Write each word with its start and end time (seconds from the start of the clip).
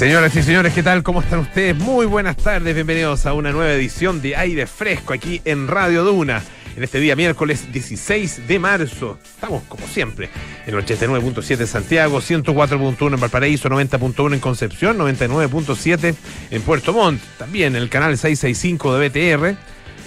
Señoras 0.00 0.34
y 0.34 0.42
señores, 0.42 0.72
¿qué 0.72 0.82
tal? 0.82 1.02
¿Cómo 1.02 1.20
están 1.20 1.40
ustedes? 1.40 1.76
Muy 1.76 2.06
buenas 2.06 2.34
tardes, 2.34 2.74
bienvenidos 2.74 3.26
a 3.26 3.34
una 3.34 3.52
nueva 3.52 3.70
edición 3.74 4.22
de 4.22 4.34
Aire 4.34 4.66
Fresco 4.66 5.12
aquí 5.12 5.42
en 5.44 5.68
Radio 5.68 6.04
Duna. 6.04 6.42
En 6.74 6.82
este 6.82 7.00
día 7.00 7.14
miércoles 7.16 7.70
16 7.70 8.48
de 8.48 8.58
marzo, 8.58 9.18
estamos 9.22 9.62
como 9.64 9.86
siempre 9.86 10.30
en 10.66 10.74
el 10.74 10.82
89.7 10.82 11.60
en 11.60 11.66
Santiago, 11.66 12.18
104.1 12.22 13.12
en 13.12 13.20
Valparaíso, 13.20 13.68
90.1 13.68 14.32
en 14.32 14.40
Concepción, 14.40 14.96
99.7 14.96 16.14
en 16.50 16.62
Puerto 16.62 16.94
Montt, 16.94 17.20
también 17.36 17.76
en 17.76 17.82
el 17.82 17.90
canal 17.90 18.16
665 18.16 18.96
de 18.96 19.08
BTR. 19.10 19.56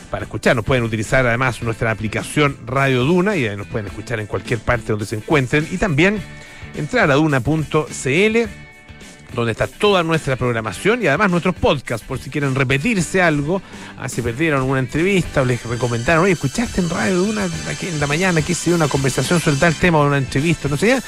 Para 0.09 0.23
escuchar, 0.23 0.63
pueden 0.63 0.85
utilizar 0.85 1.27
además 1.27 1.61
nuestra 1.61 1.91
aplicación 1.91 2.57
Radio 2.65 3.03
Duna 3.03 3.37
y 3.37 3.43
nos 3.55 3.67
pueden 3.67 3.85
escuchar 3.85 4.19
en 4.19 4.25
cualquier 4.25 4.57
parte 4.57 4.91
donde 4.91 5.05
se 5.05 5.17
encuentren. 5.17 5.67
Y 5.69 5.77
también 5.77 6.19
entrar 6.75 7.11
a 7.11 7.13
duna.cl 7.13 8.62
donde 9.33 9.51
está 9.51 9.67
toda 9.67 10.03
nuestra 10.03 10.35
programación 10.35 11.01
y 11.01 11.07
además 11.07 11.31
nuestros 11.31 11.55
podcasts, 11.55 12.05
por 12.05 12.19
si 12.19 12.29
quieren 12.29 12.55
repetirse 12.55 13.21
algo, 13.21 13.61
ah, 13.97 14.07
si 14.09 14.21
perdieron 14.21 14.63
una 14.63 14.79
entrevista 14.79 15.41
o 15.41 15.45
les 15.45 15.63
recomendaron, 15.65 16.25
oye, 16.25 16.33
escuchaste 16.33 16.81
en 16.81 16.89
radio 16.89 17.23
una 17.23 17.45
aquí 17.69 17.87
en 17.87 17.99
la 17.99 18.07
mañana 18.07 18.41
que 18.41 18.51
hice 18.53 18.73
una 18.73 18.87
conversación 18.87 19.39
sobre 19.39 19.57
tal 19.57 19.75
tema 19.75 19.99
o 19.99 20.07
una 20.07 20.17
entrevista, 20.17 20.67
no 20.69 20.77
sé 20.77 20.87
ya. 20.87 21.03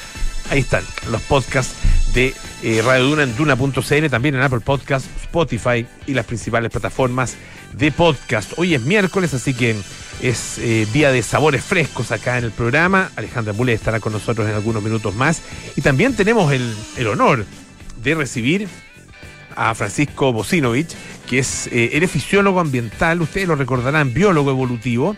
Ahí 0.49 0.59
están 0.59 0.84
los 1.09 1.21
podcasts 1.23 1.73
de 2.13 2.34
eh, 2.61 2.81
Radio 2.85 3.05
Duna 3.05 3.23
en 3.23 3.35
Duna.cl, 3.35 4.09
también 4.09 4.35
en 4.35 4.41
Apple 4.41 4.59
Podcasts, 4.59 5.09
Spotify 5.23 5.85
y 6.05 6.13
las 6.13 6.26
principales 6.26 6.71
plataformas 6.71 7.35
de 7.73 7.91
podcast. 7.91 8.53
Hoy 8.57 8.76
es 8.76 8.81
miércoles, 8.81 9.34
así 9.34 9.53
que 9.53 9.76
es 10.21 10.59
eh, 10.59 10.87
día 10.93 11.12
de 11.12 11.23
sabores 11.23 11.63
frescos 11.63 12.12
acá 12.12 12.37
en 12.37 12.45
el 12.45 12.51
programa. 12.51 13.12
Alejandra 13.15 13.53
Mule 13.53 13.73
estará 13.73 13.99
con 13.99 14.13
nosotros 14.13 14.48
en 14.48 14.53
algunos 14.53 14.84
minutos 14.84 15.15
más. 15.15 15.41
Y 15.76 15.81
también 15.81 16.15
tenemos 16.15 16.53
el, 16.53 16.76
el 16.98 17.07
honor 17.07 17.45
de 18.05 18.15
recibir 18.15 18.67
a 19.55 19.73
Francisco 19.73 20.31
Bocinovich, 20.31 20.95
que 21.27 21.39
es, 21.39 21.67
eh, 21.71 22.07
fisiólogo 22.07 22.59
ambiental, 22.59 23.21
ustedes 23.21 23.47
lo 23.47 23.55
recordarán, 23.55 24.13
biólogo 24.13 24.51
evolutivo, 24.51 25.15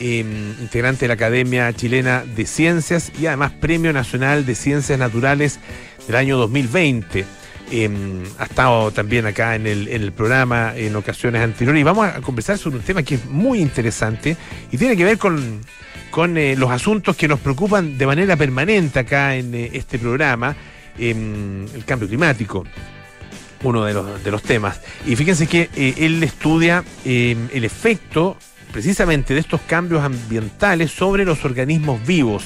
em, 0.00 0.54
integrante 0.60 1.04
de 1.04 1.08
la 1.08 1.14
Academia 1.14 1.72
Chilena 1.72 2.24
de 2.24 2.46
Ciencias 2.46 3.12
y 3.18 3.26
además 3.26 3.52
Premio 3.52 3.92
Nacional 3.92 4.44
de 4.44 4.54
Ciencias 4.56 4.98
Naturales 4.98 5.60
del 6.06 6.16
año 6.16 6.36
2020. 6.36 7.24
Em, 7.70 8.22
ha 8.38 8.44
estado 8.44 8.90
también 8.90 9.26
acá 9.26 9.54
en 9.54 9.66
el, 9.66 9.88
en 9.88 10.02
el 10.02 10.12
programa 10.12 10.72
en 10.76 10.96
ocasiones 10.96 11.40
anteriores 11.40 11.80
y 11.80 11.84
vamos 11.84 12.06
a 12.06 12.20
conversar 12.20 12.58
sobre 12.58 12.76
un 12.76 12.82
tema 12.82 13.02
que 13.02 13.14
es 13.14 13.24
muy 13.26 13.60
interesante 13.60 14.36
y 14.70 14.76
tiene 14.76 14.96
que 14.96 15.04
ver 15.04 15.16
con, 15.16 15.60
con 16.10 16.36
eh, 16.36 16.56
los 16.56 16.70
asuntos 16.70 17.16
que 17.16 17.26
nos 17.26 17.40
preocupan 17.40 17.96
de 17.96 18.06
manera 18.06 18.36
permanente 18.36 18.98
acá 18.98 19.36
en 19.36 19.54
eh, 19.54 19.70
este 19.72 19.98
programa 19.98 20.54
el 20.98 21.84
cambio 21.84 22.08
climático 22.08 22.64
uno 23.64 23.84
de 23.84 23.94
los, 23.94 24.22
de 24.22 24.30
los 24.30 24.42
temas. 24.42 24.80
Y 25.06 25.16
fíjense 25.16 25.46
que 25.46 25.70
eh, 25.74 25.94
él 25.98 26.22
estudia 26.22 26.84
em, 27.04 27.48
el 27.52 27.64
efecto 27.64 28.36
precisamente 28.72 29.34
de 29.34 29.40
estos 29.40 29.60
cambios 29.62 30.04
ambientales 30.04 30.90
sobre 30.90 31.24
los 31.24 31.44
organismos 31.44 32.04
vivos. 32.06 32.44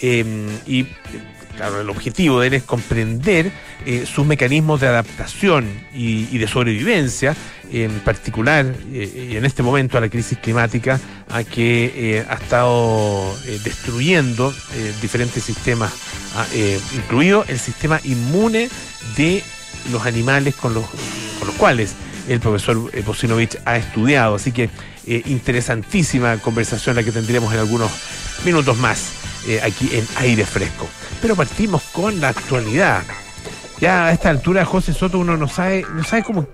Em, 0.00 0.48
y 0.66 0.86
claro, 1.56 1.80
el 1.80 1.90
objetivo 1.90 2.40
de 2.40 2.48
él 2.48 2.54
es 2.54 2.62
comprender 2.62 3.52
eh, 3.86 4.06
sus 4.06 4.26
mecanismos 4.26 4.80
de 4.80 4.88
adaptación 4.88 5.68
y, 5.94 6.38
de 6.38 6.46
sobrevivencia, 6.46 7.36
en 7.72 8.00
particular 8.00 8.66
eh, 8.92 9.34
en 9.36 9.44
este 9.44 9.62
momento 9.62 9.98
a 9.98 10.00
la 10.00 10.08
crisis 10.08 10.38
climática, 10.38 11.00
a 11.28 11.44
que 11.44 12.24
ha 12.28 12.34
estado 12.34 13.36
destruyendo 13.62 14.52
diferentes 15.00 15.44
sistemas 15.44 15.92
Ah, 16.36 16.46
eh, 16.52 16.78
incluido 16.94 17.44
el 17.48 17.58
sistema 17.58 18.00
inmune 18.04 18.70
de 19.16 19.42
los 19.90 20.06
animales 20.06 20.54
con 20.54 20.74
los, 20.74 20.84
con 21.38 21.48
los 21.48 21.56
cuales 21.56 21.94
el 22.28 22.38
profesor 22.38 22.88
Posinovich 23.02 23.56
eh, 23.56 23.60
ha 23.64 23.76
estudiado. 23.76 24.36
Así 24.36 24.52
que 24.52 24.70
eh, 25.06 25.22
interesantísima 25.26 26.36
conversación 26.38 26.94
la 26.94 27.02
que 27.02 27.10
tendremos 27.10 27.52
en 27.52 27.58
algunos 27.58 27.90
minutos 28.44 28.76
más 28.78 29.19
aquí 29.62 29.90
en 29.92 30.06
aire 30.18 30.44
fresco. 30.44 30.88
Pero 31.20 31.36
partimos 31.36 31.82
con 31.92 32.20
la 32.20 32.28
actualidad. 32.28 33.02
Ya 33.80 34.06
a 34.06 34.12
esta 34.12 34.30
altura, 34.30 34.64
José 34.64 34.92
Soto, 34.92 35.18
uno 35.18 35.36
no 35.36 35.48
sabe, 35.48 35.84
no 35.94 36.04
sabe 36.04 36.22
cómo 36.22 36.46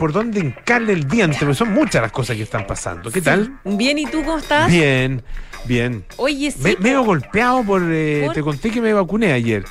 por 0.00 0.12
dónde 0.12 0.40
encarle 0.40 0.94
el 0.94 1.06
diente, 1.06 1.36
porque 1.40 1.54
son 1.54 1.74
muchas 1.74 2.00
las 2.00 2.10
cosas 2.10 2.34
que 2.34 2.44
están 2.44 2.66
pasando. 2.66 3.10
¿Qué 3.10 3.20
tal? 3.20 3.60
Bien, 3.64 3.98
¿y 3.98 4.06
tú 4.06 4.22
cómo 4.24 4.38
estás? 4.38 4.70
Bien. 4.70 5.22
Bien. 5.66 6.04
Oye, 6.16 6.50
sí. 6.50 6.58
Me, 6.62 6.76
medio 6.76 7.02
golpeado 7.04 7.60
eh, 7.60 8.22
por, 8.24 8.34
Te 8.34 8.40
conté 8.40 8.70
que 8.70 8.80
me 8.80 8.94
vacuné 8.94 9.32
ayer. 9.32 9.64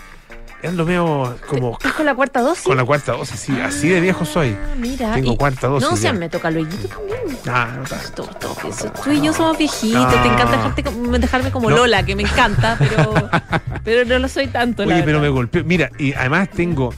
Ando 0.64 0.86
medio 0.86 1.38
como. 1.48 1.74
¿Estás 1.74 1.94
con 1.94 2.06
la 2.06 2.16
cuarta 2.16 2.42
dosis? 2.42 2.66
Con 2.66 2.76
la 2.76 2.84
cuarta 2.84 3.14
dosis, 3.14 3.40
sí. 3.40 3.60
así 3.62 3.88
de 3.88 4.02
viejo 4.02 4.26
soy. 4.26 4.58
Ah, 4.60 4.76
mira. 4.78 5.14
Tengo 5.14 5.38
cuarta 5.38 5.68
dosis. 5.68 5.88
No, 5.88 5.96
o 5.96 5.98
sea, 5.98 6.12
me 6.12 6.28
toca 6.28 6.52
lo 6.52 6.62
también. 6.66 7.20
Ah, 7.48 7.70
no 7.78 7.84
tanto. 7.84 8.30
Tú 9.04 9.12
y 9.12 9.22
yo 9.22 9.32
somos 9.32 9.58
viejitos. 9.58 10.10
Te 10.22 10.28
encanta 10.28 10.58
dejarte, 10.58 10.84
dejarme 11.20 11.52
como 11.52 11.70
Lola, 11.70 12.04
que 12.04 12.16
me 12.16 12.24
encanta, 12.24 12.76
pero, 12.78 13.30
pero 13.84 14.06
no 14.06 14.20
lo 14.20 14.28
soy 14.28 14.48
tanto. 14.48 14.84
Oye, 14.84 15.02
pero 15.04 15.20
me 15.20 15.30
golpeó. 15.30 15.64
Mira, 15.64 15.92
y 15.98 16.14
además 16.14 16.50
tengo. 16.50 16.94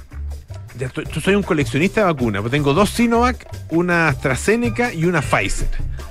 Yo 0.78 1.22
soy 1.22 1.36
un 1.36 1.44
coleccionista 1.44 2.02
de 2.02 2.06
vacunas. 2.08 2.44
Tengo 2.50 2.74
dos 2.74 2.90
Sinovac, 2.90 3.48
una 3.70 4.08
AstraZeneca 4.08 4.94
y 4.94 5.06
una 5.06 5.22
Pfizer. 5.22 5.68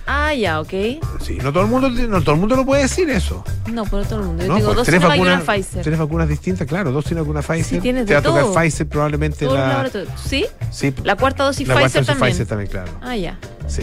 Ah, 0.06 0.34
ya, 0.34 0.60
ok. 0.60 0.72
Sí, 1.20 1.38
no 1.42 1.52
todo 1.52 1.62
el 1.62 1.68
mundo, 1.68 1.88
no 1.88 2.20
todo 2.20 2.34
el 2.34 2.40
mundo 2.40 2.56
lo 2.56 2.64
puede 2.64 2.82
decir 2.82 3.08
eso. 3.10 3.44
No, 3.72 3.84
pero 3.84 4.04
todo 4.04 4.20
el 4.20 4.26
mundo. 4.26 4.44
Yo 4.44 4.54
tengo 4.56 4.74
dos 4.74 4.86
tres 4.86 5.00
vacunas, 5.00 5.42
Pfizer. 5.44 5.82
Tres 5.82 5.98
vacunas 5.98 6.28
distintas, 6.28 6.66
claro, 6.66 6.90
dos 6.90 7.04
sin 7.04 7.18
una 7.20 7.42
Pfizer. 7.42 7.64
Sí, 7.64 7.80
tienes 7.80 8.06
Te 8.06 8.14
va 8.14 8.20
a 8.20 8.22
tocar 8.22 8.44
Pfizer 8.52 8.88
probablemente 8.88 9.46
la... 9.46 9.88
¿Sí? 10.16 10.46
Sí. 10.72 10.92
La 11.04 11.16
cuarta 11.16 11.44
dosis 11.44 11.68
la 11.68 11.74
Pfizer 11.74 12.04
cuarta 12.04 12.12
también. 12.12 12.30
Pfizer 12.30 12.46
también, 12.46 12.70
claro. 12.70 12.92
Ah, 13.02 13.16
ya. 13.16 13.38
Sí. 13.68 13.82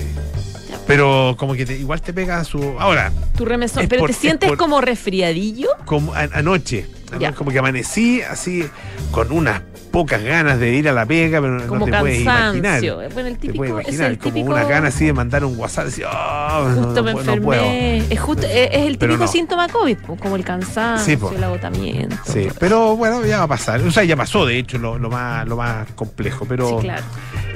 Pero 0.85 1.35
como 1.37 1.53
que 1.53 1.63
igual 1.63 2.01
te 2.01 2.13
pega 2.13 2.43
su. 2.45 2.59
Ahora. 2.79 3.11
Tu 3.35 3.45
remesón. 3.45 3.87
Pero 3.87 4.05
te 4.05 4.13
sientes 4.13 4.51
como 4.53 4.79
resfriadillo. 4.79 5.69
Como 5.85 6.13
anoche. 6.13 6.87
Como 7.35 7.51
que 7.51 7.59
amanecí 7.59 8.21
así 8.21 8.65
con 9.11 9.31
unas 9.31 9.61
pocas 9.91 10.23
ganas 10.23 10.59
de 10.59 10.73
ir 10.73 10.89
a 10.89 10.93
la 10.93 11.05
pega, 11.05 11.41
pero 11.41 11.59
no 11.59 11.85
te 11.85 11.91
puedes 11.91 12.21
imaginar. 12.21 12.81
Bueno, 13.13 13.29
el 13.29 13.37
típico, 13.37 13.63
te 13.63 13.69
puedes 13.69 13.87
imaginar, 13.87 14.11
es 14.11 14.17
como 14.17 14.41
unas 14.41 14.67
ganas 14.67 14.95
así 14.95 15.05
de 15.05 15.13
mandar 15.13 15.45
un 15.45 15.57
WhatsApp, 15.57 15.85
decir, 15.85 16.05
oh, 16.05 16.69
justo 16.75 17.03
me 17.03 17.11
enfermé. 17.11 17.97
es, 18.09 18.19
justo, 18.19 18.45
es, 18.45 18.69
el 18.71 18.97
típico 18.97 19.27
síntoma 19.27 19.67
COVID, 19.67 19.97
como 20.19 20.35
el 20.35 20.43
cansancio, 20.43 21.31
el 21.35 21.43
agotamiento. 21.43 22.17
Sí, 22.25 22.47
pero 22.59 22.95
bueno, 22.95 23.25
ya 23.25 23.39
va 23.39 23.43
a 23.43 23.47
pasar. 23.47 23.81
O 23.81 23.91
sea, 23.91 24.03
ya 24.03 24.15
pasó, 24.15 24.45
de 24.45 24.57
hecho, 24.57 24.77
lo, 24.77 24.97
lo 24.97 25.09
más, 25.09 25.47
lo 25.47 25.57
más 25.57 25.87
complejo. 25.95 26.45
Pero 26.45 26.79
sí, 26.79 26.85
claro. 26.85 27.03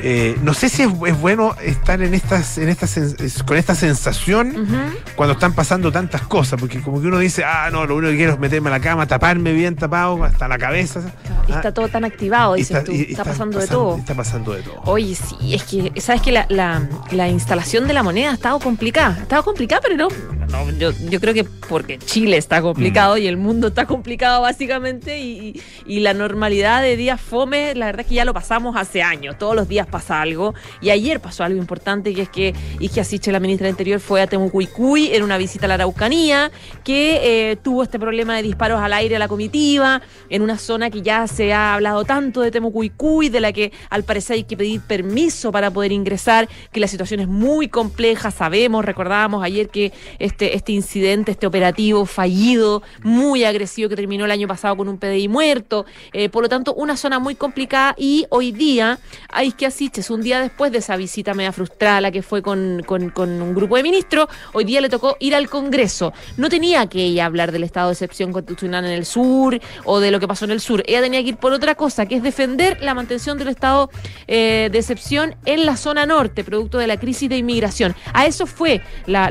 Eh, 0.04 0.38
no 0.42 0.54
sé 0.54 0.70
si 0.70 0.84
es, 0.84 0.90
es, 1.08 1.20
bueno 1.20 1.56
estar 1.62 2.02
en 2.02 2.14
estas, 2.14 2.58
en 2.58 2.70
estas 2.70 2.98
con 3.46 3.58
esta 3.58 3.76
sensación 3.76 4.68
cuando 5.16 5.34
están 5.34 5.54
pasando 5.54 5.92
tantas 5.92 6.24
cosas, 6.24 6.60
porque 6.60 6.82
como 6.82 7.02
que 7.02 7.08
uno 7.08 7.20
dice, 7.20 7.44
ah, 7.44 7.70
no, 7.72 7.86
lo 7.86 7.96
único 7.96 8.12
que 8.12 8.18
quiero 8.18 8.34
es 8.34 8.40
meterme 8.40 8.70
a 8.70 8.72
la 8.72 8.80
cama, 8.80 9.08
taparme 9.08 9.54
bien 9.54 9.76
tapado 9.76 10.24
hasta 10.24 10.48
la 10.48 10.58
cabeza. 10.58 11.02
está 11.48 11.70
ah, 11.70 11.74
todo 11.74 11.88
tan 11.88 12.06
activado, 12.06 12.56
dices 12.56 12.78
está, 12.78 12.84
tú. 12.84 12.92
Está, 12.92 13.24
pasando, 13.24 13.60
de 13.60 13.68
todo. 13.68 13.98
Está 13.98 14.16
pasando 14.16 14.54
de 14.54 14.62
todo. 14.62 14.82
Oye, 14.86 15.16
sí, 15.16 15.54
es 15.54 15.64
que, 15.64 16.00
¿sabes 16.02 16.22
que 16.22 16.32
la, 16.32 16.46
la, 16.50 16.88
la 17.12 17.30
instalación 17.30 17.88
de 17.88 17.94
la 17.94 18.04
moneda 18.04 18.32
ha 18.32 18.34
estado 18.34 18.60
complicada? 18.60 19.16
Ha 19.20 19.24
estado 19.24 19.44
complicada, 19.44 19.82
pero 19.82 19.98
no, 19.98 20.08
no 20.52 20.70
yo, 20.72 20.92
yo, 21.10 21.20
creo 21.20 21.34
que 21.34 21.44
porque 21.44 21.98
Chile 21.98 22.38
está 22.38 22.62
complicado 22.62 23.16
mm. 23.16 23.20
y 23.20 23.28
el 23.28 23.38
mundo 23.38 23.68
está 23.68 23.86
complicado 23.86 24.42
básicamente 24.42 25.20
y, 25.20 25.62
y, 25.86 26.00
la 26.02 26.14
normalidad 26.14 26.82
de 26.82 26.98
días 26.98 27.22
fome, 27.22 27.74
la 27.76 27.88
verdad 27.88 28.02
es 28.02 28.08
que 28.08 28.16
ya 28.16 28.26
lo 28.26 28.34
pasamos 28.34 28.76
hace 28.76 29.02
años. 29.02 29.38
Todos 29.38 29.56
los 29.56 29.68
días 29.68 29.88
pasa 29.88 30.22
algo. 30.22 30.54
Y 30.82 30.90
ayer 30.90 31.20
pasó 31.20 31.44
algo 31.44 31.60
importante, 31.60 32.14
que 32.14 32.24
es 32.24 32.30
que 32.30 32.54
Ige 32.80 33.02
Asiche, 33.02 33.32
la 33.32 33.40
ministra 33.40 33.66
del 33.66 33.74
Interior, 33.74 34.00
fue 34.00 34.22
a 34.22 34.28
Temucuicuy 34.28 35.14
en 35.14 35.24
una 35.24 35.38
visita 35.38 35.66
a 35.66 35.68
la 35.68 35.76
Araucanía, 35.76 36.52
que 36.84 37.52
eh, 37.52 37.56
tuvo 37.58 37.84
este 37.84 38.00
problema 38.00 38.36
de 38.36 38.44
disparos 38.44 38.82
al 38.82 38.94
aire 38.94 39.16
a 39.16 39.20
la 39.20 39.28
comitiva, 39.28 40.02
en 40.30 40.42
una 40.42 40.58
zona 40.58 40.90
que 40.90 41.02
ya 41.02 41.28
se 41.28 41.54
ha 41.54 41.74
hablado 41.74 42.04
tanto 42.04 42.42
de 42.42 42.52
Temucuicuy, 42.52 43.30
de 43.30 43.40
la 43.40 43.54
que 43.54 43.72
al 43.90 44.04
parecer 44.04 44.36
hay 44.36 44.44
que 44.44 44.58
pedir 44.58 44.82
permiso 44.82 45.52
para 45.52 45.72
poder 45.72 45.92
ingresar, 45.92 46.50
que 46.72 46.80
la 46.80 46.88
situación 46.88 47.20
es 47.20 47.28
muy 47.28 47.68
compleja, 47.68 48.32
sabemos, 48.32 48.84
recordábamos 48.84 49.44
ayer 49.44 49.70
que 49.70 49.92
este, 50.20 50.41
este 50.42 50.72
incidente, 50.72 51.32
este 51.32 51.48
operativo 51.48 52.06
fallido, 52.06 52.84
muy 53.04 53.44
agresivo 53.44 53.90
que 53.90 53.96
terminó 53.96 54.26
el 54.26 54.32
año 54.32 54.48
pasado 54.48 54.78
con 54.78 54.88
un 54.88 54.98
PDI 54.98 55.28
muerto, 55.28 55.86
eh, 56.14 56.30
por 56.30 56.44
lo 56.44 56.50
tanto 56.50 56.74
una 56.74 56.98
zona 56.98 57.20
muy 57.20 57.36
complicada 57.36 57.96
y 57.98 58.26
hoy 58.30 58.52
día 58.52 59.00
hay 59.30 59.52
que 59.52 59.66
es 59.66 60.10
un 60.10 60.22
día 60.22 60.40
después 60.40 60.72
de 60.72 60.78
esa 60.78 60.96
visita 60.96 61.34
media 61.34 61.52
frustrada 61.52 62.02
la 62.02 62.12
que 62.12 62.22
fue 62.22 62.42
con, 62.42 62.84
con, 62.86 63.42
un 63.42 63.56
grupo 63.56 63.78
de 63.78 63.84
ministros, 63.84 64.28
hoy 64.54 64.64
día 64.64 64.82
le 64.82 64.90
tocó 64.90 65.18
ir 65.20 65.36
al 65.36 65.50
Congreso. 65.50 66.14
No 66.38 66.50
tenía 66.50 66.88
que 66.88 67.04
ella 67.04 67.26
hablar 67.26 67.52
del 67.52 67.64
estado 67.64 67.88
de 67.88 67.94
excepción 67.94 68.32
constitucional 68.32 68.86
en 68.86 68.92
el 68.92 69.06
sur 69.06 69.60
o 69.86 70.00
de 70.00 70.12
lo 70.12 70.20
que 70.20 70.28
pasó 70.28 70.46
en 70.46 70.52
el 70.52 70.62
sur, 70.62 70.84
ella 70.88 71.02
tenía 71.02 71.22
que 71.24 71.30
ir 71.30 71.38
por 71.38 71.54
otra 71.54 71.76
cosa, 71.76 72.06
que 72.06 72.16
es 72.16 72.24
defender 72.24 72.82
la 72.82 72.94
mantención 72.94 73.38
del 73.38 73.48
estado 73.48 73.90
eh, 74.28 74.70
de 74.72 74.78
excepción 74.78 75.36
en 75.46 75.66
la 75.66 75.78
zona 75.78 76.06
norte, 76.06 76.44
producto 76.44 76.78
de 76.78 76.88
la 76.88 76.98
crisis 76.98 77.30
de 77.30 77.38
inmigración. 77.38 77.96
A 78.14 78.26
eso 78.26 78.46
fue 78.46 78.82
la, 79.06 79.30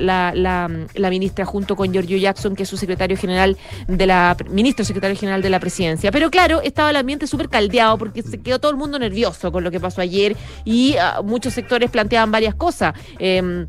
la 1.01 1.11
ministra 1.11 1.45
junto 1.45 1.77
con 1.77 1.93
Giorgio 1.93 2.17
Jackson, 2.17 2.55
que 2.55 2.65
es 2.65 2.69
su 2.69 2.77
secretario 2.77 3.17
general 3.17 3.57
de 3.89 4.07
la 4.07 4.37
ministro 4.49 4.85
secretario 4.85 5.17
general 5.17 5.43
de 5.43 5.51
la 5.51 5.61
presidencia. 5.61 6.11
Pero 6.13 6.31
claro, 6.31 6.61
estaba 6.63 6.91
el 6.91 6.97
ambiente 6.97 7.27
súper 7.27 7.49
caldeado 7.49 7.99
porque 7.99 8.23
se 8.23 8.39
quedó 8.39 8.59
todo 8.59 8.71
el 8.71 8.77
mundo 8.77 8.99
nervioso 8.99 9.53
con 9.53 9.65
lo 9.65 9.71
que 9.71 9.81
pasó 9.81 10.01
ayer 10.01 10.37
y 10.65 10.97
uh, 10.97 11.23
muchos 11.23 11.55
sectores 11.55 11.91
planteaban 11.91 12.31
varias 12.31 12.55
cosas. 12.55 12.95
Eh, 13.19 13.67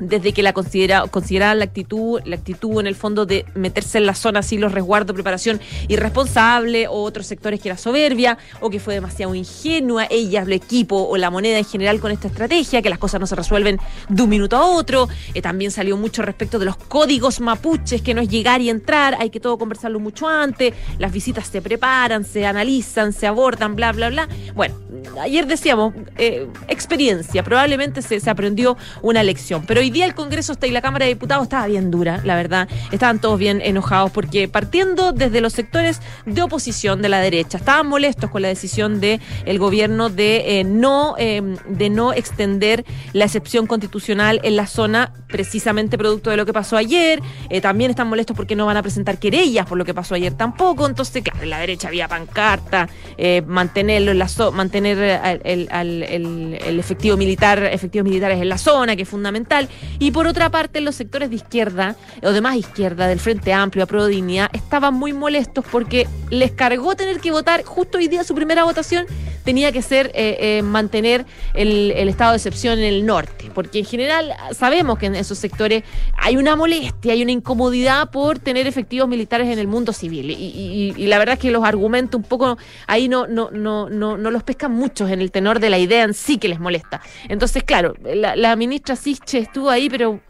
desde 0.00 0.32
que 0.32 0.42
la 0.42 0.52
considera, 0.52 1.06
consideraban 1.08 1.58
la 1.58 1.64
actitud, 1.66 2.20
la 2.24 2.36
actitud 2.36 2.80
en 2.80 2.86
el 2.86 2.94
fondo 2.94 3.26
de 3.26 3.44
meterse 3.54 3.98
en 3.98 4.06
la 4.06 4.14
zona 4.14 4.40
así 4.40 4.58
los 4.58 4.72
resguardos, 4.72 5.14
preparación 5.14 5.60
irresponsable, 5.88 6.88
o 6.88 7.02
otros 7.02 7.26
sectores 7.26 7.60
que 7.60 7.68
era 7.68 7.78
soberbia, 7.78 8.38
o 8.60 8.70
que 8.70 8.80
fue 8.80 8.94
demasiado 8.94 9.34
ingenua, 9.34 10.06
ella, 10.10 10.42
el 10.42 10.52
equipo 10.52 10.96
o 10.96 11.16
la 11.16 11.30
moneda 11.30 11.58
en 11.58 11.64
general 11.64 12.00
con 12.00 12.10
esta 12.10 12.28
estrategia, 12.28 12.82
que 12.82 12.90
las 12.90 12.98
cosas 12.98 13.20
no 13.20 13.26
se 13.26 13.36
resuelven 13.36 13.78
de 14.08 14.22
un 14.22 14.28
minuto 14.28 14.56
a 14.56 14.66
otro. 14.66 15.08
Eh, 15.34 15.42
también 15.42 15.70
salió 15.70 15.96
mucho 15.96 16.22
respecto 16.22 16.58
de 16.58 16.64
los 16.64 16.76
códigos 16.76 17.40
mapuches, 17.40 18.02
que 18.02 18.14
no 18.14 18.20
es 18.20 18.28
llegar 18.28 18.60
y 18.60 18.70
entrar, 18.70 19.16
hay 19.18 19.30
que 19.30 19.40
todo 19.40 19.58
conversarlo 19.58 20.00
mucho 20.00 20.28
antes, 20.28 20.74
las 20.98 21.12
visitas 21.12 21.46
se 21.46 21.60
preparan, 21.60 22.24
se 22.24 22.46
analizan, 22.46 23.12
se 23.12 23.26
abordan, 23.26 23.76
bla, 23.76 23.92
bla, 23.92 24.08
bla. 24.08 24.28
Bueno, 24.54 24.74
ayer 25.20 25.46
decíamos, 25.46 25.94
eh, 26.16 26.46
experiencia, 26.68 27.42
probablemente 27.42 28.02
se, 28.02 28.20
se 28.20 28.30
aprendió 28.30 28.76
una 29.02 29.22
lección, 29.22 29.64
pero 29.66 29.80
hoy 29.80 29.89
día 29.92 30.06
el 30.06 30.14
Congreso 30.14 30.54
y 30.62 30.70
la 30.70 30.80
Cámara 30.82 31.06
de 31.06 31.14
Diputados 31.14 31.44
estaba 31.44 31.66
bien 31.66 31.90
dura, 31.90 32.20
la 32.24 32.34
verdad. 32.36 32.68
Estaban 32.92 33.20
todos 33.20 33.38
bien 33.38 33.60
enojados 33.62 34.10
porque 34.10 34.48
partiendo 34.48 35.12
desde 35.12 35.40
los 35.40 35.52
sectores 35.52 36.00
de 36.26 36.42
oposición 36.42 37.02
de 37.02 37.08
la 37.08 37.20
derecha, 37.20 37.58
estaban 37.58 37.86
molestos 37.86 38.30
con 38.30 38.42
la 38.42 38.48
decisión 38.48 39.00
del 39.00 39.20
el 39.46 39.58
gobierno 39.58 40.08
de 40.10 40.60
eh, 40.60 40.64
no 40.64 41.14
eh, 41.18 41.42
de 41.68 41.90
no 41.90 42.12
extender 42.12 42.84
la 43.12 43.24
excepción 43.24 43.66
constitucional 43.66 44.40
en 44.42 44.56
la 44.56 44.66
zona, 44.66 45.12
precisamente 45.28 45.96
producto 45.98 46.30
de 46.30 46.36
lo 46.36 46.46
que 46.46 46.52
pasó 46.52 46.76
ayer. 46.76 47.20
Eh, 47.48 47.60
también 47.60 47.90
están 47.90 48.08
molestos 48.08 48.36
porque 48.36 48.56
no 48.56 48.66
van 48.66 48.76
a 48.76 48.82
presentar 48.82 49.18
querellas 49.18 49.66
por 49.66 49.78
lo 49.78 49.84
que 49.84 49.94
pasó 49.94 50.14
ayer 50.14 50.32
tampoco. 50.34 50.86
Entonces, 50.86 51.22
claro, 51.22 51.42
en 51.42 51.50
la 51.50 51.58
derecha 51.58 51.88
había 51.88 52.08
pancarta, 52.08 52.88
eh, 53.18 53.42
mantenerlo 53.46 54.10
en 54.10 54.18
la 54.18 54.26
zo- 54.26 54.52
mantener 54.52 54.98
el, 54.98 55.40
el- 55.44 55.68
al- 55.70 56.02
el- 56.02 56.58
el 56.64 56.78
efectivo 56.78 57.16
militar, 57.16 57.62
efectivos 57.64 58.04
militares 58.08 58.40
en 58.40 58.48
la 58.48 58.58
zona, 58.58 58.96
que 58.96 59.02
es 59.02 59.08
fundamental. 59.08 59.68
Y 59.98 60.10
por 60.10 60.26
otra 60.26 60.50
parte, 60.50 60.80
los 60.80 60.94
sectores 60.94 61.30
de 61.30 61.36
izquierda, 61.36 61.96
o 62.22 62.32
de 62.32 62.40
más 62.40 62.56
izquierda, 62.56 63.06
del 63.06 63.20
Frente 63.20 63.52
Amplio, 63.52 63.84
a 63.84 63.86
Pro 63.86 64.06
estaban 64.08 64.94
muy 64.94 65.12
molestos 65.12 65.64
porque 65.70 66.06
les 66.30 66.52
cargó 66.52 66.94
tener 66.94 67.20
que 67.20 67.30
votar 67.30 67.64
justo 67.64 67.98
hoy 67.98 68.08
día 68.08 68.24
su 68.24 68.34
primera 68.34 68.64
votación 68.64 69.06
tenía 69.44 69.72
que 69.72 69.82
ser 69.82 70.10
eh, 70.14 70.58
eh, 70.58 70.62
mantener 70.62 71.24
el, 71.54 71.90
estado 72.08 72.32
de 72.32 72.36
excepción 72.36 72.78
en 72.78 72.84
el 72.84 73.06
norte, 73.06 73.50
porque 73.54 73.80
en 73.80 73.84
general 73.84 74.34
sabemos 74.52 74.98
que 74.98 75.06
en 75.06 75.14
esos 75.14 75.38
sectores 75.38 75.82
hay 76.16 76.36
una 76.36 76.56
molestia, 76.56 77.12
hay 77.12 77.22
una 77.22 77.32
incomodidad 77.32 78.10
por 78.10 78.38
tener 78.38 78.66
efectivos 78.66 79.08
militares 79.08 79.48
en 79.48 79.58
el 79.58 79.66
mundo 79.66 79.92
civil. 79.92 80.30
Y 80.30 81.06
la 81.06 81.18
verdad 81.18 81.34
es 81.34 81.40
que 81.40 81.50
los 81.50 81.64
argumentos 81.64 82.18
un 82.18 82.24
poco 82.24 82.58
ahí 82.86 83.08
no, 83.08 83.26
no, 83.26 83.50
no, 83.50 83.88
no, 83.88 84.16
no 84.16 84.30
los 84.30 84.42
pescan 84.42 84.72
muchos 84.72 85.10
en 85.10 85.20
el 85.20 85.30
tenor 85.30 85.60
de 85.60 85.70
la 85.70 85.78
idea 85.78 86.04
en 86.04 86.14
sí 86.14 86.38
que 86.38 86.48
les 86.48 86.60
molesta. 86.60 87.00
Entonces, 87.28 87.62
claro, 87.62 87.94
la, 88.02 88.36
la 88.36 88.56
ministra 88.56 88.96
Siche 88.96 89.38
estuvo 89.38 89.69
ahí, 89.70 89.88
pero 89.90 90.20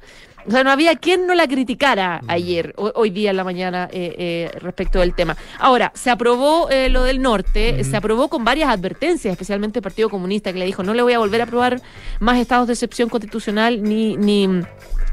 o 0.47 0.51
sea, 0.51 0.65
no 0.65 0.71
había 0.71 0.97
quien 0.97 1.27
no 1.27 1.35
la 1.35 1.47
criticara 1.47 2.23
ayer, 2.27 2.73
ho- 2.79 2.93
hoy 2.95 3.11
día 3.11 3.29
en 3.31 3.37
la 3.37 3.45
mañana, 3.45 3.89
eh, 3.93 4.15
eh, 4.19 4.59
respecto 4.61 4.99
del 5.01 5.15
tema. 5.15 5.37
Ahora, 5.59 5.93
se 5.95 6.09
aprobó 6.11 6.71
eh, 6.71 6.89
lo 6.89 7.03
del 7.03 7.21
norte, 7.21 7.85
se 7.85 7.95
aprobó 7.97 8.29
con 8.29 8.43
varias 8.43 8.71
advertencias, 8.71 9.33
especialmente 9.33 9.81
el 9.81 9.83
Partido 9.83 10.09
Comunista, 10.09 10.51
que 10.53 10.59
le 10.59 10.65
dijo, 10.65 10.83
no 10.83 10.95
le 10.95 11.03
voy 11.03 11.13
a 11.13 11.19
volver 11.19 11.43
a 11.43 11.45
aprobar 11.45 11.83
más 12.21 12.39
estados 12.39 12.67
de 12.69 12.73
excepción 12.73 13.09
constitucional 13.11 13.83
ni... 13.83 14.17
ni 14.17 14.49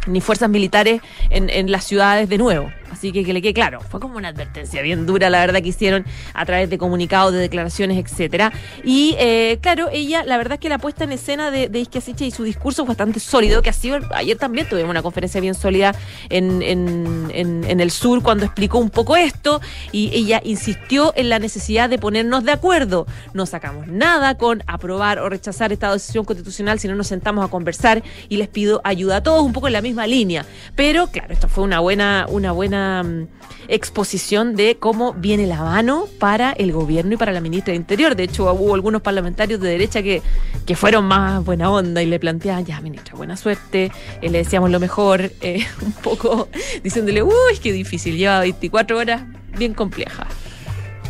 ni 0.05 0.21
fuerzas 0.21 0.49
militares 0.49 1.01
en, 1.29 1.49
en 1.49 1.69
las 1.69 1.83
ciudades 1.83 2.29
de 2.29 2.37
nuevo. 2.37 2.71
Así 2.91 3.11
que 3.11 3.23
que 3.23 3.33
le 3.33 3.41
quede 3.41 3.53
claro, 3.53 3.81
fue 3.81 3.99
como 3.99 4.17
una 4.17 4.29
advertencia 4.29 4.81
bien 4.81 5.05
dura, 5.05 5.29
la 5.29 5.39
verdad, 5.39 5.61
que 5.61 5.69
hicieron 5.69 6.05
a 6.33 6.45
través 6.45 6.69
de 6.69 6.77
comunicados, 6.77 7.33
de 7.33 7.39
declaraciones, 7.39 7.97
etcétera. 7.97 8.51
Y 8.83 9.15
eh, 9.19 9.59
claro, 9.61 9.89
ella, 9.91 10.23
la 10.23 10.37
verdad 10.37 10.53
es 10.53 10.59
que 10.59 10.69
la 10.69 10.77
puesta 10.77 11.03
en 11.03 11.11
escena 11.11 11.51
de, 11.51 11.67
de 11.69 11.87
y 12.19 12.31
su 12.31 12.43
discurso 12.43 12.85
fue 12.85 12.93
bastante 12.93 13.19
sólido, 13.19 13.61
que 13.61 13.69
ha 13.69 13.73
sido, 13.73 13.99
ayer 14.13 14.37
también 14.37 14.67
tuvimos 14.69 14.89
una 14.89 15.01
conferencia 15.01 15.41
bien 15.41 15.55
sólida 15.55 15.93
en, 16.29 16.61
en, 16.61 17.29
en, 17.33 17.79
el 17.79 17.91
sur 17.91 18.21
cuando 18.23 18.45
explicó 18.45 18.77
un 18.77 18.89
poco 18.89 19.15
esto, 19.15 19.61
y 19.91 20.09
ella 20.13 20.41
insistió 20.43 21.13
en 21.15 21.29
la 21.29 21.39
necesidad 21.39 21.89
de 21.89 21.97
ponernos 21.97 22.43
de 22.43 22.51
acuerdo. 22.51 23.07
No 23.33 23.45
sacamos 23.45 23.87
nada 23.87 24.35
con 24.37 24.63
aprobar 24.67 25.19
o 25.19 25.29
rechazar 25.29 25.71
esta 25.71 25.91
decisión 25.91 26.23
constitucional 26.25 26.79
si 26.79 26.87
no 26.87 26.95
nos 26.95 27.07
sentamos 27.07 27.45
a 27.45 27.49
conversar 27.49 28.03
y 28.29 28.37
les 28.37 28.47
pido 28.47 28.81
ayuda 28.83 29.17
a 29.17 29.23
todos, 29.23 29.43
un 29.43 29.53
poco 29.53 29.67
en 29.67 29.73
la 29.73 29.81
misma 29.81 30.07
línea. 30.07 30.45
Pero 30.75 31.07
claro, 31.07 31.33
esto 31.33 31.47
fue 31.47 31.63
una 31.63 31.79
buena, 31.79 32.25
una 32.29 32.51
buena 32.51 32.76
mm, 33.03 33.27
exposición 33.67 34.55
de 34.55 34.77
cómo 34.77 35.13
viene 35.13 35.43
el 35.43 35.51
habano 35.51 36.07
para 36.19 36.51
el 36.53 36.71
gobierno 36.71 37.13
y 37.13 37.17
para 37.17 37.31
la 37.31 37.41
ministra 37.41 37.71
de 37.71 37.77
Interior. 37.77 38.15
De 38.15 38.23
hecho, 38.23 38.51
hubo 38.53 38.75
algunos 38.75 39.01
parlamentarios 39.01 39.59
de 39.59 39.69
derecha 39.69 40.01
que, 40.01 40.21
que 40.65 40.75
fueron 40.75 41.05
más 41.05 41.43
buena 41.43 41.69
onda 41.69 42.01
y 42.01 42.05
le 42.05 42.19
planteaban, 42.19 42.65
ya, 42.65 42.79
ministra, 42.81 43.15
buena 43.15 43.37
suerte, 43.37 43.91
eh, 44.21 44.29
le 44.29 44.39
decíamos 44.39 44.71
lo 44.71 44.79
mejor, 44.79 45.31
eh, 45.41 45.65
un 45.81 45.93
poco 45.93 46.49
diciéndole, 46.83 47.23
uy, 47.23 47.57
qué 47.61 47.71
difícil, 47.71 48.17
lleva 48.17 48.39
24 48.41 48.97
horas 48.97 49.23
bien 49.57 49.73
compleja. 49.73 50.27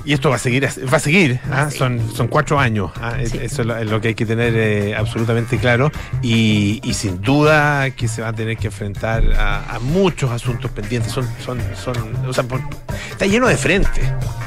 Y 0.08 0.14
esto 0.14 0.30
va 0.30 0.38
a 0.38 0.40
seguir, 0.40 0.64
va 0.66 0.98
a 0.98 1.00
seguir. 1.02 1.38
Va 1.52 1.58
a 1.58 1.62
¿ah? 1.64 1.66
seguir. 1.66 1.78
Son, 1.80 2.16
son 2.16 2.28
cuatro 2.30 2.58
años. 2.58 2.92
¿ah? 3.02 3.18
Sí. 3.26 3.40
Eso 3.42 3.64
es 3.64 3.90
lo, 3.90 4.00
que 4.00 4.08
hay 4.08 4.16
que 4.16 4.26
tener 4.26 4.54
eh, 4.56 4.96
absolutamente 4.96 5.58
claro. 5.58 5.92
Y, 6.22 6.80
y 6.82 6.94
sin 6.94 7.22
duda 7.22 7.90
que 7.92 8.08
se 8.08 8.22
va 8.22 8.30
a 8.30 8.34
tener 8.34 8.56
que 8.56 8.68
enfrentar 8.68 9.34
a, 9.34 9.76
a 9.76 9.80
muchos 9.80 10.32
asuntos 10.32 10.72
pendientes. 10.72 11.12
Son, 11.12 11.28
son, 11.44 11.60
son, 11.76 11.98
o 12.26 12.32
sea, 12.32 12.46
por- 12.46 12.62
está 13.12 13.26
lleno 13.26 13.48
de 13.48 13.58
frente. 13.58 14.00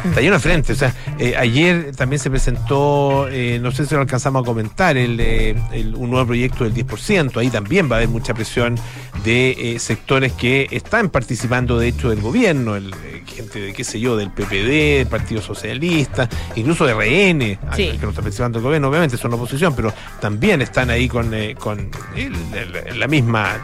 Está 0.02 0.22
lleno 0.22 0.36
de 0.36 0.40
frente. 0.40 0.72
O 0.72 0.76
sea, 0.76 0.94
eh, 1.18 1.36
ayer 1.36 1.94
también 1.94 2.20
se 2.20 2.30
presentó, 2.30 3.28
eh, 3.28 3.58
no 3.60 3.70
sé 3.70 3.84
si 3.84 3.94
lo 3.94 4.00
alcanzamos 4.00 4.42
a 4.42 4.46
comentar, 4.46 4.96
el, 4.96 5.20
el- 5.20 5.94
un 5.94 6.08
nuevo 6.08 6.28
proyecto 6.28 6.64
del 6.64 6.72
10%. 6.72 7.36
Ahí 7.36 7.50
también 7.50 7.86
va 7.90 7.96
a 7.96 7.98
haber 7.98 8.08
mucha 8.08 8.32
presión 8.32 8.76
de 9.24 9.76
sectores 9.78 10.32
que 10.32 10.68
están 10.70 11.10
participando, 11.10 11.78
de 11.78 11.88
hecho, 11.88 12.08
del 12.08 12.22
gobierno, 12.22 12.76
el, 12.76 12.94
gente 13.30 13.60
de, 13.60 13.72
qué 13.72 13.84
sé 13.84 13.98
yo, 14.00 14.16
del 14.16 14.30
PPD, 14.30 14.98
del 14.98 15.06
Partido 15.06 15.40
Socialista, 15.40 16.28
incluso 16.56 16.84
de 16.86 16.92
RN, 16.94 17.58
Sí. 17.76 17.88
que 17.92 17.98
no 18.02 18.10
está 18.10 18.22
participando 18.22 18.58
del 18.58 18.64
gobierno, 18.64 18.88
obviamente 18.88 19.16
son 19.16 19.32
oposición, 19.34 19.74
pero 19.74 19.92
también 20.20 20.60
están 20.62 20.90
ahí 20.90 21.08
con, 21.08 21.32
eh, 21.34 21.54
con 21.58 21.90
el- 22.16 22.34
el- 22.54 22.98
la 23.00 23.06
misma 23.06 23.58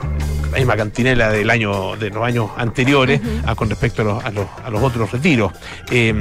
la 0.52 0.58
misma 0.58 0.76
cantinela 0.76 1.30
del 1.30 1.50
año 1.50 1.96
de 1.96 2.08
los 2.08 2.22
años 2.24 2.50
anteriores 2.56 3.20
con 3.56 3.68
respecto 3.68 4.02
a 4.02 4.04
los, 4.04 4.24
a 4.24 4.30
los, 4.30 4.46
a 4.64 4.70
los 4.70 4.80
otros 4.82 5.10
retiros. 5.10 5.52
Eh, 5.90 6.14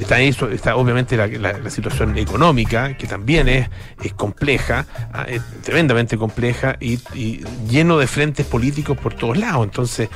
está 0.00 0.14
ahí, 0.14 0.32
so- 0.32 0.48
está 0.48 0.76
obviamente 0.76 1.16
la, 1.16 1.26
la- 1.26 1.58
la 1.58 1.68
situación 1.70 2.16
económica, 2.16 2.96
que 2.96 3.06
también 3.06 3.48
es, 3.48 3.68
es 4.02 4.14
compleja, 4.14 4.86
ah, 5.12 5.26
es 5.28 5.42
tremendamente 5.62 6.16
compleja 6.16 6.76
y, 6.80 6.98
y 7.14 7.44
lleno 7.68 7.98
de 7.98 8.06
frentes 8.06 8.46
políticos 8.46 8.96
por 8.96 9.12
todos 9.14 9.36
lados. 9.36 9.64
Entonces, 9.64 10.08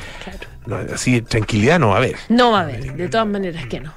no, 0.66 0.76
así 0.94 1.23
tranquilidad 1.23 1.78
no 1.78 1.88
va 1.88 1.94
a 1.94 1.99
haber. 1.99 2.16
No 2.28 2.52
va 2.52 2.61
a 2.61 2.62
haber, 2.62 2.92
de 2.94 3.08
todas 3.08 3.26
maneras 3.26 3.66
que 3.66 3.80
no. 3.80 3.92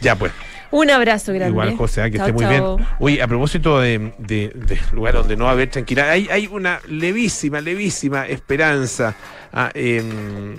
Ya 0.00 0.14
pues. 0.16 0.32
Un 0.70 0.90
abrazo 0.90 1.32
grande. 1.32 1.48
Igual, 1.50 1.76
José, 1.76 2.02
ah, 2.02 2.10
que 2.10 2.18
esté 2.18 2.30
muy 2.32 2.44
chao. 2.44 2.76
bien. 2.76 2.88
Oye, 3.00 3.22
a 3.22 3.26
propósito 3.26 3.80
de, 3.80 4.12
de, 4.18 4.52
de 4.54 4.78
lugar 4.92 5.14
donde 5.14 5.34
no 5.34 5.44
va 5.44 5.50
a 5.50 5.52
haber 5.54 5.70
tranquilidad, 5.70 6.10
hay, 6.10 6.28
hay 6.30 6.46
una 6.46 6.78
levísima, 6.86 7.60
levísima 7.62 8.26
esperanza 8.26 9.14
ah, 9.52 9.70
em, 9.72 10.56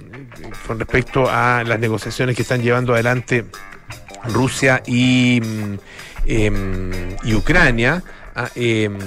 con 0.65 0.79
respecto 0.79 1.29
a 1.29 1.63
las 1.63 1.79
negociaciones 1.79 2.36
que 2.36 2.41
están 2.41 2.63
llevando 2.63 2.93
adelante 2.93 3.46
Rusia 4.25 4.81
y, 4.88 5.41
mm, 5.43 5.74
em, 6.25 6.91
y 7.24 7.34
Ucrania. 7.36 8.01
Ah, 8.36 8.50
em, 8.55 8.98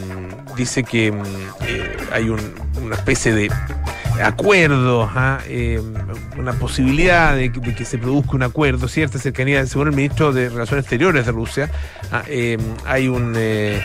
dice 0.57 0.85
que 0.85 1.09
em, 1.09 1.21
eh, 1.67 1.97
hay 2.13 2.29
un- 2.29 2.53
una 2.81 2.95
especie 2.95 3.33
de 3.35 3.51
acuerdo, 4.21 5.09
em, 5.49 5.95
una 6.39 6.53
posibilidad 6.55 7.35
de 7.37 7.51
que, 7.53 7.85
se 7.85 7.99
produzca 7.99 8.33
un 8.33 8.43
acuerdo, 8.43 8.89
cierta 8.89 9.19
cercanía, 9.19 9.65
según 9.67 9.89
el 9.89 9.95
ministro 9.95 10.33
de 10.33 10.49
Relaciones 10.49 10.85
Exteriores 10.85 11.27
de 11.27 11.33
Rusia, 11.33 11.71
ah, 12.11 12.23
em, 12.29 12.61
hay 12.85 13.09
un, 13.09 13.35
eh, 13.37 13.83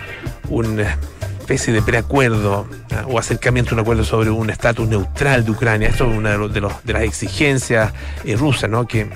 una 0.50 0.98
especie 1.39 1.72
de 1.74 1.81
preacuerdo 1.81 2.67
ah, 2.91 3.05
o 3.07 3.17
acercamiento 3.19 3.72
a 3.72 3.74
un 3.75 3.79
acuerdo 3.79 4.03
sobre 4.03 4.29
un 4.29 4.50
estatus 4.50 4.88
neutral 4.88 5.46
de 5.46 5.51
Ucrania. 5.51 5.88
Esto 5.89 6.10
es 6.12 6.17
una 6.17 6.31
de, 6.31 6.38
los- 6.38 6.53
de 6.53 6.62
los- 6.62 6.84
de 6.84 6.93
las 6.93 7.03
exigencias 7.03 7.93
eh, 8.25 8.36
rusas, 8.36 8.69
¿no? 8.69 8.86
que, 8.86 9.07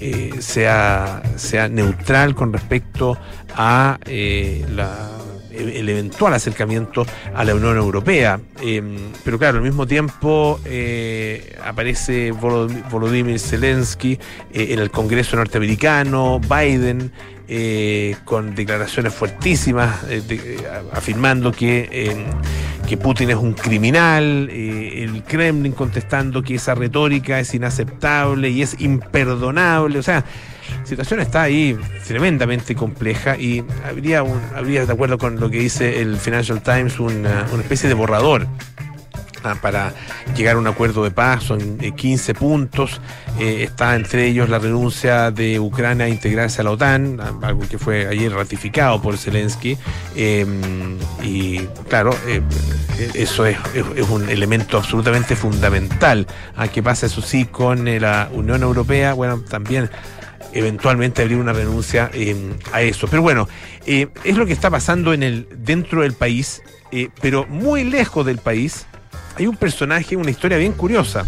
eh, 0.00 0.30
sea, 0.40 1.22
sea 1.36 1.68
neutral 1.68 2.34
con 2.34 2.52
respecto 2.52 3.16
a 3.56 3.98
eh, 4.06 4.64
la 4.70 5.08
el 5.56 5.88
eventual 5.88 6.34
acercamiento 6.34 7.06
a 7.34 7.44
la 7.44 7.54
Unión 7.54 7.76
Europea. 7.76 8.40
Eh, 8.62 8.82
pero 9.24 9.38
claro, 9.38 9.58
al 9.58 9.64
mismo 9.64 9.86
tiempo 9.86 10.60
eh, 10.64 11.56
aparece 11.64 12.32
Volodym- 12.32 12.88
Volodymyr 12.90 13.38
Zelensky 13.38 14.18
eh, 14.52 14.68
en 14.70 14.78
el 14.78 14.90
Congreso 14.90 15.36
norteamericano, 15.36 16.40
Biden 16.40 17.12
con 18.24 18.54
declaraciones 18.54 19.12
fuertísimas 19.12 20.00
afirmando 20.92 21.52
que, 21.52 22.24
que 22.88 22.96
Putin 22.96 23.28
es 23.30 23.36
un 23.36 23.52
criminal, 23.52 24.48
el 24.48 25.22
Kremlin 25.24 25.72
contestando 25.72 26.42
que 26.42 26.54
esa 26.54 26.74
retórica 26.74 27.38
es 27.38 27.52
inaceptable 27.52 28.48
y 28.48 28.62
es 28.62 28.80
imperdonable. 28.80 29.98
O 29.98 30.02
sea, 30.02 30.24
la 30.80 30.86
situación 30.86 31.20
está 31.20 31.42
ahí 31.42 31.78
tremendamente 32.06 32.74
compleja 32.74 33.36
y 33.36 33.64
habría, 33.84 34.22
un, 34.22 34.40
habría 34.54 34.86
de 34.86 34.92
acuerdo 34.92 35.18
con 35.18 35.40
lo 35.40 35.50
que 35.50 35.58
dice 35.58 36.00
el 36.00 36.16
Financial 36.16 36.62
Times, 36.62 36.98
una, 36.98 37.46
una 37.52 37.62
especie 37.62 37.88
de 37.88 37.94
borrador 37.94 38.46
ah, 39.42 39.56
para 39.60 39.92
llegar 40.36 40.56
a 40.56 40.58
un 40.58 40.66
acuerdo 40.66 41.04
de 41.04 41.10
paz, 41.10 41.44
son 41.44 41.78
15 41.78 42.32
eh, 42.32 42.34
puntos, 42.34 43.00
eh, 43.38 43.64
está 43.64 43.96
entre 43.96 44.26
ellos 44.26 44.48
la 44.48 44.60
renuncia 44.60 45.32
de 45.32 45.58
Ucrania 45.58 46.06
a 46.06 46.08
integrarse 46.08 46.60
a 46.60 46.64
la 46.64 46.70
OTAN, 46.70 47.18
algo 47.42 47.62
que 47.68 47.78
fue 47.78 48.06
ayer 48.06 48.32
ratificado 48.32 49.02
por 49.02 49.18
Zelensky, 49.18 49.76
eh, 50.14 50.46
y 51.22 51.58
claro, 51.88 52.16
eh, 52.28 52.42
eso 53.14 53.44
es, 53.44 53.58
un 54.08 54.28
elemento 54.28 54.78
absolutamente 54.78 55.34
fundamental. 55.34 56.28
¿A 56.56 56.68
qué 56.68 56.82
pasa 56.82 57.06
eso 57.06 57.22
sí 57.22 57.44
con 57.46 57.84
la 58.00 58.28
Unión 58.32 58.62
Europea? 58.62 59.14
Bueno, 59.14 59.40
también 59.40 59.90
eventualmente 60.54 61.22
habría 61.22 61.36
una 61.36 61.52
renuncia 61.52 62.10
eh, 62.14 62.36
a 62.72 62.80
eso. 62.80 63.08
Pero 63.08 63.22
bueno, 63.22 63.48
eh, 63.86 64.08
es 64.22 64.36
lo 64.36 64.46
que 64.46 64.52
está 64.52 64.70
pasando 64.70 65.12
en 65.12 65.22
el, 65.22 65.48
dentro 65.56 66.02
del 66.02 66.14
país, 66.14 66.62
eh, 66.92 67.10
pero 67.20 67.46
muy 67.46 67.84
lejos 67.84 68.24
del 68.24 68.38
país 68.38 68.86
hay 69.36 69.46
un 69.46 69.56
personaje, 69.56 70.16
una 70.16 70.30
historia 70.30 70.56
bien 70.56 70.72
curiosa. 70.72 71.26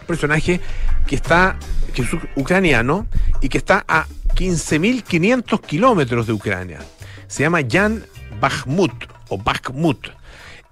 Un 0.00 0.06
personaje 0.06 0.60
que 1.06 1.14
está, 1.14 1.58
es 1.94 2.06
ucraniano 2.36 3.06
y 3.42 3.48
que 3.50 3.58
está 3.58 3.84
a 3.86 4.06
15.500 4.34 5.60
kilómetros 5.60 6.26
de 6.26 6.32
Ucrania. 6.32 6.78
Se 7.26 7.42
llama 7.42 7.60
Jan 7.68 8.04
Bakhmut 8.40 8.92
o 9.28 9.36
Bakhmut. 9.36 10.08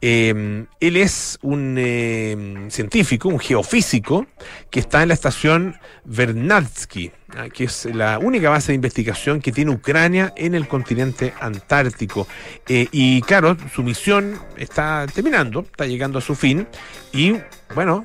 Eh, 0.00 0.66
él 0.80 0.96
es 0.96 1.38
un 1.42 1.76
eh, 1.78 2.66
científico, 2.68 3.28
un 3.28 3.38
geofísico, 3.38 4.26
que 4.70 4.80
está 4.80 5.02
en 5.02 5.08
la 5.08 5.14
estación 5.14 5.76
Vernadsky. 6.04 7.12
Que 7.52 7.64
es 7.64 7.84
la 7.86 8.18
única 8.18 8.50
base 8.50 8.72
de 8.72 8.76
investigación 8.76 9.40
que 9.40 9.52
tiene 9.52 9.70
Ucrania 9.70 10.32
en 10.36 10.54
el 10.54 10.68
continente 10.68 11.32
antártico. 11.40 12.26
Eh, 12.68 12.88
y 12.90 13.20
claro, 13.22 13.56
su 13.74 13.82
misión 13.82 14.38
está 14.56 15.06
terminando, 15.12 15.60
está 15.60 15.86
llegando 15.86 16.18
a 16.18 16.22
su 16.22 16.34
fin. 16.34 16.66
Y 17.12 17.36
bueno, 17.74 18.04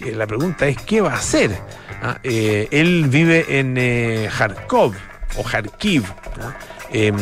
la 0.00 0.26
pregunta 0.26 0.66
es, 0.66 0.80
¿qué 0.82 1.00
va 1.00 1.12
a 1.12 1.16
hacer? 1.16 1.50
¿Ah? 2.02 2.18
él 2.22 3.06
vive 3.08 3.58
en 3.58 3.76
Kharkov 4.30 4.94
o 5.36 5.42
Kharkiv. 5.42 6.04
Eh, 6.96 7.12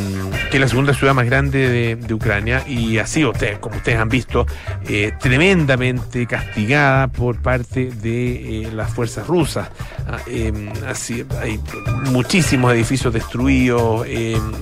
que 0.50 0.58
es 0.58 0.60
la 0.60 0.68
segunda 0.68 0.92
ciudad 0.92 1.14
más 1.14 1.24
grande 1.24 1.96
de, 1.96 2.12
Ucrania 2.12 2.62
y 2.68 2.98
ha 2.98 3.06
sido, 3.06 3.30
ustedes, 3.30 3.58
como 3.58 3.76
ustedes 3.76 3.98
han 3.98 4.10
visto, 4.10 4.46
eh, 4.86 5.12
tremendamente 5.18 6.26
castigada 6.26 7.08
por 7.08 7.40
parte 7.40 7.90
de 7.90 8.64
eh, 8.64 8.70
las 8.70 8.92
fuerzas 8.92 9.26
rusas. 9.26 9.70
Ah, 10.06 10.18
así, 10.86 11.24
hay 11.40 11.58
muchísimos 12.10 12.74
edificios 12.74 13.14
destruidos, 13.14 14.06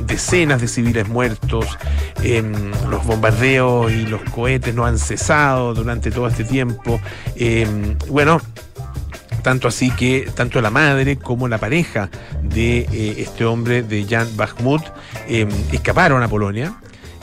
decenas 0.07 0.61
de 0.61 0.69
civiles 0.69 1.09
muertos, 1.09 1.67
los 2.89 3.05
bombardeos 3.05 3.91
y 3.91 4.07
los 4.07 4.23
cohetes 4.31 4.73
no 4.77 4.87
han 4.87 4.97
cesado 4.97 5.75
durante 5.75 6.13
todo 6.13 6.29
este 6.29 6.45
tiempo. 6.45 7.01
bueno, 8.09 8.41
tanto 9.41 9.69
así 9.69 9.91
que 9.91 10.31
tanto 10.35 10.61
la 10.61 10.71
madre 10.71 11.17
como 11.17 11.49
la 11.49 11.59
pareja 11.59 12.11
de 12.43 12.81
eh, 12.93 13.15
este 13.19 13.45
hombre, 13.45 13.83
de 13.83 14.05
Jan 14.05 14.37
Bakhmut, 14.37 14.83
eh, 15.29 15.47
escaparon 15.73 16.23
a 16.23 16.29
Polonia. 16.29 16.75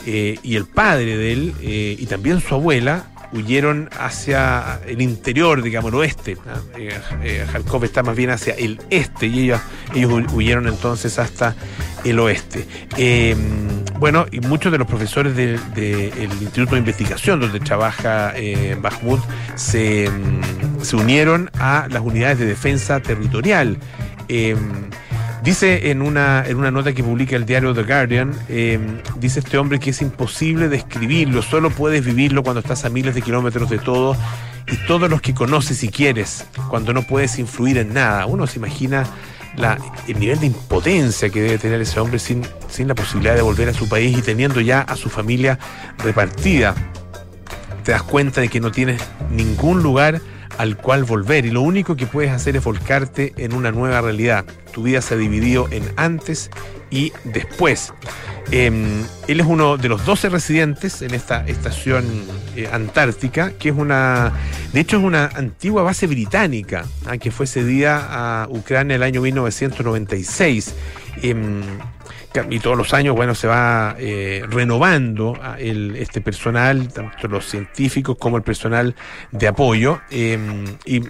Eh, 0.06 0.38
y 0.42 0.56
el 0.56 0.64
padre 0.64 1.18
de 1.18 1.32
él 1.32 1.54
y 1.60 2.06
también 2.06 2.40
su 2.40 2.54
abuela 2.54 3.10
huyeron 3.32 3.90
hacia 3.98 4.80
el 4.86 5.02
interior, 5.02 5.60
digamos, 5.60 5.92
el 5.92 5.98
oeste. 5.98 6.38
Kharkov 7.52 7.84
está 7.84 8.02
más 8.02 8.16
bien 8.16 8.30
hacia 8.30 8.54
el 8.54 8.80
este 8.88 9.26
y 9.26 9.40
ellos, 9.40 9.60
ellos 9.94 10.22
huyeron 10.32 10.66
entonces 10.66 11.18
hasta 11.18 11.54
el 12.04 12.18
oeste. 12.20 12.66
Bueno, 13.98 14.26
y 14.30 14.40
muchos 14.40 14.70
de 14.70 14.78
los 14.78 14.86
profesores 14.86 15.34
del 15.34 15.58
de, 15.74 16.12
Instituto 16.40 16.72
de 16.72 16.78
Investigación 16.78 17.40
donde 17.40 17.60
trabaja 17.60 18.32
eh, 18.36 18.76
Bakhmut 18.80 19.20
se, 19.56 20.08
mm, 20.08 20.82
se, 20.82 20.96
unieron 20.96 21.50
a 21.58 21.88
las 21.90 22.02
unidades 22.02 22.38
de 22.38 22.46
defensa 22.46 23.00
territorial. 23.00 23.76
Eh, 24.28 24.56
Dice 25.42 25.90
en 25.90 26.02
una, 26.02 26.44
en 26.46 26.56
una 26.56 26.70
nota 26.70 26.92
que 26.92 27.02
publica 27.04 27.36
el 27.36 27.46
diario 27.46 27.72
The 27.72 27.84
Guardian, 27.84 28.34
eh, 28.48 28.78
dice 29.18 29.38
este 29.38 29.56
hombre 29.56 29.78
que 29.78 29.90
es 29.90 30.02
imposible 30.02 30.68
describirlo, 30.68 31.42
solo 31.42 31.70
puedes 31.70 32.04
vivirlo 32.04 32.42
cuando 32.42 32.60
estás 32.60 32.84
a 32.84 32.90
miles 32.90 33.14
de 33.14 33.22
kilómetros 33.22 33.70
de 33.70 33.78
todo 33.78 34.16
y 34.66 34.76
todos 34.86 35.08
los 35.08 35.22
que 35.22 35.34
conoces 35.34 35.82
y 35.84 35.88
quieres, 35.88 36.44
cuando 36.68 36.92
no 36.92 37.02
puedes 37.02 37.38
influir 37.38 37.78
en 37.78 37.94
nada. 37.94 38.26
Uno 38.26 38.46
se 38.46 38.58
imagina 38.58 39.04
la, 39.56 39.78
el 40.06 40.18
nivel 40.18 40.40
de 40.40 40.46
impotencia 40.46 41.30
que 41.30 41.42
debe 41.42 41.58
tener 41.58 41.80
ese 41.80 42.00
hombre 42.00 42.18
sin, 42.18 42.46
sin 42.68 42.88
la 42.88 42.94
posibilidad 42.94 43.34
de 43.34 43.42
volver 43.42 43.68
a 43.68 43.74
su 43.74 43.88
país 43.88 44.16
y 44.16 44.22
teniendo 44.22 44.60
ya 44.60 44.80
a 44.80 44.96
su 44.96 45.08
familia 45.08 45.58
repartida. 45.98 46.74
Te 47.84 47.92
das 47.92 48.02
cuenta 48.02 48.40
de 48.40 48.48
que 48.48 48.60
no 48.60 48.70
tienes 48.70 49.02
ningún 49.30 49.82
lugar 49.82 50.20
al 50.58 50.76
cual 50.76 51.04
volver 51.04 51.46
y 51.46 51.50
lo 51.50 51.62
único 51.62 51.96
que 51.96 52.06
puedes 52.06 52.32
hacer 52.32 52.56
es 52.56 52.64
volcarte 52.64 53.32
en 53.36 53.54
una 53.54 53.70
nueva 53.70 54.00
realidad. 54.00 54.44
Tu 54.72 54.82
vida 54.82 55.00
se 55.00 55.14
ha 55.14 55.16
dividido 55.16 55.68
en 55.70 55.84
antes 55.96 56.50
y 56.90 57.12
después. 57.24 57.92
Eh, 58.50 58.70
él 59.26 59.40
es 59.40 59.46
uno 59.46 59.76
de 59.76 59.90
los 59.90 60.06
12 60.06 60.30
residentes 60.30 61.02
en 61.02 61.12
esta 61.12 61.46
estación 61.46 62.06
eh, 62.56 62.68
antártica, 62.72 63.52
que 63.58 63.68
es 63.68 63.76
una, 63.76 64.32
de 64.72 64.80
hecho 64.80 64.96
es 64.96 65.04
una 65.04 65.26
antigua 65.34 65.82
base 65.82 66.06
británica, 66.06 66.86
¿ah? 67.06 67.18
que 67.18 67.30
fue 67.30 67.46
cedida 67.46 68.42
a 68.42 68.48
Ucrania 68.48 68.96
el 68.96 69.02
año 69.02 69.20
1996. 69.20 70.74
Eh, 71.22 71.34
y 72.50 72.60
todos 72.60 72.76
los 72.76 72.94
años, 72.94 73.16
bueno, 73.16 73.34
se 73.34 73.46
va 73.46 73.96
eh, 73.98 74.44
renovando 74.48 75.38
el, 75.58 75.96
este 75.96 76.20
personal, 76.20 76.88
tanto 76.92 77.28
los 77.28 77.46
científicos 77.46 78.16
como 78.18 78.36
el 78.36 78.42
personal 78.42 78.94
de 79.32 79.48
apoyo, 79.48 80.00
eh, 80.10 80.38
y 80.84 81.02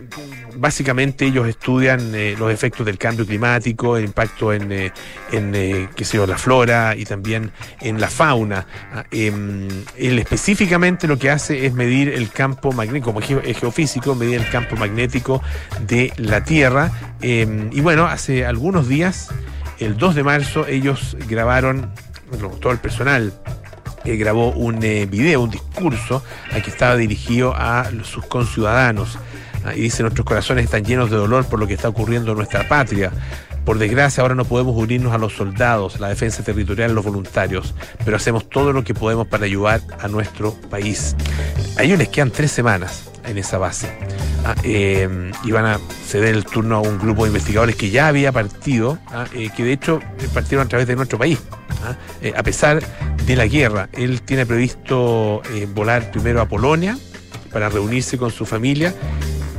básicamente 0.57 1.27
ellos 1.27 1.49
estudian 1.49 2.15
eh, 2.15 2.37
los 2.39 2.53
efectos 2.53 2.87
del 2.87 2.99
cambio 2.99 3.27
climático, 3.27 3.97
el 3.97 4.05
impacto 4.05 4.53
en, 4.53 4.71
en 4.73 5.89
qué 5.95 6.05
sé 6.05 6.17
yo, 6.17 6.27
la 6.27 6.39
flora 6.39 6.95
y 6.97 7.05
también 7.05 7.51
en 7.81 8.01
la 8.01 8.09
fauna. 8.09 8.67
él 9.11 10.19
específicamente 10.19 11.07
lo 11.07 11.19
que 11.19 11.31
hace 11.31 11.67
es 11.67 11.75
medir 11.75 12.09
el 12.09 12.31
campo 12.31 12.73
magnético, 12.73 13.13
como 13.13 13.21
geofísico, 13.21 14.15
medir 14.15 14.41
el 14.41 14.49
campo 14.49 14.77
magnético 14.77 15.43
de 15.87 16.13
la 16.17 16.45
Tierra, 16.45 16.91
y 17.21 17.81
bueno, 17.81 18.07
hace 18.07 18.47
algunos 18.47 18.89
días, 18.89 19.31
el 19.79 19.97
2 19.97 20.15
de 20.15 20.23
marzo 20.23 20.67
ellos 20.67 21.17
grabaron, 21.29 21.93
bueno, 22.31 22.49
todo 22.61 22.73
el 22.73 22.79
personal 22.79 23.33
grabó 24.17 24.51
un 24.51 24.83
eh, 24.83 25.07
video, 25.07 25.43
un 25.43 25.51
discurso 25.51 26.23
a 26.53 26.61
que 26.61 26.71
estaba 26.71 26.97
dirigido 26.97 27.55
a 27.55 27.91
sus 28.05 28.25
conciudadanos. 28.27 29.19
Ah, 29.65 29.75
y 29.75 29.83
dice, 29.83 30.03
nuestros 30.03 30.25
corazones 30.25 30.65
están 30.65 30.85
llenos 30.85 31.11
de 31.11 31.17
dolor 31.17 31.45
por 31.47 31.59
lo 31.59 31.67
que 31.67 31.75
está 31.75 31.89
ocurriendo 31.89 32.31
en 32.33 32.39
nuestra 32.39 32.67
patria. 32.69 33.11
Por 33.69 33.79
desgracia, 33.79 34.23
ahora 34.23 34.35
no 34.35 34.47
podemos 34.47 34.75
unirnos 34.75 35.13
a 35.13 35.19
los 35.19 35.35
soldados, 35.35 36.01
la 36.01 36.09
defensa 36.09 36.43
territorial, 36.43 36.95
los 36.95 37.05
voluntarios, 37.05 37.75
pero 38.03 38.17
hacemos 38.17 38.49
todo 38.49 38.73
lo 38.73 38.83
que 38.83 38.95
podemos 38.95 39.27
para 39.27 39.45
ayudar 39.45 39.83
a 40.01 40.09
nuestro 40.09 40.55
país. 40.71 41.15
A 41.77 41.83
ellos 41.83 41.99
les 41.99 42.09
quedan 42.09 42.31
tres 42.31 42.51
semanas 42.51 43.11
en 43.27 43.37
esa 43.37 43.59
base. 43.59 43.91
Ah, 44.43 44.55
eh, 44.65 45.31
y 45.45 45.51
van 45.51 45.67
a 45.67 45.79
ceder 46.07 46.35
el 46.35 46.47
turno 46.47 46.77
a 46.77 46.81
un 46.81 46.99
grupo 46.99 47.25
de 47.25 47.29
investigadores 47.29 47.77
que 47.77 47.91
ya 47.91 48.09
había 48.09 48.33
partido, 48.33 48.99
ah, 49.09 49.27
eh, 49.35 49.51
que 49.55 49.65
de 49.65 49.73
hecho 49.75 50.01
partieron 50.33 50.65
a 50.65 50.69
través 50.71 50.87
de 50.87 50.97
nuestro 50.97 51.19
país. 51.19 51.39
Ah, 51.85 51.95
eh, 52.23 52.33
a 52.35 52.43
pesar 52.43 52.83
de 53.27 53.37
la 53.37 53.47
guerra, 53.47 53.91
él 53.93 54.23
tiene 54.23 54.47
previsto 54.47 55.43
volar 55.75 56.11
primero 56.11 56.41
a 56.41 56.49
Polonia 56.49 56.97
para 57.53 57.69
reunirse 57.69 58.17
con 58.17 58.31
su 58.31 58.47
familia 58.47 58.95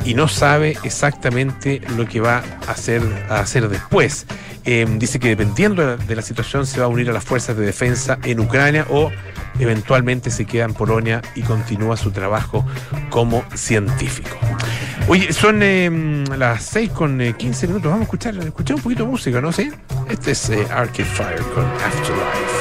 y 0.09 0.15
no 0.15 0.27
sabe 0.27 0.75
exactamente 0.83 1.81
lo 1.95 2.07
que 2.07 2.19
va 2.19 2.41
a 2.67 2.71
hacer, 2.71 3.03
a 3.29 3.41
hacer 3.41 3.69
después. 3.69 4.25
Eh, 4.65 4.87
dice 4.97 5.19
que 5.19 5.27
dependiendo 5.27 5.97
de 5.97 6.15
la, 6.15 6.23
situación 6.23 6.65
se 6.65 6.79
va 6.79 6.87
a 6.87 6.89
unir 6.89 7.11
a 7.11 7.13
las 7.13 7.23
fuerzas 7.23 7.55
de 7.55 7.63
defensa 7.63 8.17
en 8.23 8.39
Ucrania 8.39 8.87
o 8.89 9.11
eventualmente 9.59 10.31
se 10.31 10.45
queda 10.45 10.65
en 10.65 10.73
Polonia 10.73 11.21
y 11.35 11.43
continúa 11.43 11.95
su 11.95 12.09
trabajo 12.09 12.65
como 13.11 13.45
científico. 13.53 14.35
Oye, 15.07 15.31
son 15.31 15.61
eh, 15.61 16.25
las 16.35 16.63
6 16.63 16.89
con 16.89 17.21
eh, 17.21 17.35
15 17.37 17.67
minutos. 17.67 17.91
Vamos 17.91 18.01
a 18.01 18.03
escuchar, 18.05 18.35
escuchar 18.37 18.77
un 18.77 18.81
poquito 18.81 19.03
de 19.03 19.11
música, 19.11 19.39
¿no? 19.41 19.51
¿Sí? 19.51 19.69
Este 20.09 20.31
es 20.31 20.49
eh, 20.49 20.65
Fire 20.65 21.43
con 21.53 21.65
Afterlife. 21.65 22.58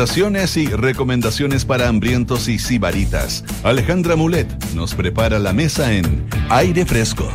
Tentaciones 0.00 0.56
y 0.56 0.66
recomendaciones 0.66 1.66
para 1.66 1.86
hambrientos 1.86 2.48
y 2.48 2.58
sibaritas. 2.58 3.44
Alejandra 3.62 4.16
Mulet 4.16 4.48
nos 4.72 4.94
prepara 4.94 5.38
la 5.38 5.52
mesa 5.52 5.92
en 5.92 6.26
Aire 6.48 6.86
Fresco. 6.86 7.28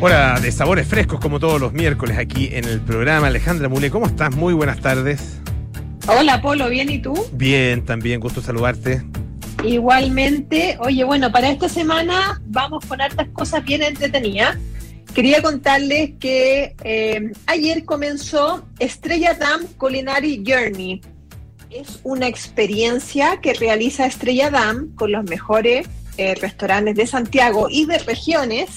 Hora 0.00 0.40
de 0.40 0.50
sabores 0.50 0.88
frescos 0.88 1.20
como 1.20 1.38
todos 1.38 1.60
los 1.60 1.72
miércoles 1.74 2.18
aquí 2.18 2.48
en 2.50 2.64
el 2.64 2.80
programa. 2.80 3.28
Alejandra 3.28 3.68
Mulet, 3.68 3.92
¿cómo 3.92 4.06
estás? 4.06 4.34
Muy 4.34 4.52
buenas 4.52 4.80
tardes. 4.80 5.38
Hola 6.08 6.42
Polo, 6.42 6.68
¿bien 6.68 6.90
y 6.90 6.98
tú? 6.98 7.14
Bien, 7.34 7.84
también, 7.84 8.18
gusto 8.18 8.42
saludarte. 8.42 9.04
Igualmente, 9.62 10.76
oye, 10.80 11.04
bueno, 11.04 11.30
para 11.30 11.50
esta 11.50 11.68
semana 11.68 12.42
vamos 12.46 12.84
con 12.84 13.00
hartas 13.00 13.28
cosas 13.28 13.64
bien 13.64 13.84
entretenidas. 13.84 14.58
Quería 15.14 15.40
contarles 15.40 16.14
que 16.18 16.74
eh, 16.82 17.30
ayer 17.46 17.84
comenzó 17.84 18.66
Estrella 18.80 19.34
Dam 19.34 19.66
Culinary 19.76 20.42
Journey. 20.44 21.00
Es 21.72 22.00
una 22.02 22.28
experiencia 22.28 23.38
que 23.40 23.54
realiza 23.54 24.04
Estrella 24.04 24.50
Dam 24.50 24.94
con 24.94 25.10
los 25.10 25.24
mejores 25.24 25.88
eh, 26.18 26.34
restaurantes 26.34 26.94
de 26.94 27.06
Santiago 27.06 27.68
y 27.70 27.86
de 27.86 27.98
regiones, 27.98 28.68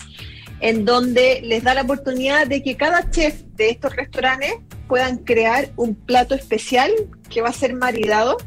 en 0.62 0.86
donde 0.86 1.42
les 1.42 1.64
da 1.64 1.74
la 1.74 1.82
oportunidad 1.82 2.48
de 2.48 2.64
que 2.64 2.78
cada 2.78 3.10
chef 3.12 3.42
de 3.56 3.72
estos 3.72 3.94
restaurantes 3.96 4.54
puedan 4.88 5.18
crear 5.18 5.72
un 5.76 5.94
plato 5.94 6.36
especial 6.36 6.92
que 7.30 7.42
va 7.42 7.50
a 7.50 7.54
ser 7.54 7.74
maridado 7.74 8.38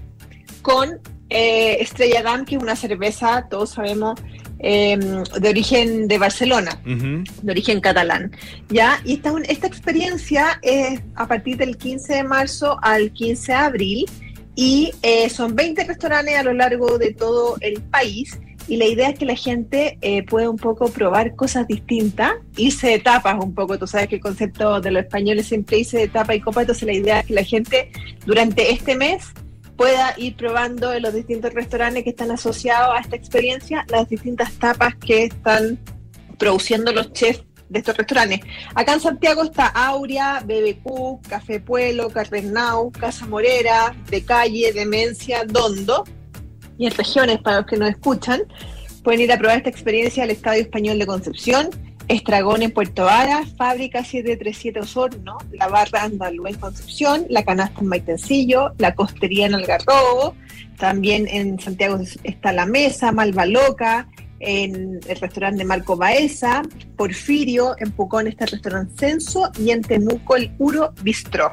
con 0.63 0.99
eh, 1.29 1.77
Estrella 1.81 2.23
Dam, 2.23 2.47
que 2.47 2.57
es 2.57 2.63
una 2.63 2.75
cerveza, 2.75 3.47
todos 3.51 3.71
sabemos, 3.71 4.19
Em, 4.61 5.23
de 5.23 5.49
origen 5.49 6.09
de 6.09 6.19
Barcelona, 6.19 6.81
de 6.85 7.51
origen 7.51 7.81
catalán. 7.81 8.33
¿ya? 8.69 9.01
Y 9.05 9.15
esta, 9.15 9.33
esta 9.47 9.69
experiencia 9.69 10.59
es 10.63 11.01
a 11.15 11.29
partir 11.29 11.59
del 11.59 11.77
15 11.77 12.15
de 12.15 12.25
marzo 12.25 12.77
al 12.83 13.13
15 13.13 13.53
de 13.53 13.59
abril 13.59 14.07
y 14.59 14.91
eh, 15.03 15.31
son 15.31 15.55
20 15.55 15.85
restaurantes 15.85 16.35
a 16.35 16.43
lo 16.43 16.53
largo 16.53 16.99
de 16.99 17.15
todo 17.15 17.57
el 17.61 17.81
país. 17.81 18.41
Y 18.67 18.77
la 18.77 18.87
idea 18.87 19.11
es 19.11 19.17
que 19.17 19.25
la 19.25 19.37
gente 19.37 19.99
eh, 20.01 20.25
pueda 20.25 20.51
un 20.51 20.57
poco 20.57 20.91
probar 20.91 21.37
cosas 21.37 21.69
distintas, 21.69 22.33
irse 22.57 22.89
de 22.89 22.99
tapas 22.99 23.37
un 23.41 23.55
poco. 23.55 23.79
Tú 23.79 23.87
sabes 23.87 24.09
que 24.09 24.17
el 24.17 24.21
concepto 24.21 24.81
de 24.81 24.91
los 24.91 25.05
españoles 25.05 25.47
siempre 25.47 25.79
irse 25.79 25.99
de 25.99 26.09
tapa 26.09 26.35
y 26.35 26.41
copa, 26.41 26.63
entonces 26.63 26.83
la 26.89 26.93
idea 26.93 27.21
es 27.21 27.27
que 27.27 27.35
la 27.35 27.45
gente 27.45 27.93
durante 28.27 28.73
este 28.73 28.97
mes 28.97 29.29
pueda 29.77 30.13
ir 30.17 30.35
probando 30.35 30.93
en 30.93 31.03
los 31.03 31.15
distintos 31.15 31.55
restaurantes 31.55 32.03
que 32.03 32.11
están 32.11 32.33
asociados 32.33 32.97
a 32.97 33.01
esta 33.01 33.15
experiencia 33.15 33.87
las 33.89 34.09
distintas 34.09 34.53
tapas 34.55 34.97
que 34.97 35.27
están 35.27 35.79
produciendo 36.37 36.91
los 36.91 37.13
chefs 37.13 37.45
de 37.69 37.79
estos 37.79 37.97
restaurantes. 37.97 38.41
Acá 38.75 38.95
en 38.95 39.01
Santiago 39.01 39.43
está 39.45 39.67
Aurea, 39.67 40.41
BBQ, 40.45 41.29
Café 41.29 41.61
Pueblo, 41.61 42.11
Carrenau, 42.11 42.91
Casa 42.91 43.27
Morera, 43.27 43.95
De 44.11 44.25
Calle, 44.25 44.73
Demencia, 44.73 45.45
Dondo. 45.45 46.05
Y 46.79 46.87
en 46.87 46.93
regiones, 46.93 47.41
para 47.41 47.59
los 47.59 47.67
que 47.67 47.77
nos 47.77 47.91
escuchan, 47.91 48.43
pueden 49.03 49.21
ir 49.21 49.33
a 49.33 49.39
probar 49.39 49.59
esta 49.59 49.71
experiencia 49.71 50.23
al 50.23 50.31
Estadio 50.31 50.63
Español 50.63 50.99
de 50.99 51.07
Concepción, 51.07 51.71
Estragón 52.09 52.63
en 52.63 52.71
Puerto 52.71 53.05
Vara, 53.05 53.45
Fábrica 53.57 54.03
737 54.03 54.81
Osorno, 54.81 55.37
La 55.53 55.69
Barra 55.69 56.05
Andalú 56.05 56.47
en 56.47 56.55
Concepción, 56.55 57.27
La 57.29 57.45
Canasta 57.45 57.81
en 57.81 57.89
Maitencillo, 57.89 58.73
La 58.79 58.95
Costería 58.95 59.47
en 59.47 59.55
Algarrobo, 59.55 60.35
también 60.79 61.29
en 61.29 61.61
Santiago 61.61 61.99
está 62.25 62.53
La 62.53 62.65
Mesa, 62.65 63.13
Malva 63.13 63.45
Loca, 63.45 64.09
en 64.41 65.01
el 65.07 65.17
restaurante 65.17 65.65
Marco 65.65 65.97
Baeza, 65.97 66.63
Porfirio, 66.97 67.75
en 67.79 67.91
Pucón 67.93 68.27
está 68.27 68.45
el 68.45 68.53
restaurante 68.53 68.93
Censo 68.99 69.51
y 69.59 69.71
en 69.71 69.83
Temuco 69.83 70.37
el 70.37 70.51
Puro 70.51 70.93
Bistró. 71.03 71.51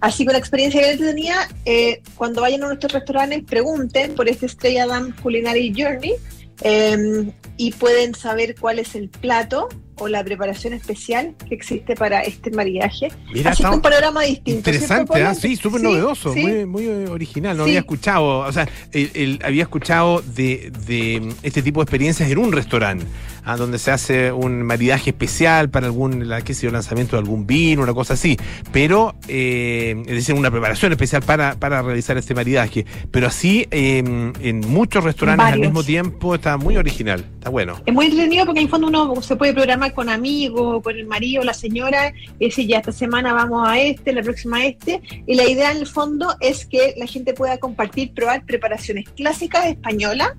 Así 0.00 0.26
que 0.26 0.32
la 0.32 0.38
experiencia 0.38 0.80
que 0.82 0.96
yo 0.96 1.06
tenía, 1.06 1.48
eh, 1.64 2.02
cuando 2.14 2.40
vayan 2.40 2.64
a 2.64 2.68
nuestros 2.68 2.92
restaurantes, 2.92 3.44
pregunten 3.44 4.14
por 4.14 4.28
este 4.28 4.46
Estrella 4.46 4.86
Damm 4.86 5.14
Culinary 5.22 5.72
Journey 5.76 6.14
eh, 6.62 7.30
y 7.56 7.72
pueden 7.72 8.14
saber 8.14 8.54
cuál 8.58 8.78
es 8.78 8.94
el 8.94 9.08
plato 9.08 9.68
o 9.98 10.08
la 10.08 10.22
preparación 10.24 10.72
especial 10.74 11.34
que 11.48 11.54
existe 11.54 11.94
para 11.94 12.20
este 12.22 12.50
maridaje. 12.50 13.08
Mira, 13.32 13.50
Así 13.52 13.62
está 13.62 13.74
un 13.74 13.80
panorama 13.80 14.22
distinto. 14.22 14.58
Interesante, 14.70 15.12
¿cierto, 15.14 15.30
¿ah? 15.30 15.34
Sí, 15.34 15.56
súper 15.56 15.80
Sí, 15.80 15.86
novedoso, 15.86 16.32
sí. 16.32 16.40
muy, 16.42 16.66
muy 16.66 16.86
original. 17.06 17.56
No 17.56 17.64
Sí. 17.64 17.70
había 17.70 17.80
escuchado, 17.80 18.38
o 18.40 18.52
sea, 18.52 18.68
el- 18.92 19.10
el- 19.14 19.40
había 19.44 19.62
escuchado 19.62 20.22
de, 20.22 20.70
de 20.86 21.32
este 21.42 21.62
tipo 21.62 21.80
de 21.80 21.84
experiencias 21.84 22.30
en 22.30 22.38
un 22.38 22.52
restaurante, 22.52 23.04
ah, 23.44 23.56
donde 23.56 23.78
se 23.78 23.90
hace 23.90 24.32
un 24.32 24.62
maridaje 24.62 25.10
especial 25.10 25.70
para 25.70 25.86
algún, 25.86 26.28
la, 26.28 26.42
qué 26.42 26.52
sé 26.54 26.66
yo, 26.66 26.72
lanzamiento 26.72 27.16
de 27.16 27.20
algún 27.20 27.46
vino, 27.46 27.82
una 27.82 27.94
cosa 27.94 28.14
así. 28.14 28.36
Pero, 28.72 29.14
eh, 29.28 29.96
es 30.06 30.14
decir, 30.14 30.34
una 30.34 30.50
preparación 30.50 30.92
especial 30.92 31.22
para, 31.22 31.54
para 31.54 31.80
realizar 31.82 32.16
este 32.18 32.34
maridaje. 32.34 32.84
Pero 33.10 33.26
así, 33.28 33.66
eh, 33.70 33.98
en 34.40 34.60
muchos 34.60 35.04
restaurantes 35.04 35.46
al 35.46 35.60
mismo 35.60 35.82
tiempo, 35.82 36.34
está 36.34 36.56
muy 36.56 36.76
original, 36.76 37.24
está 37.38 37.50
bueno. 37.50 37.80
Es 37.86 37.94
muy 37.94 38.06
entretenido 38.06 38.44
porque 38.44 38.60
en 38.60 38.66
el 38.66 38.70
fondo 38.70 38.88
uno 38.88 39.22
se 39.22 39.36
puede 39.36 39.54
programar 39.54 39.85
con 39.92 40.08
amigos, 40.08 40.82
con 40.82 40.96
el 40.96 41.06
marido, 41.06 41.42
la 41.44 41.54
señora, 41.54 42.12
y 42.38 42.46
decir 42.46 42.66
ya 42.66 42.78
esta 42.78 42.92
semana 42.92 43.32
vamos 43.32 43.66
a 43.68 43.78
este, 43.80 44.12
la 44.12 44.22
próxima 44.22 44.58
a 44.58 44.66
este. 44.66 45.00
Y 45.26 45.34
la 45.34 45.48
idea 45.48 45.70
en 45.72 45.78
el 45.78 45.86
fondo 45.86 46.34
es 46.40 46.66
que 46.66 46.94
la 46.96 47.06
gente 47.06 47.34
pueda 47.34 47.58
compartir, 47.58 48.12
probar 48.14 48.44
preparaciones 48.44 49.08
clásicas 49.10 49.66
españolas, 49.66 50.30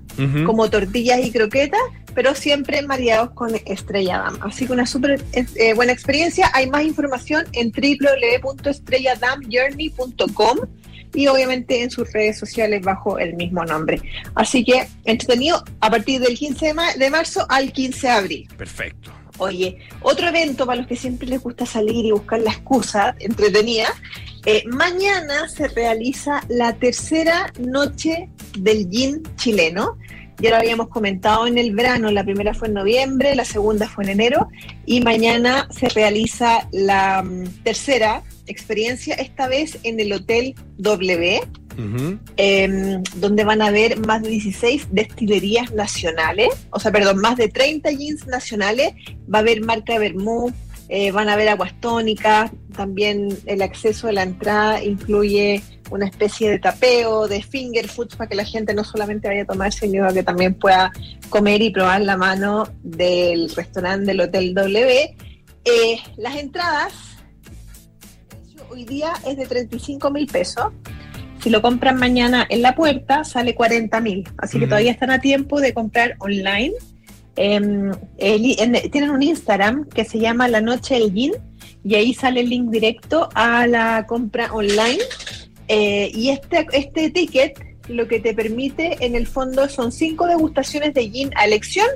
como 0.44 0.68
tortillas 0.70 1.24
y 1.24 1.30
croquetas, 1.30 1.80
pero 2.14 2.34
siempre 2.34 2.82
maridados 2.82 3.30
con 3.30 3.52
estrella 3.66 4.18
Damm. 4.18 4.38
Así 4.42 4.66
que 4.66 4.72
una 4.72 4.86
súper 4.86 5.22
eh, 5.32 5.74
buena 5.74 5.92
experiencia. 5.92 6.50
Hay 6.54 6.68
más 6.68 6.82
información 6.84 7.44
en 7.52 7.70
www.estrelladamjourney.com 7.70 10.58
y 11.14 11.26
obviamente 11.26 11.82
en 11.82 11.90
sus 11.90 12.12
redes 12.12 12.38
sociales 12.38 12.82
bajo 12.82 13.18
el 13.18 13.34
mismo 13.34 13.64
nombre. 13.64 14.00
Así 14.34 14.62
que 14.64 14.86
entretenido 15.04 15.64
a 15.80 15.90
partir 15.90 16.20
del 16.20 16.36
15 16.36 16.66
de, 16.66 16.74
ma- 16.74 16.92
de 16.94 17.10
marzo 17.10 17.46
al 17.48 17.72
15 17.72 18.06
de 18.06 18.12
abril. 18.12 18.48
Perfecto. 18.58 19.10
Oye, 19.38 19.78
otro 20.02 20.28
evento 20.28 20.66
para 20.66 20.78
los 20.78 20.86
que 20.86 20.96
siempre 20.96 21.28
les 21.28 21.42
gusta 21.42 21.64
salir 21.64 22.04
y 22.04 22.12
buscar 22.12 22.40
la 22.40 22.50
excusa 22.50 23.14
entretenida. 23.18 23.88
eh, 24.44 24.64
mañana 24.66 25.48
se 25.48 25.68
realiza 25.68 26.42
la 26.48 26.72
tercera 26.74 27.52
noche 27.58 28.30
del 28.58 28.88
gin 28.90 29.22
chileno. 29.36 29.96
Ya 30.40 30.50
lo 30.50 30.56
habíamos 30.56 30.88
comentado 30.88 31.46
en 31.48 31.58
el 31.58 31.74
verano, 31.74 32.10
la 32.12 32.22
primera 32.22 32.54
fue 32.54 32.68
en 32.68 32.74
noviembre, 32.74 33.34
la 33.34 33.44
segunda 33.44 33.88
fue 33.88 34.04
en 34.04 34.10
enero 34.10 34.48
y 34.86 35.00
mañana 35.00 35.66
se 35.70 35.88
realiza 35.88 36.68
la 36.70 37.22
mm, 37.22 37.64
tercera 37.64 38.22
experiencia, 38.46 39.14
esta 39.16 39.48
vez 39.48 39.78
en 39.82 39.98
el 39.98 40.12
Hotel 40.12 40.54
W 40.78 41.40
Eh, 42.36 42.98
donde 43.16 43.44
van 43.44 43.62
a 43.62 43.66
haber 43.66 44.00
más 44.00 44.22
de 44.22 44.30
16 44.30 44.88
destilerías 44.90 45.72
nacionales, 45.72 46.48
o 46.70 46.80
sea, 46.80 46.90
perdón, 46.90 47.18
más 47.18 47.36
de 47.36 47.48
30 47.48 47.90
jeans 47.92 48.26
nacionales, 48.26 48.92
va 49.32 49.38
a 49.38 49.42
haber 49.42 49.60
marca 49.60 49.92
de 49.92 50.00
vermú, 50.00 50.52
eh, 50.88 51.12
van 51.12 51.28
a 51.28 51.34
haber 51.34 51.48
aguas 51.48 51.78
tónicas, 51.80 52.50
también 52.74 53.28
el 53.46 53.62
acceso 53.62 54.08
a 54.08 54.12
la 54.12 54.22
entrada 54.22 54.82
incluye 54.82 55.62
una 55.90 56.06
especie 56.06 56.50
de 56.50 56.58
tapeo, 56.58 57.28
de 57.28 57.42
finger 57.42 57.88
foods 57.88 58.16
para 58.16 58.28
que 58.28 58.34
la 58.34 58.44
gente 58.44 58.74
no 58.74 58.84
solamente 58.84 59.28
vaya 59.28 59.42
a 59.42 59.46
tomar, 59.46 59.72
sino 59.72 60.12
que 60.12 60.22
también 60.22 60.54
pueda 60.54 60.90
comer 61.28 61.62
y 61.62 61.70
probar 61.70 62.00
la 62.02 62.16
mano 62.16 62.68
del 62.82 63.50
restaurante 63.54 64.06
del 64.06 64.20
Hotel 64.20 64.54
W. 64.54 65.16
Eh, 65.64 65.98
las 66.16 66.36
entradas 66.36 66.92
hoy 68.70 68.84
día 68.84 69.12
es 69.26 69.36
de 69.36 69.46
35 69.46 70.10
mil 70.10 70.26
pesos. 70.26 70.72
Si 71.42 71.50
lo 71.50 71.62
compran 71.62 71.96
mañana 71.96 72.46
en 72.48 72.62
la 72.62 72.74
puerta, 72.74 73.24
sale 73.24 73.54
40 73.54 74.00
mil. 74.00 74.28
Así 74.38 74.58
que 74.58 74.64
Ujú. 74.64 74.70
todavía 74.70 74.90
están 74.92 75.10
a 75.10 75.20
tiempo 75.20 75.60
de 75.60 75.72
comprar 75.72 76.16
online. 76.18 76.72
Em, 77.36 77.92
el- 78.18 78.56
en- 78.58 78.90
tienen 78.90 79.10
un 79.10 79.22
Instagram 79.22 79.88
que 79.88 80.04
se 80.04 80.18
llama 80.18 80.48
La 80.48 80.60
Noche 80.60 80.94
del 80.98 81.12
Gin 81.12 81.32
y 81.84 81.94
ahí 81.94 82.12
sale 82.12 82.40
el 82.40 82.48
link 82.50 82.70
directo 82.70 83.28
a 83.34 83.66
la 83.68 84.04
compra 84.08 84.52
online. 84.52 84.98
Eh, 85.68 86.10
y 86.14 86.30
este, 86.30 86.66
este 86.72 87.10
ticket 87.10 87.58
lo 87.88 88.08
que 88.08 88.20
te 88.20 88.34
permite 88.34 88.96
en 89.00 89.14
el 89.14 89.26
fondo 89.26 89.68
son 89.68 89.92
cinco 89.92 90.26
degustaciones 90.26 90.92
de 90.94 91.08
gin 91.10 91.30
a 91.36 91.44
elección, 91.44 91.86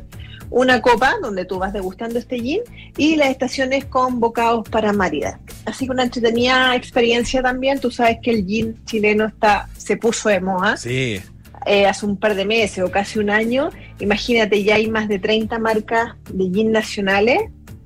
una 0.53 0.83
copa 0.83 1.15
donde 1.23 1.45
tú 1.47 1.59
vas 1.59 1.73
degustando 1.73 2.19
este 2.19 2.39
gin 2.39 2.61
y 2.97 3.17
las 3.17 3.31
estaciones 3.31 3.87
con 3.87 4.21
bocados 4.21 4.69
para 4.69 4.93
maridar. 4.93 5.39
Así 5.65 5.87
que 5.87 5.93
una 5.93 6.03
entretenida 6.05 6.77
experiencia 6.77 7.43
también. 7.43 7.81
Tú 7.81 7.91
sabes 7.91 8.19
que 8.23 8.31
el 8.31 8.47
gin 8.47 8.77
chileno 8.85 9.25
está 9.27 9.69
se 9.77 9.97
puso 9.97 10.29
de 10.29 10.41
moda 10.41 10.77
Sí. 10.77 11.21
eh, 11.67 11.87
hace 11.87 12.05
un 12.07 12.17
par 12.19 12.35
de 12.35 12.45
meses 12.45 12.85
o 12.85 12.91
casi 12.91 13.19
un 13.19 13.31
año. 13.31 13.71
Imagínate, 13.99 14.63
ya 14.63 14.75
hay 14.75 14.89
más 14.89 15.09
de 15.09 15.19
30 15.19 15.59
marcas 15.59 16.15
de 16.31 16.45
gin 16.51 16.71
nacionales 16.71 17.41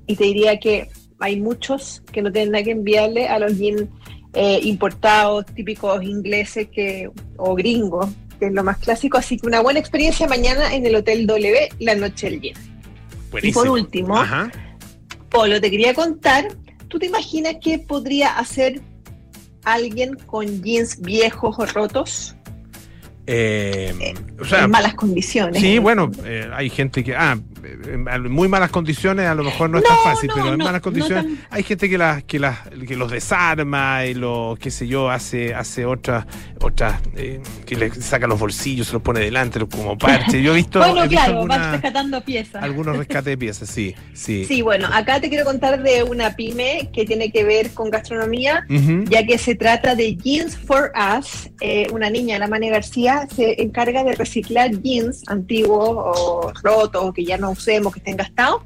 y 0.08 0.16
te 0.16 0.24
diría 0.24 0.58
que 0.58 0.90
hay 1.20 1.40
muchos 1.40 2.02
que 2.12 2.20
no 2.20 2.32
tienen 2.32 2.52
nada 2.52 2.64
que 2.64 2.72
enviarle 2.72 3.28
a 3.28 3.38
los 3.38 3.54
gin 3.54 3.88
eh, 4.34 4.58
importados, 4.64 5.46
típicos 5.46 6.02
ingleses 6.02 6.68
que, 6.68 7.10
o 7.36 7.54
gringos, 7.54 8.08
que 8.38 8.46
es 8.46 8.52
lo 8.52 8.62
más 8.64 8.78
clásico. 8.78 9.18
Así 9.18 9.38
que 9.38 9.46
una 9.46 9.60
buena 9.60 9.80
experiencia 9.80 10.26
mañana 10.26 10.74
en 10.74 10.86
el 10.86 10.94
Hotel 10.94 11.26
W, 11.26 11.68
la 11.80 11.94
noche 11.94 12.30
del 12.30 12.40
gin. 12.40 12.54
Y 13.42 13.52
por 13.52 13.68
último, 13.68 14.16
Ajá. 14.16 14.50
Polo, 15.28 15.60
te 15.60 15.70
quería 15.70 15.92
contar, 15.92 16.48
¿tú 16.88 16.98
te 16.98 17.06
imaginas 17.06 17.56
qué 17.62 17.78
podría 17.78 18.38
hacer 18.38 18.80
alguien 19.64 20.14
con 20.26 20.62
jeans 20.62 21.00
viejos 21.00 21.56
o 21.58 21.66
rotos 21.66 22.36
Eh, 23.26 24.14
o 24.40 24.44
sea, 24.44 24.64
en 24.64 24.70
malas 24.70 24.94
condiciones? 24.94 25.60
Sí, 25.60 25.78
bueno, 25.78 26.10
eh, 26.24 26.48
hay 26.54 26.70
gente 26.70 27.02
que, 27.02 27.14
ah, 27.16 27.36
en 27.86 28.30
muy 28.32 28.48
malas 28.48 28.70
condiciones 28.70 29.26
a 29.26 29.34
lo 29.34 29.44
mejor 29.44 29.70
no 29.70 29.78
es 29.78 29.84
No, 29.84 29.90
tan 29.90 29.98
fácil, 30.04 30.28
no, 30.28 30.34
pero 30.34 30.52
en 30.52 30.58
no, 30.58 30.64
malas 30.64 30.80
condiciones 30.80 31.24
tan- 31.24 31.38
hay 31.50 31.62
gente 31.62 31.88
que 31.90 31.98
las 31.98 32.22
que 32.24 32.38
las 32.38 32.58
que 32.86 32.96
los 32.96 33.10
desarma 33.10 34.04
y 34.06 34.14
lo 34.14 34.56
qué 34.60 34.70
sé 34.70 34.86
yo 34.86 35.10
hace 35.10 35.54
hace 35.54 35.84
otras 35.86 36.26
otras 36.60 37.00
eh, 37.16 37.40
que 37.64 37.76
le 37.76 37.90
saca 37.94 38.26
los 38.26 38.38
bolsillos, 38.38 38.86
se 38.88 38.92
los 38.94 39.02
pone 39.02 39.20
delante 39.20 39.58
los- 39.58 39.68
como 39.68 39.96
parche. 39.98 40.42
Yo 40.42 40.52
he 40.52 40.56
visto, 40.56 40.78
bueno, 40.78 41.04
he 41.04 41.08
visto 41.08 41.16
claro, 41.24 41.32
alguna- 41.40 41.56
vas 41.58 41.70
rescatando 41.72 42.20
piezas. 42.24 42.62
algunos 42.62 42.96
rescates 42.96 43.24
de 43.26 43.38
piezas, 43.38 43.68
sí, 43.68 43.94
sí. 44.14 44.44
Sí, 44.48 44.62
bueno, 44.62 44.88
acá 44.92 45.20
te 45.20 45.28
quiero 45.28 45.44
contar 45.44 45.82
de 45.82 46.02
una 46.02 46.34
pyme 46.36 46.90
que 46.92 47.04
tiene 47.04 47.30
que 47.32 47.44
ver 47.44 47.70
con 47.72 47.90
gastronomía, 47.90 48.64
ya 49.08 49.26
que 49.26 49.38
se 49.38 49.54
trata 49.54 49.94
de 49.94 50.14
Jeans 50.16 50.56
for 50.56 50.92
Us. 51.18 51.50
Eh, 51.60 51.86
una 51.92 52.10
niña, 52.10 52.38
la 52.38 52.46
Mane 52.48 52.70
García, 52.70 53.26
se 53.34 53.60
encarga 53.62 54.04
de 54.04 54.14
reciclar 54.14 54.70
jeans 54.82 55.22
antiguos 55.28 55.88
o 55.98 56.52
rotos 56.62 57.02
o 57.04 57.12
que 57.12 57.24
ya 57.24 57.38
no 57.38 57.54
usemos, 57.56 57.92
que 57.92 58.00
estén 58.00 58.16
gastados, 58.16 58.62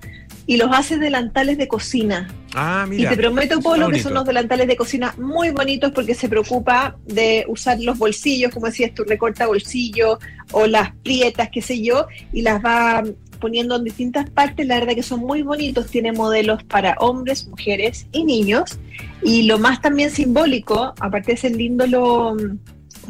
y 0.47 0.57
los 0.57 0.71
hace 0.73 0.99
delantales 0.99 1.59
de 1.59 1.69
cocina. 1.69 2.29
Ah, 2.55 2.85
Y 2.87 2.91
mira. 2.91 3.11
te 3.11 3.17
prometo, 3.17 3.61
Polo, 3.61 3.89
que 3.91 4.03
son 4.03 4.15
los 4.15 4.25
delantales 4.25 4.67
de 4.67 4.77
cocina 4.77 5.15
muy 5.19 5.51
bonitos 5.51 5.93
porque 5.93 6.15
se 6.15 6.29
preocupa 6.29 6.97
de 7.07 7.45
usar 7.47 7.79
los 7.81 7.97
bolsillos, 7.99 8.53
como 8.53 8.67
decías 8.67 8.93
tú, 8.93 9.05
recorta 9.05 9.47
bolsillos 9.47 10.19
o 10.51 10.67
las 10.67 10.93
prietas, 11.05 11.51
qué 11.53 11.63
sé 11.63 11.81
yo, 11.81 12.07
y 12.33 12.43
las 12.43 12.65
va 12.65 13.05
poniendo 13.39 13.77
en 13.77 13.85
distintas 13.85 14.29
partes. 14.29 14.67
La 14.67 14.81
verdad 14.81 14.95
que 14.97 15.03
son 15.05 15.21
muy 15.21 15.43
bonitos, 15.43 15.87
tiene 15.87 16.11
modelos 16.13 16.65
para 16.65 16.95
hombres, 16.99 17.47
mujeres 17.47 18.07
y 18.11 18.25
niños. 18.25 18.79
Y 19.23 19.43
lo 19.45 19.59
más 19.59 19.81
también 19.81 20.11
simbólico, 20.11 20.93
aparte 20.99 21.33
de 21.33 21.37
ser 21.39 21.53
lindo 21.57 21.87
lo- 21.87 22.37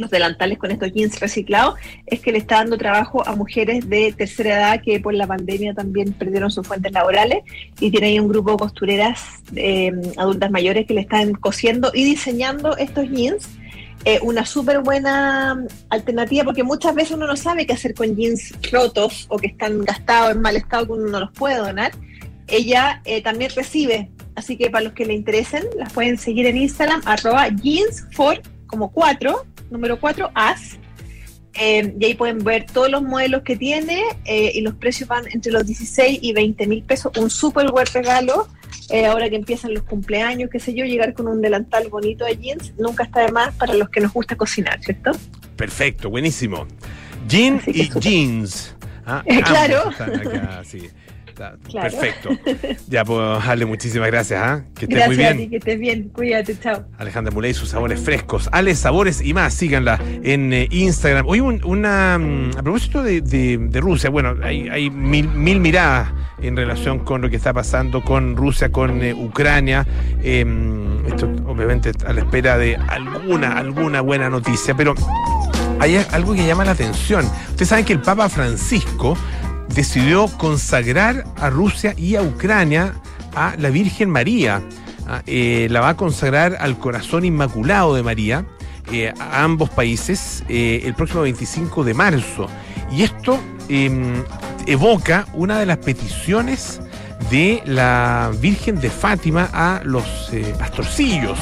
los 0.01 0.11
delantales 0.11 0.59
con 0.59 0.71
estos 0.71 0.93
jeans 0.93 1.21
reciclados, 1.21 1.75
es 2.07 2.21
que 2.21 2.33
le 2.33 2.39
está 2.39 2.57
dando 2.57 2.77
trabajo 2.79 3.27
a 3.27 3.35
mujeres 3.37 3.89
de 3.89 4.13
tercera 4.17 4.57
edad 4.57 4.83
que 4.83 5.01
por 5.01 5.15
la 5.15 5.27
pandemia 5.27 5.75
también 5.75 6.13
perdieron 6.13 6.51
sus 6.51 6.67
fuentes 6.67 6.93
laborales 6.93 7.39
y 7.79 7.91
tiene 7.91 8.09
ahí 8.09 8.21
un 8.21 8.29
grupo 8.29 8.53
de 8.53 8.57
costureras 8.59 9.43
eh, 9.57 9.93
adultas 10.17 10.51
mayores 10.51 10.87
que 10.87 10.95
le 10.95 11.03
están 11.03 11.33
cosiendo 11.33 11.91
y 11.95 12.05
diseñando 12.05 12.77
estos 12.77 13.09
jeans. 13.09 13.49
eh, 14.05 14.19
una 14.23 14.47
súper 14.47 14.81
buena 14.81 15.63
alternativa 15.91 16.45
porque 16.45 16.63
muchas 16.63 16.95
veces 16.95 17.13
uno 17.13 17.27
no 17.27 17.37
sabe 17.37 17.67
qué 17.67 17.75
hacer 17.75 17.95
con 17.95 18.17
jeans 18.17 18.55
rotos 18.73 19.27
o 19.29 19.37
que 19.37 19.49
están 19.49 19.85
gastados 19.85 20.33
en 20.33 20.41
mal 20.41 20.57
estado 20.57 20.87
que 20.87 20.93
uno 20.93 21.07
no 21.09 21.21
los 21.21 21.33
puede 21.33 21.59
donar. 21.59 21.93
Ella 22.47 23.03
eh, 23.05 23.23
también 23.23 23.51
recibe, 23.55 24.11
así 24.35 24.57
que 24.57 24.71
para 24.71 24.85
los 24.85 24.93
que 24.95 25.05
le 25.05 25.15
interesen, 25.15 25.65
las 25.77 25.93
pueden 25.93 26.19
seguir 26.19 26.47
en 26.47 26.57
Instagram, 26.57 27.03
arroba 27.05 27.49
jeans 27.49 28.07
for 28.13 28.41
como 28.67 28.91
4, 28.91 29.47
número 29.71 29.99
4, 29.99 30.31
as. 30.35 30.79
Eh, 31.55 31.95
y 31.99 32.05
ahí 32.05 32.15
pueden 32.15 32.39
ver 32.45 32.67
todos 32.67 32.89
los 32.89 33.03
modelos 33.03 33.43
que 33.43 33.57
tiene 33.57 34.03
eh, 34.25 34.53
y 34.55 34.61
los 34.61 34.75
precios 34.75 35.09
van 35.09 35.25
entre 35.33 35.51
los 35.51 35.67
16 35.67 36.21
y 36.23 36.33
20 36.33 36.67
mil 36.67 36.83
pesos. 36.85 37.13
Un 37.19 37.29
súper 37.29 37.71
buen 37.71 37.87
regalo. 37.87 38.49
eh, 38.91 39.07
ahora 39.07 39.29
que 39.29 39.37
empiezan 39.37 39.75
los 39.75 39.83
cumpleaños, 39.85 40.49
qué 40.51 40.61
sé 40.61 40.75
yo, 40.75 40.85
llegar 40.85 41.13
con 41.15 41.27
un 41.29 41.41
delantal 41.41 41.89
bonito 41.89 42.25
de 42.25 42.37
jeans 42.37 42.73
nunca 42.79 43.05
está 43.05 43.21
de 43.21 43.33
más 43.33 43.55
para 43.55 43.75
los 43.75 43.89
que 43.89 44.01
nos 44.01 44.13
gusta 44.13 44.37
cocinar, 44.37 44.81
¿cierto? 44.83 45.13
Perfecto, 45.57 46.09
buenísimo. 46.11 46.67
Jean 47.29 47.61
y 47.67 47.89
jeans. 48.01 48.75
Ah, 49.07 49.23
claro. 49.45 49.91
están 49.91 50.15
acá, 50.15 50.63
sí. 50.65 50.89
Está 51.41 51.57
Claro. 51.71 51.91
Perfecto. 51.91 52.29
Ya, 52.89 53.05
pues, 53.05 53.19
Ale, 53.47 53.65
muchísimas 53.65 54.09
gracias. 54.09 54.41
¿ah? 54.43 54.63
Que 54.75 54.85
estés 54.85 54.89
Gracias 54.99 55.09
muy 55.09 55.17
bien. 55.17 55.33
a 55.33 55.37
ti, 55.37 55.49
que 55.49 55.57
estés 55.57 55.81
bien. 55.81 56.09
Cuídate, 56.11 56.59
chao. 56.59 56.85
Alejandra 56.99 57.33
Muley, 57.33 57.55
sus 57.55 57.71
sabores 57.71 57.99
frescos. 58.01 58.49
Ale 58.53 58.75
Sabores 58.75 59.21
y 59.23 59.33
más, 59.33 59.55
síganla 59.55 59.99
en 60.23 60.53
eh, 60.53 60.69
Instagram. 60.71 61.27
Hoy 61.27 61.41
un- 61.41 61.63
una. 61.65 62.19
mm, 62.19 62.51
A 62.59 62.63
propósito 62.63 63.03
de, 63.03 63.21
de- 63.23 63.57
de 63.59 63.81
Rusia, 63.81 64.11
bueno, 64.11 64.35
hay, 64.43 64.69
hay 64.69 64.91
mil, 64.91 65.29
mil 65.29 65.61
miradas 65.61 66.13
en 66.43 66.57
relación 66.57 66.99
con 67.01 67.21
lo 67.23 67.31
que 67.31 67.37
está 67.37 67.53
pasando 67.53 68.03
con 68.03 68.37
Rusia, 68.37 68.71
con 68.71 69.03
eh, 69.03 69.15
Ucrania. 69.15 69.87
Eh, 70.23 70.45
esto, 71.09 71.27
obviamente, 71.47 71.93
a 72.07 72.13
la 72.13 72.21
espera 72.21 72.59
de 72.59 72.77
alguna, 72.77 73.57
alguna 73.59 74.01
buena 74.03 74.29
noticia, 74.29 74.75
pero 74.75 74.95
hay 75.79 75.97
algo 76.13 76.35
que 76.35 76.47
llama 76.47 76.65
la 76.65 76.73
atención. 76.73 77.25
Ustedes 77.51 77.69
saben 77.69 77.85
que 77.85 77.93
el 77.95 78.01
Papa 78.01 78.29
Francisco 78.29 79.17
decidió 79.75 80.27
consagrar 80.39 81.25
a 81.37 81.51
Rusia 81.51 81.95
y 81.97 82.17
a 82.17 82.23
Ucrania 82.23 82.95
a 83.35 83.55
la 83.59 83.71
Virgen 83.71 84.11
María. 84.11 84.63
Ah, 85.07 85.23
eh, 85.27 85.69
la 85.71 85.81
va 85.81 85.91
a 85.91 85.97
consagrar 85.97 86.57
al 86.61 86.79
corazón 86.79 87.25
inmaculado 87.25 87.95
de 87.95 88.03
María 88.03 88.45
eh, 88.93 89.13
a 89.21 89.45
ambos 89.45 89.71
países 89.71 90.43
eh, 90.49 90.83
el 90.85 90.95
próximo 90.95 91.23
25 91.23 91.85
de 91.85 91.95
marzo. 91.95 92.49
Y 92.91 93.05
esto 93.05 93.39
eh, 93.69 94.25
evoca 94.67 95.27
una 95.35 95.61
de 95.61 95.67
las 95.67 95.79
peticiones 95.79 96.81
de 97.31 97.63
la 97.67 98.33
Virgen 98.41 98.81
de 98.81 98.91
Fátima 98.91 99.49
a 99.53 99.83
los 99.85 100.33
pastorcillos, 100.59 101.39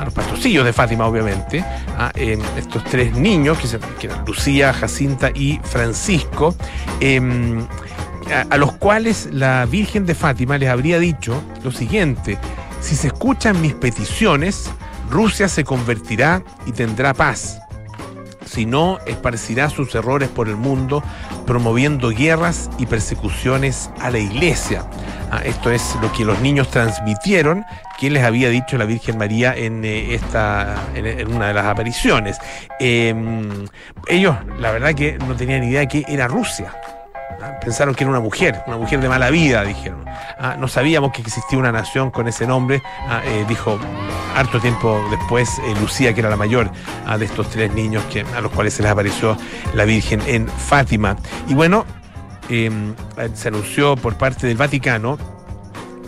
a 0.00 0.04
los 0.04 0.14
pastorcillos 0.14 0.64
de 0.64 0.72
Fátima, 0.72 1.06
obviamente, 1.06 1.60
a 1.96 2.10
eh, 2.14 2.38
estos 2.56 2.82
tres 2.84 3.14
niños, 3.14 3.58
que, 3.58 3.66
se- 3.66 3.78
Lucía, 4.26 4.72
Jacinta 4.72 5.30
y 5.34 5.60
Francisco, 5.62 6.54
em, 7.00 7.66
a 8.50 8.56
los 8.56 8.72
cuales 8.72 9.28
la 9.32 9.66
Virgen 9.66 10.06
de 10.06 10.14
Fátima 10.14 10.56
les 10.58 10.68
habría 10.68 10.98
dicho 10.98 11.42
lo 11.64 11.72
siguiente, 11.72 12.38
si 12.80 12.94
se 12.96 13.08
escuchan 13.08 13.60
mis 13.60 13.74
peticiones, 13.74 14.70
Rusia 15.10 15.48
se 15.48 15.64
convertirá 15.64 16.42
y 16.66 16.72
tendrá 16.72 17.12
paz. 17.14 17.59
Si 18.50 18.66
no, 18.66 18.98
esparcirá 19.06 19.70
sus 19.70 19.94
errores 19.94 20.28
por 20.28 20.48
el 20.48 20.56
mundo, 20.56 21.04
promoviendo 21.46 22.08
guerras 22.10 22.68
y 22.78 22.86
persecuciones 22.86 23.90
a 24.00 24.10
la 24.10 24.18
iglesia. 24.18 24.84
Ah, 25.30 25.42
esto 25.44 25.70
es 25.70 25.96
lo 26.02 26.10
que 26.12 26.24
los 26.24 26.40
niños 26.40 26.68
transmitieron, 26.68 27.64
que 28.00 28.10
les 28.10 28.24
había 28.24 28.48
dicho 28.48 28.76
la 28.76 28.86
Virgen 28.86 29.18
María 29.18 29.54
en, 29.54 29.84
eh, 29.84 30.16
esta, 30.16 30.88
en, 30.96 31.32
una 31.32 31.46
de 31.46 31.54
las 31.54 31.66
apariciones. 31.66 32.38
Eh, 32.80 33.14
ellos, 34.08 34.34
la 34.58 34.72
verdad 34.72 34.96
que 34.96 35.16
no 35.18 35.36
tenían 35.36 35.62
idea 35.62 35.80
de 35.80 35.88
que 35.88 36.04
era 36.08 36.26
Rusia. 36.26 36.72
Pensaron 37.62 37.94
que 37.94 38.04
era 38.04 38.10
una 38.10 38.20
mujer, 38.20 38.62
una 38.66 38.76
mujer 38.76 39.00
de 39.00 39.08
mala 39.08 39.30
vida, 39.30 39.64
dijeron. 39.64 40.04
Ah, 40.38 40.56
no 40.58 40.68
sabíamos 40.68 41.12
que 41.12 41.22
existía 41.22 41.58
una 41.58 41.72
nación 41.72 42.10
con 42.10 42.28
ese 42.28 42.46
nombre, 42.46 42.82
Ah, 43.08 43.22
eh, 43.24 43.44
dijo 43.48 43.78
harto 44.36 44.60
tiempo 44.60 45.02
después 45.10 45.58
eh, 45.58 45.74
Lucía, 45.80 46.14
que 46.14 46.20
era 46.20 46.30
la 46.30 46.36
mayor 46.36 46.70
ah, 47.06 47.18
de 47.18 47.24
estos 47.24 47.50
tres 47.50 47.72
niños 47.74 48.04
que, 48.04 48.20
a 48.20 48.40
los 48.40 48.52
cuales 48.52 48.74
se 48.74 48.82
les 48.82 48.92
apareció 48.92 49.36
la 49.74 49.84
Virgen 49.84 50.20
en 50.26 50.48
Fátima. 50.48 51.16
Y 51.48 51.54
bueno, 51.54 51.84
eh, 52.48 52.70
se 53.34 53.48
anunció 53.48 53.96
por 53.96 54.16
parte 54.16 54.46
del 54.46 54.56
Vaticano 54.56 55.18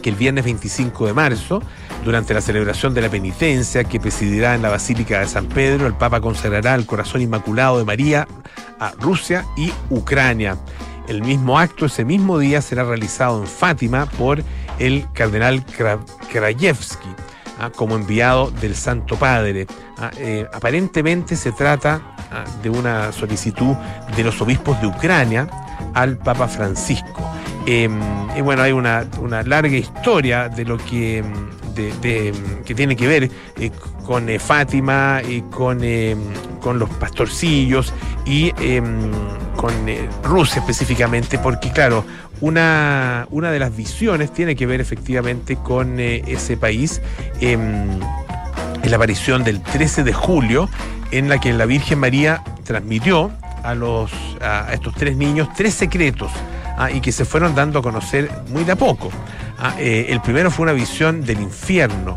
que 0.03 0.11
el 0.11 0.17
viernes 0.17 0.45
25 0.45 1.07
de 1.07 1.13
marzo, 1.15 1.63
durante 2.05 2.35
la 2.35 2.41
celebración 2.41 2.93
de 2.95 3.01
la 3.03 3.09
penitencia 3.09 3.85
que 3.85 4.01
presidirá 4.01 4.55
en 4.55 4.63
la 4.63 4.69
Basílica 4.69 5.21
de 5.21 5.29
San 5.29 5.47
Pedro, 5.47 5.87
el 5.87 5.95
Papa 5.95 6.21
consagrará 6.21 6.75
el 6.75 6.87
corazón 6.87 7.21
inmaculado 7.21 7.79
de 7.79 7.85
María 7.85 8.27
a 8.81 8.93
Rusia 8.99 9.45
y 9.57 9.73
Ucrania. 9.91 10.57
El 11.13 11.21
mismo 11.23 11.59
acto 11.59 11.85
ese 11.85 12.07
mismo 12.07 12.39
día 12.39 12.63
será 12.63 12.85
realizado 12.85 13.43
en 13.43 13.47
Fátima 13.47 14.07
por 14.07 14.43
el 14.79 15.05
cardenal 15.13 15.63
Kra- 15.67 16.03
Krajewski 16.33 17.09
ah, 17.61 17.69
como 17.69 17.97
enviado 17.97 18.51
del 18.51 18.75
Santo 18.75 19.17
Padre. 19.17 19.67
Ah, 19.99 20.11
eh, 20.17 20.47
aparentemente 20.55 21.37
se 21.37 21.53
trata 21.53 22.01
ah, 22.33 22.45
de 22.63 22.71
una 22.71 23.13
solicitud 23.13 23.77
de 24.17 24.25
los 24.25 24.41
obispos 24.41 24.81
de 24.81 24.87
Ucrania 24.87 25.47
al 25.93 26.17
Papa 26.17 26.49
Francisco. 26.49 27.31
Eh, 27.67 27.91
y 28.35 28.41
bueno, 28.41 28.63
hay 28.63 28.73
una, 28.73 29.05
larga 29.45 29.77
historia 29.77 30.49
de 30.49 30.65
lo 30.65 30.79
que, 30.79 31.19
em, 31.19 31.35
em, 31.77 32.65
tiene 32.75 32.97
que 32.97 33.07
ver 33.07 33.31
eh, 33.61 33.71
con 34.07 34.31
eh, 34.31 34.39
Fátima 34.39 35.21
y 35.29 35.43
con, 35.43 35.83
con 36.63 36.79
los 36.79 36.89
pastorcillos 36.89 37.93
y 38.25 38.53
em, 38.61 39.11
con 39.57 39.89
eh, 39.89 40.09
Rusia 40.23 40.61
específicamente, 40.61 41.39
porque 41.39 41.71
claro, 41.71 42.05
una, 42.41 43.27
una 43.31 43.51
de 43.51 43.59
las 43.59 43.77
visiones 43.77 44.33
tiene 44.33 44.57
que 44.57 44.67
ver 44.67 44.81
efectivamente 44.81 45.57
con 45.57 46.01
eh, 46.01 46.23
ese 46.27 46.57
país. 46.57 47.03
em, 47.41 48.01
en 48.83 48.91
la 48.91 48.97
aparición 48.97 49.45
del 49.45 49.63
13 49.63 50.03
de 50.03 50.13
julio, 50.13 50.69
en 51.13 51.29
la 51.29 51.39
que 51.39 51.53
la 51.53 51.67
Virgen 51.67 52.01
María 52.01 52.43
transmitió 52.65 53.31
a, 53.63 53.75
los, 53.75 54.11
a 54.41 54.73
estos 54.73 54.95
tres 54.95 55.17
niños 55.17 55.49
tres 55.57 55.75
secretos 55.75 56.33
ah, 56.77 56.91
y 56.91 57.01
que 57.01 57.13
se 57.13 57.25
fueron 57.25 57.55
dando 57.55 57.79
a 57.79 57.83
conocer 57.83 58.31
muy 58.49 58.65
de 58.65 58.73
a 58.73 58.77
poco. 58.77 59.11
Ah, 59.59 59.75
eh, 59.79 60.07
el 60.09 60.21
primero 60.21 60.51
fue 60.51 60.65
una 60.65 60.73
visión 60.73 61.25
del 61.25 61.41
infierno, 61.41 62.17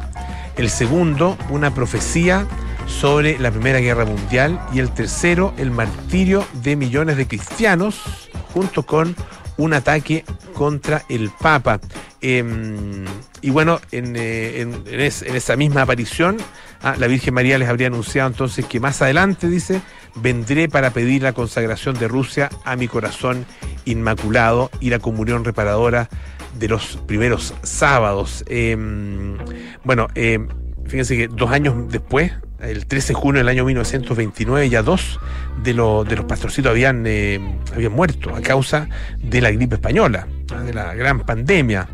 el 0.58 0.70
segundo 0.70 1.38
una 1.50 1.74
profecía 1.74 2.48
sobre 2.88 3.38
la 3.40 3.52
Primera 3.52 3.80
Guerra 3.80 4.06
Mundial 4.06 4.60
y 4.74 4.80
el 4.80 4.90
tercero 4.92 5.54
el 5.58 5.72
martirio 5.72 6.46
de 6.64 6.76
millones 6.76 7.18
de 7.18 7.28
cristianos 7.28 8.30
junto 8.54 8.84
con 8.84 9.16
un 9.58 9.74
ataque 9.74 10.24
contra 10.54 11.04
el 11.10 11.30
Papa. 11.30 11.80
Em, 12.22 13.06
y 13.42 13.50
bueno, 13.52 13.80
en, 13.92 14.16
eh, 14.16 14.62
en- 14.62 14.84
en 14.88 15.00
es- 15.02 15.22
en 15.22 15.36
esa 15.36 15.56
misma 15.56 15.84
aparición, 15.84 16.38
ah, 16.82 16.96
la 16.98 17.08
Virgen 17.08 17.34
María 17.34 17.58
les 17.58 17.70
habría 17.70 17.88
anunciado 17.88 18.28
entonces 18.30 18.66
que 18.66 18.80
más 18.80 19.02
adelante, 19.02 19.48
dice, 19.50 19.82
vendré 20.16 20.68
para 20.70 20.92
pedir 20.92 21.22
la 21.24 21.34
consagración 21.34 21.98
de 22.00 22.08
Rusia 22.08 22.50
a 22.64 22.76
mi 22.76 22.88
corazón 22.88 23.46
inmaculado 23.86 24.72
y 24.80 24.90
la 24.90 25.00
comunión 25.00 25.46
reparadora 25.46 26.10
de 26.58 26.68
los 26.70 26.98
primeros 27.06 27.54
sábados. 27.64 28.44
Em, 28.48 29.38
bueno, 29.84 30.08
em, 30.16 30.48
fíjense 30.86 31.16
que 31.18 31.28
dos 31.28 31.52
años 31.52 31.76
después, 31.90 32.32
el 32.60 32.86
13 32.86 33.10
de 33.10 33.14
junio 33.14 33.40
del 33.40 33.50
año 33.50 33.66
1929, 33.66 34.70
ya 34.70 34.82
dos 34.82 35.20
de, 35.64 35.74
los 35.74 36.08
de 36.08 36.16
los 36.16 36.26
pastorcitos 36.26 36.70
habían, 36.72 37.06
eh, 37.06 37.40
habían 37.74 37.92
muerto 37.92 38.36
a 38.36 38.42
causa 38.42 38.88
de 39.18 39.42
la 39.42 39.52
gripe 39.52 39.76
española, 39.76 40.28
de 40.66 40.74
la 40.74 40.94
gran 40.94 41.20
pandemia 41.22 41.88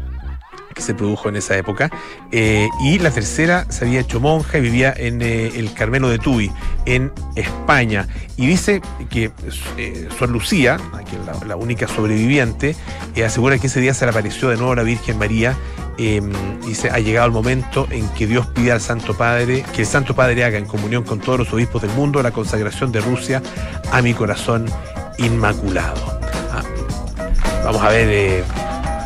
que 0.74 0.82
se 0.82 0.94
produjo 0.94 1.30
en 1.30 1.36
esa 1.36 1.58
época. 1.58 1.90
Eh, 2.32 2.68
y 2.84 3.00
la 3.00 3.12
tercera 3.12 3.66
se 3.70 3.86
había 3.86 4.00
hecho 4.00 4.20
monja 4.20 4.58
y 4.58 4.62
vivía 4.62 4.94
en 4.96 5.22
eh, 5.22 5.52
el 5.56 5.74
Carmelo 5.74 6.10
de 6.10 6.20
Tuy, 6.20 6.52
en 6.86 7.12
España. 7.36 8.08
Y 8.38 8.48
dice 8.48 8.82
que 9.10 9.32
eh, 9.78 10.08
Sor 10.18 10.30
Lucía, 10.30 10.78
que 11.10 11.18
la, 11.26 11.46
la 11.46 11.56
única 11.56 11.88
sobreviviente, 11.88 12.76
eh, 13.16 13.24
asegura 13.24 13.58
que 13.58 13.68
ese 13.68 13.80
día 13.80 13.94
se 13.94 14.06
le 14.06 14.12
apareció 14.12 14.50
de 14.50 14.58
nuevo 14.58 14.76
la 14.76 14.84
Virgen 14.84 15.18
María. 15.18 15.56
dice, 16.66 16.90
ha 16.90 17.00
llegado 17.00 17.28
el 17.28 17.34
momento 17.34 17.88
en 17.92 18.08
que 18.10 18.26
Dios 18.26 18.48
pide 18.48 18.72
al 18.72 18.82
Santo 18.82 19.16
Padre, 19.16 19.64
que 19.76 19.82
el 19.82 19.88
Santo 19.88 20.16
Padre 20.16 20.44
haga 20.44 20.58
en 20.58 20.66
comunión 20.66 21.04
con 21.04 21.20
todos 21.20 21.38
los 21.40 21.54
obispos 21.54 21.82
del 21.82 21.92
mundo 21.92 22.24
la 22.24 22.32
consagración 22.32 22.92
de 22.92 23.02
Rusia 23.02 23.42
a 23.92 24.02
mi 24.02 24.14
corazón 24.14 24.66
inmaculado. 25.18 26.20
Ah, 26.52 26.64
vamos 27.64 27.84
a 27.84 27.90
ver 27.90 28.44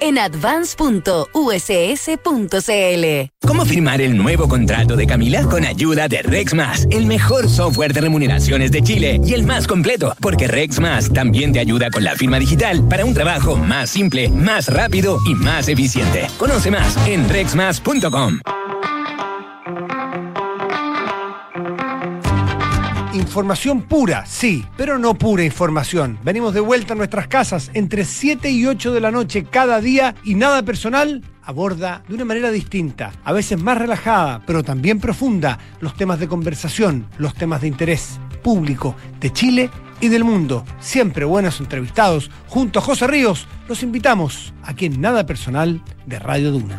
en 0.00 0.18
advance.uss.cl. 0.18 1.46
¿Cómo 3.46 3.64
firmar 3.64 4.00
el 4.00 4.16
nuevo 4.16 4.48
contrato 4.48 4.96
de 4.96 5.06
Camila? 5.06 5.42
Con 5.44 5.64
ayuda 5.64 6.08
de 6.08 6.22
RexMas, 6.22 6.86
el 6.90 7.06
mejor 7.06 7.48
software 7.48 7.92
de 7.92 8.00
remuneraciones 8.00 8.70
de 8.72 8.82
Chile 8.82 9.20
y 9.24 9.34
el 9.34 9.44
más 9.44 9.66
completo, 9.66 10.14
porque 10.20 10.48
RexMas 10.48 11.12
también 11.12 11.52
te 11.52 11.60
ayuda 11.60 11.90
con 11.90 12.04
la 12.04 12.14
firma 12.16 12.38
digital 12.38 12.86
para 12.88 13.04
un 13.04 13.14
trabajo 13.14 13.56
más 13.56 13.90
simple, 13.90 14.28
más 14.28 14.68
rápido 14.68 15.18
y 15.26 15.34
más 15.34 15.68
eficiente. 15.68 16.26
Conoce 16.38 16.70
más 16.70 16.96
en 17.06 17.28
rexmas.com. 17.28 18.40
Información 23.20 23.82
pura, 23.82 24.24
sí, 24.24 24.64
pero 24.78 24.98
no 24.98 25.14
pura 25.14 25.44
información. 25.44 26.18
Venimos 26.24 26.54
de 26.54 26.60
vuelta 26.60 26.94
a 26.94 26.96
nuestras 26.96 27.28
casas 27.28 27.70
entre 27.74 28.06
7 28.06 28.50
y 28.50 28.66
8 28.66 28.92
de 28.92 29.00
la 29.00 29.10
noche 29.10 29.44
cada 29.44 29.80
día 29.80 30.14
y 30.24 30.34
nada 30.34 30.62
personal 30.62 31.22
aborda 31.42 32.02
de 32.08 32.14
una 32.14 32.24
manera 32.24 32.50
distinta, 32.50 33.12
a 33.22 33.32
veces 33.34 33.60
más 33.60 33.76
relajada, 33.76 34.42
pero 34.46 34.64
también 34.64 35.00
profunda, 35.00 35.58
los 35.80 35.94
temas 35.96 36.18
de 36.18 36.28
conversación, 36.28 37.06
los 37.18 37.34
temas 37.34 37.60
de 37.60 37.68
interés 37.68 38.18
público 38.42 38.96
de 39.20 39.30
Chile 39.30 39.70
y 40.00 40.08
del 40.08 40.24
mundo. 40.24 40.64
Siempre 40.80 41.26
buenos 41.26 41.60
entrevistados. 41.60 42.30
Junto 42.48 42.78
a 42.78 42.82
José 42.82 43.06
Ríos, 43.06 43.46
los 43.68 43.82
invitamos 43.82 44.54
aquí 44.62 44.86
en 44.86 44.98
Nada 44.98 45.26
Personal 45.26 45.82
de 46.06 46.18
Radio 46.18 46.52
Duna. 46.52 46.78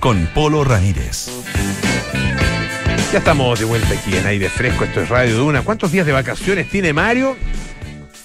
con 0.00 0.26
Polo 0.34 0.64
Ramírez. 0.64 1.28
Ya 3.12 3.18
estamos 3.18 3.58
de 3.58 3.64
vuelta 3.64 3.88
aquí 3.94 4.16
en 4.16 4.26
aire 4.26 4.48
fresco, 4.48 4.84
esto 4.84 5.00
es 5.00 5.08
Radio 5.08 5.36
Duna. 5.38 5.62
¿Cuántos 5.62 5.90
días 5.90 6.06
de 6.06 6.12
vacaciones 6.12 6.68
tiene 6.68 6.92
Mario? 6.92 7.36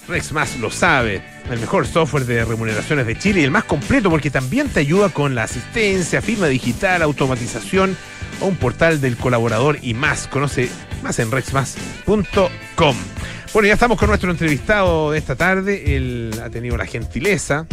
Rex 0.08 0.34
Más 0.34 0.58
lo 0.60 0.70
sabe. 0.70 1.22
El 1.50 1.60
mejor 1.60 1.88
software 1.88 2.26
de 2.26 2.46
remuneraciones 2.46 3.08
de 3.08 3.18
Chile 3.18 3.42
y 3.42 3.44
el 3.44 3.52
más 3.52 3.64
completo 3.64 4.10
porque 4.10 4.30
también 4.30 4.70
te 4.70 4.82
ayuda 4.82 5.10
con 5.10 5.36
la 5.36 5.44
asistencia, 5.44 6.22
firma 6.22 6.48
digital, 6.48 7.02
automatización 7.02 7.98
o 8.42 8.48
un 8.48 8.56
portal 8.56 9.02
del 9.02 9.18
colaborador 9.18 9.80
y 9.82 9.94
más. 9.94 10.28
Conoce 10.28 10.70
más 11.02 11.20
en 11.20 11.32
rexmas.com. 11.32 12.96
Bueno, 13.54 13.68
ya 13.68 13.74
estamos 13.74 13.98
con 13.98 14.10
nuestro 14.10 14.32
entrevistado 14.32 15.12
de 15.12 15.20
esta 15.20 15.36
tarde. 15.36 15.96
Él 15.96 16.32
ha 16.44 16.50
tenido 16.50 16.76
la 16.76 16.86
gentileza 16.86 17.66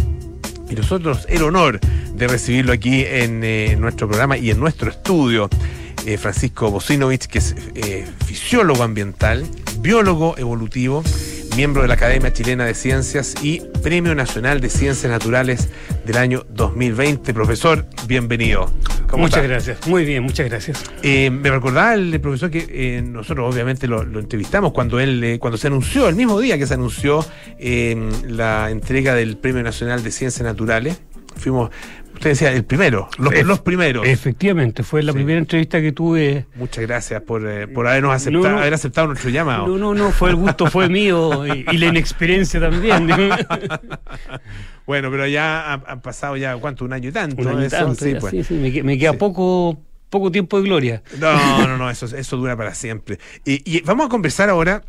y 0.71 0.75
nosotros 0.75 1.27
el 1.29 1.43
honor 1.43 1.81
de 2.15 2.29
recibirlo 2.29 2.73
aquí 2.73 3.05
en 3.05 3.43
eh, 3.45 3.77
nuestro 3.79 4.09
programa 4.09 4.37
y 4.37 4.51
en 4.51 4.61
nuestro 4.61 4.91
estudio. 4.91 5.49
Eh, 6.07 6.17
Francisco 6.17 6.71
Bocinovich, 6.71 7.27
que 7.27 7.39
es 7.39 7.55
eh, 7.75 8.07
fisiólogo 8.25 8.83
ambiental, 8.83 9.47
biólogo 9.81 10.37
evolutivo, 10.39 11.03
miembro 11.57 11.83
de 11.83 11.89
la 11.89 11.95
Academia 11.95 12.33
Chilena 12.33 12.65
de 12.65 12.75
Ciencias 12.75 13.35
y 13.43 13.61
Premio 13.83 14.15
Nacional 14.15 14.61
de 14.61 14.69
Ciencias 14.69 15.11
Naturales 15.11 15.69
del 16.05 16.17
año 16.17 16.45
2020. 16.51 17.35
Profesor, 17.35 17.87
bienvenido. 18.07 18.71
¿Cómo 19.09 19.25
muchas 19.25 19.39
está? 19.39 19.49
gracias. 19.49 19.87
Muy 19.87 20.05
bien, 20.05 20.23
muchas 20.23 20.49
gracias. 20.49 20.85
Eh, 21.03 21.31
me 21.31 21.51
recordaba 21.51 21.95
el 21.95 22.21
profesor 22.21 22.51
que 22.51 22.67
eh, 22.71 23.03
nosotros 23.03 23.53
obviamente 23.53 23.87
lo, 23.89 24.05
lo 24.05 24.21
entrevistamos 24.21 24.73
cuando 24.73 25.01
él 25.01 25.23
eh, 25.25 25.39
cuando 25.39 25.57
se 25.57 25.67
anunció, 25.67 26.09
el 26.09 26.15
mismo 26.15 26.39
día 26.41 26.59
que 26.59 26.67
se 26.67 26.75
anunció 26.75 27.25
la 27.59 28.71
entrega 28.71 29.15
del 29.15 29.37
Premio 29.37 29.63
Nacional 29.63 30.03
de 30.03 30.11
Ciencias 30.11 30.45
Naturales. 30.45 31.01
Fuimos, 31.37 31.71
usted 32.21 32.31
decía, 32.31 32.53
el 32.53 32.65
primero, 32.65 33.09
los, 33.19 33.33
los 33.47 33.61
primeros. 33.61 34.07
Efectivamente, 34.07 34.83
fue 34.83 35.03
la 35.03 35.13
Sí. 35.13 35.17
primera 35.17 35.39
entrevista 35.39 35.81
que 35.81 35.93
tuve. 35.93 36.45
Muchas 36.55 36.87
gracias 36.87 37.23
por, 37.23 37.47
eh, 37.49 37.67
por 37.67 37.87
habernos 37.87 38.15
aceptado, 38.15 38.45
No, 38.45 38.51
no. 38.53 38.59
haber 38.61 38.75
aceptado 38.75 39.07
nuestro 39.07 39.31
llamado. 39.31 39.67
No, 39.67 39.79
no, 39.79 39.95
no, 39.95 40.11
fue 40.13 40.29
el 40.31 40.37
gusto, 40.37 40.67
fue 40.67 40.89
mío 40.91 41.47
y, 41.47 41.65
y 41.71 41.79
la 41.79 41.87
inexperiencia 41.87 42.61
también. 42.61 43.09
Bueno, 44.87 45.11
pero 45.11 45.27
ya 45.27 45.73
han, 45.75 45.83
han 45.87 46.01
pasado 46.01 46.37
ya, 46.37 46.57
¿cuánto? 46.57 46.85
Un 46.85 46.93
año 46.93 47.11
y 47.11 47.13
tanto. 47.13 47.41
Un 47.41 47.49
año 47.49 47.63
y 47.63 47.67
eso, 47.67 47.77
tanto, 47.77 48.05
sí, 48.05 48.13
ya, 48.15 48.19
pues. 48.19 48.31
sí, 48.33 48.43
sí, 48.45 48.55
me, 48.55 48.73
que- 48.73 48.83
me 48.83 48.99
queda 48.99 49.13
poco, 49.13 49.81
poco 50.09 50.33
tiempo 50.33 50.57
de 50.61 50.65
gloria. 50.69 51.03
No, 51.19 51.67
no, 51.67 51.77
no, 51.79 51.89
eso, 51.91 52.07
eso 52.07 52.37
dura 52.37 52.57
para 52.57 52.75
siempre. 52.75 53.19
Y, 53.45 53.63
y 53.77 53.83
vamos 53.83 54.07
a 54.07 54.09
conversar 54.09 54.51
ahora 54.51 54.83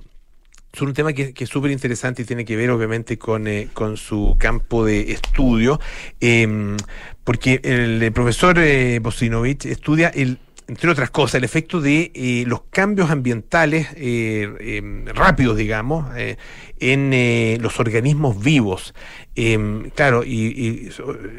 sobre 0.73 0.89
un 0.89 0.95
tema 0.95 1.13
que, 1.13 1.33
que 1.33 1.43
es 1.43 1.49
súper 1.49 1.71
interesante 1.71 2.21
y 2.21 2.25
tiene 2.25 2.45
que 2.45 2.55
ver 2.55 2.69
obviamente 2.71 3.17
con, 3.17 3.47
eh, 3.47 3.69
con 3.73 3.97
su 3.97 4.35
campo 4.39 4.85
de 4.85 5.11
estudio, 5.11 5.79
eh, 6.21 6.77
porque 7.23 7.59
el 7.63 8.11
profesor 8.13 8.57
eh, 8.59 8.99
Bocinovich 8.99 9.65
estudia 9.65 10.09
el 10.09 10.39
entre 10.71 10.89
otras 10.89 11.09
cosas, 11.09 11.35
el 11.35 11.43
efecto 11.43 11.81
de 11.81 12.11
eh, 12.15 12.45
los 12.47 12.61
cambios 12.69 13.11
ambientales 13.11 13.87
eh, 13.97 14.49
eh, 14.61 15.03
rápidos, 15.13 15.57
digamos, 15.57 16.05
eh, 16.15 16.37
en 16.79 17.61
los 17.61 17.77
organismos 17.81 18.41
vivos. 18.41 18.93
Eh, 19.35 19.91
claro, 19.95 20.23
y, 20.23 20.89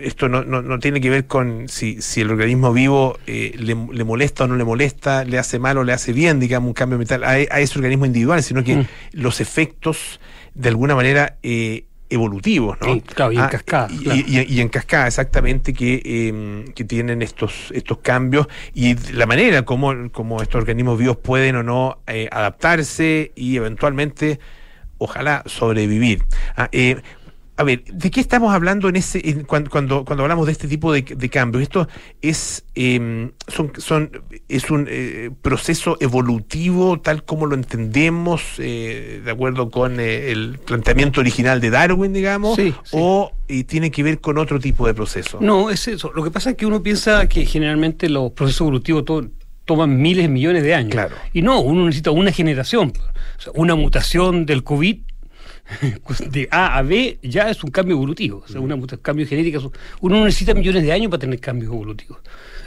esto 0.03 0.29
no, 0.29 0.45
no- 0.45 0.61
no 0.61 0.79
tiene 0.81 1.01
que 1.01 1.09
ver 1.09 1.27
con 1.27 1.67
si, 1.71 2.03
si 2.03 2.21
el 2.21 2.31
organismo 2.31 2.75
vivo 2.75 3.19
le, 3.27 3.53
le 3.57 4.05
molesta 4.05 4.45
o 4.45 4.49
no 4.49 4.57
le 4.57 4.65
molesta, 4.65 5.25
le 5.25 5.39
hace 5.39 5.59
mal 5.59 5.79
o 5.79 5.85
le 5.85 5.95
hace 5.95 6.13
bien, 6.13 6.39
digamos, 6.39 6.69
un 6.69 6.75
cambio 6.75 6.97
ambiental 6.97 7.25
a, 7.25 7.31
a 7.31 7.61
ese 7.61 7.79
organismo 7.79 8.05
individual, 8.05 8.43
sino 8.43 8.63
que 8.63 8.77
Mm. 8.77 8.87
los 9.13 9.41
efectos, 9.41 10.21
de 10.55 10.69
alguna 10.69 10.95
manera, 10.95 11.39
eh, 11.43 11.85
evolutivos, 12.13 12.79
¿no? 12.81 12.95
Sí, 12.95 13.01
claro, 13.01 13.33
y 13.33 13.39
en 13.39 13.47
cascada, 13.49 13.89
Y, 13.91 14.03
claro. 14.05 14.21
y- 14.27 14.55
y 14.57 14.61
en 14.61 14.69
cascada, 14.69 15.07
exactamente, 15.07 15.73
que, 15.73 16.01
eh, 16.05 16.65
que 16.75 16.85
tienen 16.85 17.23
estos, 17.23 17.71
estos 17.73 17.99
cambios 17.99 18.47
y 18.75 18.95
la 19.13 19.27
manera 19.27 19.63
como, 19.65 20.11
como 20.13 20.43
estos 20.43 20.57
organismos 20.61 20.99
vivos 20.99 21.17
pueden 21.19 21.57
o 21.57 21.63
no 21.63 21.99
eh, 22.07 22.29
adaptarse 22.31 23.33
y 23.35 23.57
eventualmente, 23.57 24.39
ojalá, 24.99 25.43
sobrevivir. 25.47 26.23
Ah, 26.57 26.69
eh, 26.73 26.97
a 27.63 27.65
ver, 27.65 27.85
¿de 27.85 28.11
qué 28.11 28.21
estamos 28.21 28.53
hablando 28.53 28.89
en 28.89 28.97
ese 28.97 29.21
en 29.29 29.45
cuan- 29.45 29.69
cuando, 29.69 30.05
cuando, 30.05 30.23
hablamos 30.25 30.47
de 30.47 30.53
este 30.53 30.69
tipo 30.69 30.93
de, 30.93 31.03
de 31.03 31.29
cambios? 31.31 31.63
Esto 31.63 31.89
es 32.21 32.65
eh, 32.75 33.31
son, 33.49 33.73
son 33.79 34.11
es 34.49 34.71
un 34.71 34.87
eh, 34.91 35.31
proceso 35.41 35.97
evolutivo 36.01 37.01
tal 37.01 37.25
como 37.25 37.47
lo 37.47 37.55
entendemos 37.55 38.43
eh, 38.59 39.23
de 39.25 39.31
acuerdo 39.31 39.71
con 39.71 39.99
eh, 40.01 40.31
el 40.33 40.59
planteamiento 40.65 41.21
original 41.21 41.61
de 41.61 41.71
Darwin, 41.71 42.13
digamos, 42.13 42.57
Sí, 42.57 42.75
sí. 42.85 42.91
o 42.93 43.33
tiene 43.67 43.91
que 43.91 44.03
ver 44.03 44.21
con 44.21 44.39
otro 44.39 44.59
tipo 44.59 44.87
de 44.87 44.95
proceso. 44.95 45.39
No, 45.41 45.69
es 45.71 45.87
eso. 45.89 46.11
Lo 46.15 46.25
que 46.25 46.31
pasa 46.31 46.51
es 46.51 46.57
que 46.57 46.65
uno 46.67 46.83
piensa 46.83 47.29
que 47.29 47.45
generalmente 47.47 48.09
los 48.09 48.33
procesos 48.33 48.63
evolutivos 48.63 49.05
to- 49.05 49.29
toman 49.67 50.01
miles, 50.01 50.29
millones 50.29 50.63
de 50.63 50.75
años. 50.75 50.91
Claro. 50.93 51.15
Y 51.33 51.43
no, 51.43 51.61
uno 51.61 51.85
necesita 51.87 52.11
una 52.11 52.33
generación. 52.33 52.93
O 53.39 53.41
sea, 53.41 53.53
una 53.55 53.75
mutación 53.75 54.47
del 54.47 54.65
COVID 54.65 54.99
de 56.31 56.49
A 56.51 56.79
a 56.79 56.83
B 56.83 57.19
ya 57.23 57.51
es 57.51 57.63
un 57.65 57.71
cambio 57.71 57.97
evolutivo. 57.97 58.43
O 58.45 58.49
sea, 58.49 58.61
un 58.61 58.87
cambio 59.03 59.27
genético. 59.27 59.73
Uno 60.01 60.19
no 60.19 60.25
necesita 60.25 60.55
millones 60.55 60.83
de 60.83 60.93
años 60.93 61.11
para 61.11 61.21
tener 61.21 61.41
cambios 61.41 61.73
evolutivos. 61.73 62.19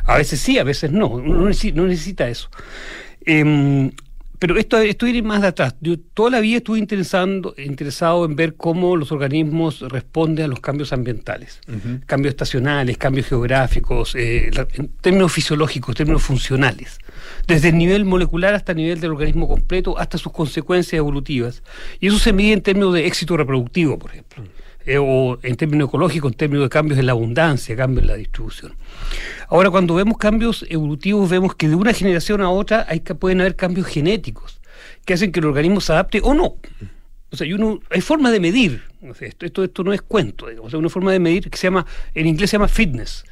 A 0.06 0.18
veces 0.18 0.40
sí, 0.40 0.58
a 0.58 0.64
veces 0.64 0.92
no. 0.92 1.08
Uno 1.08 1.34
no 1.34 1.48
necesita, 1.48 1.78
no 1.78 1.88
necesita 1.88 2.28
eso. 2.28 2.50
Em, 3.26 3.92
pero 4.40 4.58
esto, 4.58 4.78
esto 4.78 5.06
viene 5.06 5.22
más 5.22 5.42
de 5.42 5.48
atrás. 5.48 5.76
Yo 5.82 5.98
toda 5.98 6.30
la 6.32 6.40
vida 6.40 6.58
estuve 6.58 6.80
interesando, 6.80 7.56
interesado 7.58 8.26
en 8.26 8.36
ver 8.36 8.56
cómo 8.56 8.96
los 8.96 9.12
organismos 9.12 9.82
responden 9.82 10.46
a 10.46 10.48
los 10.48 10.60
cambios 10.60 10.94
ambientales, 10.94 11.62
cambios 12.06 12.34
estacionales, 12.34 12.98
cambios 12.98 13.28
geográficos, 13.28 14.14
eh, 14.16 14.52
en 14.74 14.90
términos 15.02 15.32
fisiológicos, 15.32 15.96
términos 15.96 16.24
funcionales, 16.24 17.00
desde 17.48 17.70
el 17.70 17.78
nivel 17.78 18.06
molecular 18.06 18.54
hasta 18.54 18.72
el 18.72 18.78
nivel 18.78 19.00
del 19.00 19.12
organismo 19.12 19.48
completo, 19.48 19.98
hasta 19.98 20.18
sus 20.18 20.32
consecuencias 20.32 20.98
evolutivas. 20.98 21.64
Y 22.00 22.08
eso 22.08 22.20
se 22.20 22.34
mide 22.34 22.54
en 22.54 22.62
términos 22.62 22.94
de 22.94 23.06
éxito 23.06 23.38
reproductivo, 23.38 23.98
por 23.98 24.12
ejemplo, 24.12 24.44
eh, 24.86 24.98
o 25.00 25.40
en 25.42 25.56
términos 25.56 25.90
ecológicos, 25.90 26.32
en 26.32 26.38
términos 26.38 26.66
de 26.66 26.70
cambios 26.70 27.00
en 27.00 27.06
la 27.06 27.14
abundancia, 27.14 27.76
cambios 27.76 28.04
en 28.04 28.08
la 28.08 28.16
distribución. 28.16 28.76
Ahora, 29.50 29.70
cuando 29.70 29.96
vemos 29.96 30.18
cambios 30.18 30.66
evolutivos, 30.70 31.30
vemos 31.30 31.56
que 31.56 31.68
de 31.68 31.76
una 31.76 31.94
generación 31.94 32.42
a 32.42 32.50
otra 32.50 32.86
hay 32.88 33.00
pueden 33.00 33.42
haber 33.42 33.56
cambios 33.56 33.88
genéticos 33.88 34.60
que 35.06 35.14
hacen 35.14 35.32
que 35.32 35.40
el 35.40 35.46
organismo 35.46 35.82
se 35.82 35.94
adapte 35.94 36.20
o 36.24 36.34
no. 36.34 36.56
O 37.32 37.38
sea, 37.38 37.46
y 37.46 37.54
uno, 37.54 37.80
hay 37.90 38.02
formas 38.02 38.32
de 38.32 38.40
medir. 38.40 38.84
Esto, 39.20 39.46
esto, 39.46 39.64
esto 39.64 39.84
no 39.84 39.94
es 39.94 40.02
cuento. 40.02 40.48
digamos. 40.48 40.72
Sea, 40.72 40.80
una 40.80 40.90
forma 40.90 41.12
de 41.12 41.20
medir 41.20 41.50
que 41.50 41.58
se 41.58 41.68
llama, 41.68 41.86
en 42.14 42.28
inglés 42.28 42.50
se 42.50 42.56
llama 42.56 42.68
fitness. 42.68 43.26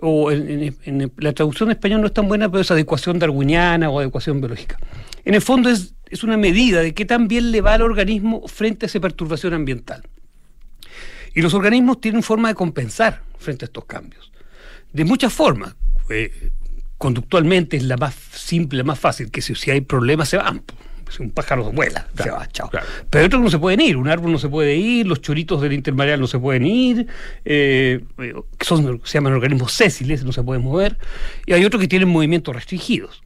O 0.00 0.30
en, 0.30 1.12
la 1.18 1.32
traducción 1.32 1.68
en 1.68 1.76
español 1.76 2.00
no 2.00 2.06
es 2.08 2.12
tan 2.12 2.28
buena, 2.28 2.50
pero 2.50 2.60
es 2.60 2.70
adecuación 2.70 3.18
darwiniana 3.18 3.90
o 3.90 4.00
adecuación 4.00 4.40
biológica. 4.40 4.78
En 5.24 5.34
el 5.34 5.40
fondo 5.40 5.70
es, 5.70 5.94
es 6.06 6.24
una 6.24 6.36
medida 6.36 6.80
de 6.80 6.94
qué 6.94 7.04
tan 7.04 7.28
bien 7.28 7.50
le 7.50 7.60
va 7.60 7.74
al 7.74 7.82
organismo 7.82 8.46
frente 8.48 8.84
a 8.84 8.88
esa 8.88 9.00
perturbación 9.00 9.54
ambiental. 9.54 10.02
Y 11.34 11.42
los 11.42 11.54
organismos 11.54 12.00
tienen 12.00 12.22
forma 12.22 12.48
de 12.48 12.54
compensar 12.54 13.22
frente 13.38 13.64
a 13.64 13.66
estos 13.66 13.84
cambios. 13.84 14.32
De 14.92 15.04
muchas 15.04 15.32
formas. 15.32 15.74
Eh, 16.10 16.50
conductualmente 16.98 17.76
es 17.76 17.82
la 17.82 17.96
más 17.96 18.14
simple, 18.14 18.78
la 18.78 18.84
más 18.84 18.98
fácil, 18.98 19.30
que 19.30 19.42
si, 19.42 19.54
si 19.54 19.70
hay 19.70 19.80
problemas 19.80 20.28
se 20.28 20.36
van. 20.36 20.62
Si 21.14 21.22
un 21.22 21.30
pájaro 21.30 21.70
vuela, 21.70 22.06
se 22.16 22.30
va, 22.30 22.46
chao. 22.48 22.68
Pero 23.10 23.20
hay 23.20 23.26
otros 23.26 23.40
que 23.40 23.44
no 23.44 23.50
se 23.50 23.58
pueden 23.58 23.80
ir, 23.80 23.96
un 23.96 24.08
árbol 24.08 24.32
no 24.32 24.38
se 24.38 24.48
puede 24.48 24.76
ir, 24.76 25.06
los 25.06 25.20
choritos 25.20 25.60
del 25.62 25.72
intermareal 25.72 26.18
no 26.20 26.26
se 26.26 26.38
pueden 26.38 26.66
ir, 26.66 27.06
eh, 27.44 28.00
que 28.16 28.64
son, 28.64 29.00
se 29.04 29.18
llaman 29.18 29.32
organismos 29.34 29.72
sésiles, 29.72 30.24
no 30.24 30.32
se 30.32 30.42
pueden 30.42 30.62
mover, 30.64 30.96
y 31.46 31.52
hay 31.52 31.64
otros 31.64 31.80
que 31.80 31.88
tienen 31.88 32.08
movimientos 32.08 32.54
restringidos. 32.54 33.22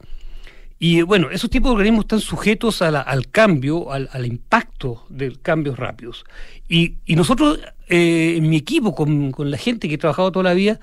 Y 0.81 1.01
bueno, 1.01 1.29
esos 1.29 1.49
tipos 1.49 1.69
de 1.71 1.73
organismos 1.75 2.05
están 2.05 2.21
sujetos 2.21 2.81
a 2.81 2.89
la- 2.91 3.01
al 3.01 3.29
cambio, 3.29 3.91
al, 3.91 4.07
al 4.13 4.25
impacto 4.25 5.05
de 5.09 5.35
cambios 5.41 5.77
rápidos. 5.77 6.23
Y, 6.69 6.93
y 7.05 7.15
nosotros, 7.17 7.59
eh, 7.89 8.35
en 8.37 8.49
mi 8.49 8.55
equipo, 8.55 8.95
con, 8.95 9.31
con 9.31 9.51
la 9.51 9.57
gente 9.57 9.89
que 9.89 9.95
he 9.95 9.97
trabajado 9.97 10.31
toda 10.31 10.43
la 10.43 10.53
vida, 10.53 10.79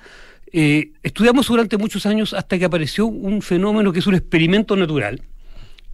eh, 0.53 0.91
estudiamos 1.01 1.47
durante 1.47 1.77
muchos 1.77 2.05
años 2.05 2.33
hasta 2.33 2.59
que 2.59 2.65
apareció 2.65 3.07
un 3.07 3.41
fenómeno 3.41 3.91
que 3.91 3.99
es 3.99 4.07
un 4.07 4.13
experimento 4.15 4.75
natural, 4.75 5.23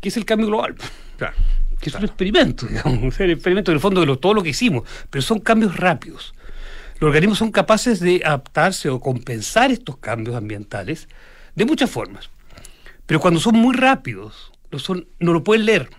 que 0.04 0.10
es 0.10 0.18
el 0.18 0.26
cambio 0.26 0.48
global. 0.48 0.76
Que 1.80 1.90
es 1.90 1.96
un 1.96 2.04
experimento, 2.04 2.66
digamos, 2.70 3.00
o 3.04 3.12
sea, 3.16 3.26
el 3.26 3.32
experimento 3.32 3.72
en 3.72 3.76
el 3.76 3.82
fondo 3.82 4.02
de 4.02 4.06
lo- 4.08 4.20
todo 4.20 4.34
lo 4.36 4.44
que 4.44 4.50
hicimos, 4.50 4.84
pero 5.10 5.22
son 5.22 5.40
cambios 5.40 5.76
rápidos. 5.78 6.34
Los 7.00 7.08
organismos 7.10 7.38
son 7.40 7.52
capaces 7.52 8.00
de 8.00 8.22
adaptarse 8.24 8.90
o 8.90 9.00
compensar 9.00 9.72
estos 9.72 9.98
cambios 9.98 10.36
ambientales 10.36 11.08
de 11.56 11.66
muchas 11.66 11.90
formas. 11.90 12.30
Pero 13.06 13.20
cuando 13.20 13.40
son 13.40 13.56
muy 13.56 13.76
rápidos, 13.76 14.52
no, 14.72 14.80
son, 14.80 15.08
no 15.20 15.34
lo 15.34 15.44
pueden 15.44 15.66
leer. 15.66 15.90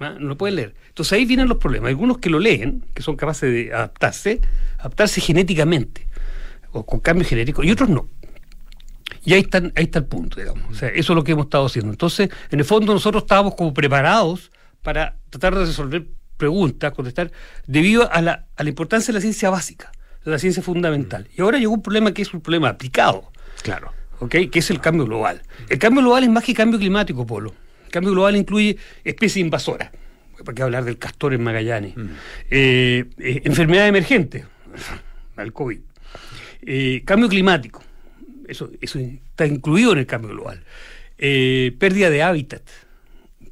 ¿ah? 0.00 0.16
No 0.18 0.28
lo 0.28 0.36
pueden 0.36 0.56
leer. 0.56 0.74
Entonces 0.88 1.12
ahí 1.12 1.24
vienen 1.24 1.48
los 1.48 1.58
problemas. 1.58 1.88
Hay 1.88 1.92
algunos 1.92 2.18
que 2.18 2.28
lo 2.30 2.38
leen, 2.38 2.84
que 2.94 3.02
son 3.02 3.16
capaces 3.16 3.50
de 3.52 3.72
adaptarse, 3.72 4.40
adaptarse 4.78 5.20
genéticamente, 5.20 6.06
o 6.72 6.84
con 6.84 7.00
cambios 7.00 7.28
genéticos, 7.28 7.64
y 7.64 7.70
otros 7.70 7.88
no. 7.88 8.08
Y 9.26 9.34
ahí, 9.34 9.40
están, 9.40 9.72
ahí 9.76 9.84
está 9.84 9.98
el 9.98 10.06
punto, 10.06 10.40
digamos. 10.40 10.64
O 10.70 10.74
sea, 10.74 10.88
eso 10.88 11.12
es 11.12 11.16
lo 11.16 11.24
que 11.24 11.32
hemos 11.32 11.46
estado 11.46 11.66
haciendo. 11.66 11.90
Entonces, 11.90 12.30
en 12.50 12.58
el 12.58 12.64
fondo, 12.64 12.94
nosotros 12.94 13.24
estábamos 13.24 13.54
como 13.54 13.74
preparados 13.74 14.50
para 14.82 15.16
tratar 15.30 15.54
de 15.54 15.66
resolver 15.66 16.06
preguntas, 16.36 16.92
contestar, 16.92 17.32
debido 17.66 18.10
a 18.10 18.22
la, 18.22 18.46
a 18.56 18.62
la 18.62 18.68
importancia 18.68 19.12
de 19.12 19.18
la 19.18 19.20
ciencia 19.20 19.50
básica, 19.50 19.92
de 20.24 20.30
la 20.30 20.38
ciencia 20.38 20.62
fundamental. 20.62 21.28
Y 21.36 21.42
ahora 21.42 21.58
llegó 21.58 21.74
un 21.74 21.82
problema 21.82 22.12
que 22.12 22.22
es 22.22 22.32
un 22.32 22.40
problema 22.40 22.68
aplicado. 22.68 23.30
Claro. 23.62 23.92
¿ok? 24.20 24.34
Que 24.50 24.58
es 24.58 24.70
el 24.70 24.80
cambio 24.80 25.04
global. 25.04 25.42
El 25.68 25.78
cambio 25.78 26.02
global 26.02 26.24
es 26.24 26.30
más 26.30 26.44
que 26.44 26.54
cambio 26.54 26.78
climático, 26.78 27.26
Polo. 27.26 27.54
El 27.86 27.90
cambio 27.90 28.12
global 28.12 28.36
incluye 28.36 28.76
especies 29.04 29.44
invasoras. 29.44 29.90
¿Para 30.44 30.54
qué 30.54 30.62
hablar 30.62 30.84
del 30.84 30.98
castor 30.98 31.32
en 31.32 31.42
Magallanes? 31.42 31.94
Eh, 32.50 33.04
eh, 33.18 33.42
enfermedad 33.44 33.88
emergente, 33.88 34.44
el 35.36 35.52
COVID. 35.52 35.80
Eh, 36.62 37.02
cambio 37.04 37.28
climático, 37.28 37.82
eso, 38.48 38.70
está 38.80 39.46
incluido 39.46 39.92
en 39.92 39.98
el 39.98 40.06
cambio 40.06 40.30
global. 40.30 40.62
Eh, 41.18 41.74
pérdida 41.78 42.10
de 42.10 42.22
hábitat, 42.22 42.62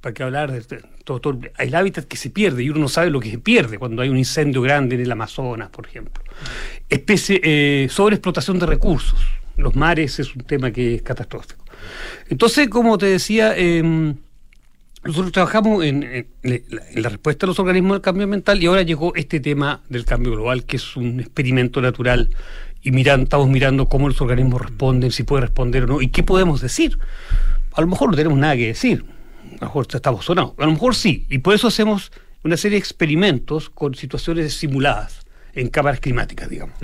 para 0.01 0.13
qué 0.13 0.23
hablar 0.23 0.53
de 0.53 0.61
todo, 1.05 1.21
todo 1.21 1.39
el 1.59 1.75
hábitat 1.75 2.05
que 2.05 2.17
se 2.17 2.31
pierde 2.31 2.63
y 2.63 2.71
uno 2.71 2.81
no 2.81 2.89
sabe 2.89 3.11
lo 3.11 3.21
que 3.21 3.31
se 3.31 3.39
pierde 3.39 3.79
cuando 3.79 4.03
hay 4.03 4.09
un 4.09 4.19
incendio 4.19 4.61
grande 4.63 4.97
en 4.97 5.03
el 5.03 5.13
Amazonas, 5.13 5.71
por 5.71 5.87
ejemplo. 5.87 6.23
Especie, 6.89 7.41
eh, 7.43 7.89
sobreexplotación 7.91 8.59
de 8.59 8.67
recursos. 8.67 9.19
Los 9.57 9.77
mares 9.77 10.19
es 10.19 10.35
un 10.35 10.43
tema 10.43 10.71
que 10.71 10.97
es 10.97 11.03
catastrófico. 11.03 11.65
Entonces, 12.29 12.69
como 12.69 12.99
te 12.99 13.07
decía, 13.07 13.55
eh, 13.57 14.15
nosotros 15.05 15.33
trabajamos 15.33 15.85
en 15.85 16.27
la 16.43 17.09
respuesta 17.11 17.47
de 17.47 17.49
los 17.49 17.59
organismos 17.59 17.97
al 17.97 18.01
cambio 18.01 18.25
ambiental 18.25 18.63
y 18.63 18.67
ahora 18.67 18.83
llegó 18.83 19.15
este 19.15 19.39
tema 19.39 19.83
del 19.89 20.07
cambio 20.07 20.33
global, 20.33 20.65
que 20.65 20.77
es 20.77 20.97
un 20.97 21.21
experimento 21.21 21.83
natural 21.83 22.31
y 22.85 22.93
miran, 22.93 23.23
estamos 23.23 23.49
mirando 23.49 23.89
cómo 23.89 24.09
los 24.09 24.21
organismos 24.21 24.63
responden, 24.63 25.11
si 25.11 25.23
pueden 25.25 25.43
responder 25.43 25.85
o 25.85 25.87
no, 25.87 26.03
y 26.03 26.09
qué 26.09 26.23
podemos 26.23 26.61
decir. 26.61 26.99
A 27.73 27.81
lo 27.81 27.87
mejor 27.89 28.11
no 28.11 28.17
tenemos 28.17 28.39
nada 28.39 28.55
que 28.55 28.69
decir, 28.69 29.05
a 29.53 29.55
lo 29.55 29.67
mejor 29.67 29.87
estamos 29.93 30.25
sonados, 30.25 30.53
a 30.59 30.67
lo 30.67 30.73
mejor 30.73 30.95
sí, 30.95 31.27
y 31.29 31.39
por 31.39 31.55
eso 31.55 31.67
hacemos 31.69 32.13
una 32.45 32.57
serie 32.57 32.77
de 32.77 32.81
experimentos 32.81 33.71
con 33.71 33.95
situaciones 33.95 34.55
simuladas 34.55 35.25
en 35.55 35.69
cámaras 35.69 36.01
climáticas, 36.01 36.49
digamos. 36.51 36.75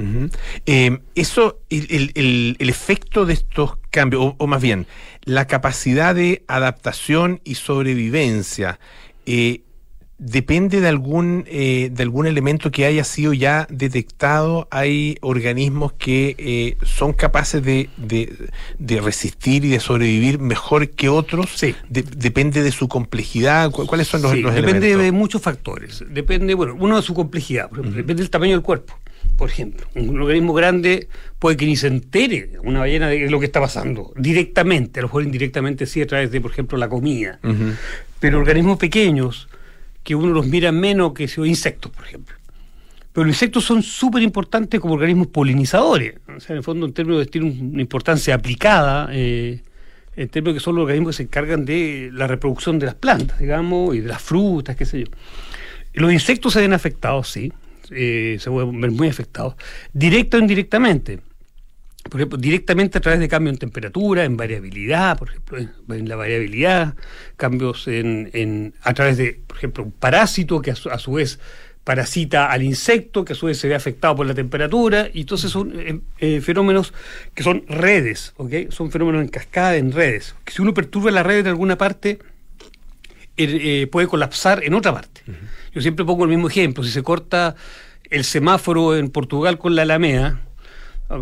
Eh, 0.64 0.98
eso, 1.16 1.60
el, 1.70 2.12
el- 2.14 2.70
efecto 2.70 3.26
de 3.26 3.34
estos 3.34 3.76
cambios, 3.90 4.22
o, 4.22 4.36
o 4.38 4.46
más 4.46 4.62
bien, 4.62 4.86
la 5.24 5.46
capacidad 5.46 6.14
de 6.14 6.44
adaptación 6.48 7.40
y 7.44 7.56
sobrevivencia, 7.56 8.78
eh, 9.26 9.62
depende 10.22 10.80
de 10.82 10.88
algún, 10.88 11.44
eh, 11.48 11.88
de 11.90 12.02
algún 12.02 12.26
elemento 12.26 12.70
que 12.70 12.84
haya 12.84 13.04
sido 13.04 13.32
ya 13.32 13.66
detectado. 13.70 14.68
Hay 14.70 15.16
organismos 15.22 15.94
que 15.94 16.36
eh, 16.38 16.76
son 16.84 17.14
capaces 17.14 17.64
de, 17.64 17.88
de- 17.96 18.32
de 18.78 19.00
resistir 19.00 19.64
y 19.64 19.68
de 19.70 19.80
sobrevivir 19.80 20.38
mejor 20.38 20.90
que 20.90 21.08
otros. 21.08 21.58
De- 21.88 22.02
depende 22.02 22.62
de 22.62 22.70
su 22.70 22.86
complejidad. 22.86 23.70
¿Cu- 23.70 23.86
¿Cuáles 23.86 24.08
son 24.08 24.20
los, 24.22 24.32
Sí, 24.32 24.40
los 24.42 24.54
depende 24.54 24.88
elementos? 24.88 25.04
de 25.04 25.12
muchos 25.12 25.42
factores. 25.42 26.04
Depende, 26.10 26.52
bueno, 26.54 26.76
uno 26.78 26.96
de 26.96 27.02
su 27.02 27.14
complejidad, 27.14 27.70
por 27.70 27.78
ejemplo, 27.80 27.96
depende 27.96 28.22
del 28.22 28.30
tamaño 28.30 28.52
del 28.52 28.62
cuerpo. 28.62 28.94
Por 29.38 29.48
ejemplo, 29.48 29.86
un 29.94 30.20
organismo 30.20 30.52
grande 30.52 31.08
puede 31.38 31.56
que 31.56 31.64
ni 31.64 31.76
se 31.76 31.86
entere 31.86 32.50
una 32.62 32.80
ballena 32.80 33.08
de 33.08 33.30
lo 33.30 33.40
que 33.40 33.46
está 33.46 33.58
pasando 33.60 34.12
directamente, 34.16 35.00
a 35.00 35.02
lo 35.02 35.08
mejor 35.08 35.22
indirectamente 35.22 35.86
sí 35.86 36.02
a 36.02 36.06
través 36.06 36.30
de, 36.30 36.40
por 36.42 36.50
ejemplo, 36.50 36.76
la 36.76 36.88
comida. 36.90 37.38
Pero 38.18 38.38
organismos 38.38 38.76
pequeños, 38.78 39.48
que 40.02 40.14
uno 40.14 40.32
los 40.32 40.46
mira 40.46 40.72
menos 40.72 41.12
que 41.12 41.28
si 41.28 41.40
insectos, 41.42 41.92
por 41.92 42.04
ejemplo. 42.04 42.36
Pero 43.12 43.26
los 43.26 43.34
insectos 43.34 43.64
son 43.64 43.82
súper 43.82 44.22
importantes 44.22 44.78
como 44.80 44.94
organismos 44.94 45.28
polinizadores. 45.28 46.14
O 46.34 46.40
sea, 46.40 46.54
en 46.54 46.58
el 46.58 46.62
fondo, 46.62 46.86
en 46.86 46.92
términos 46.92 47.20
de 47.20 47.26
tienen 47.26 47.72
una 47.72 47.82
importancia 47.82 48.34
aplicada, 48.34 49.08
eh, 49.12 49.60
en 50.16 50.28
términos 50.28 50.54
que 50.54 50.64
son 50.64 50.76
los 50.76 50.82
organismos 50.82 51.12
que 51.12 51.16
se 51.16 51.22
encargan 51.24 51.64
de 51.64 52.10
la 52.12 52.26
reproducción 52.26 52.78
de 52.78 52.86
las 52.86 52.94
plantas, 52.94 53.38
digamos, 53.38 53.94
y 53.96 54.00
de 54.00 54.08
las 54.08 54.22
frutas, 54.22 54.76
qué 54.76 54.84
sé 54.84 55.00
yo. 55.00 55.06
Los 55.94 56.12
insectos 56.12 56.52
se 56.52 56.60
ven 56.60 56.72
afectados, 56.72 57.28
sí, 57.28 57.52
eh, 57.90 58.36
se 58.38 58.50
pueden 58.50 58.80
ver 58.80 58.92
muy 58.92 59.08
afectados, 59.08 59.54
directa 59.92 60.36
o 60.36 60.40
indirectamente. 60.40 61.20
Por 62.08 62.20
ejemplo, 62.20 62.38
directamente 62.38 62.98
a 62.98 63.00
través 63.00 63.20
de 63.20 63.28
cambios 63.28 63.54
en 63.54 63.58
temperatura, 63.58 64.24
en 64.24 64.36
variabilidad, 64.36 65.18
por 65.18 65.28
ejemplo, 65.28 65.58
en, 65.58 65.70
en 65.90 66.08
la 66.08 66.16
variabilidad, 66.16 66.94
cambios 67.36 67.86
en, 67.88 68.30
en- 68.32 68.74
a 68.82 68.94
través 68.94 69.18
de, 69.18 69.40
por 69.46 69.58
ejemplo, 69.58 69.84
un 69.84 69.92
parásito 69.92 70.62
que 70.62 70.70
a 70.70 70.74
su, 70.76 70.88
a 70.90 70.98
su 70.98 71.12
vez 71.12 71.38
parasita 71.84 72.50
al 72.50 72.62
insecto, 72.62 73.24
que 73.24 73.34
a 73.34 73.36
su 73.36 73.46
vez 73.46 73.58
se 73.58 73.68
ve 73.68 73.74
afectado 73.74 74.16
por 74.16 74.26
la 74.26 74.34
temperatura, 74.34 75.08
y 75.12 75.20
entonces 75.22 75.50
son 75.50 75.72
eh, 75.78 76.00
eh, 76.18 76.40
fenómenos 76.40 76.92
que 77.34 77.42
son 77.42 77.64
redes, 77.68 78.32
¿ok? 78.36 78.70
Son 78.70 78.90
fenómenos 78.90 79.22
en 79.22 79.28
cascada, 79.28 79.76
en 79.76 79.92
redes. 79.92 80.34
Que 80.44 80.52
si 80.52 80.62
uno 80.62 80.72
perturba 80.74 81.10
la 81.10 81.22
red 81.22 81.44
de 81.44 81.50
alguna 81.50 81.76
parte, 81.76 82.18
eh, 83.36 83.82
eh, 83.82 83.86
puede 83.90 84.06
colapsar 84.08 84.64
en 84.64 84.74
otra 84.74 84.92
parte. 84.92 85.22
Yo 85.74 85.80
siempre 85.80 86.04
pongo 86.04 86.24
el 86.24 86.30
mismo 86.30 86.48
ejemplo, 86.48 86.82
si 86.82 86.90
se 86.90 87.02
corta 87.02 87.56
el 88.10 88.24
semáforo 88.24 88.96
en 88.96 89.08
Portugal 89.10 89.58
con 89.58 89.74
la 89.74 89.82
Alameda, 89.82 90.40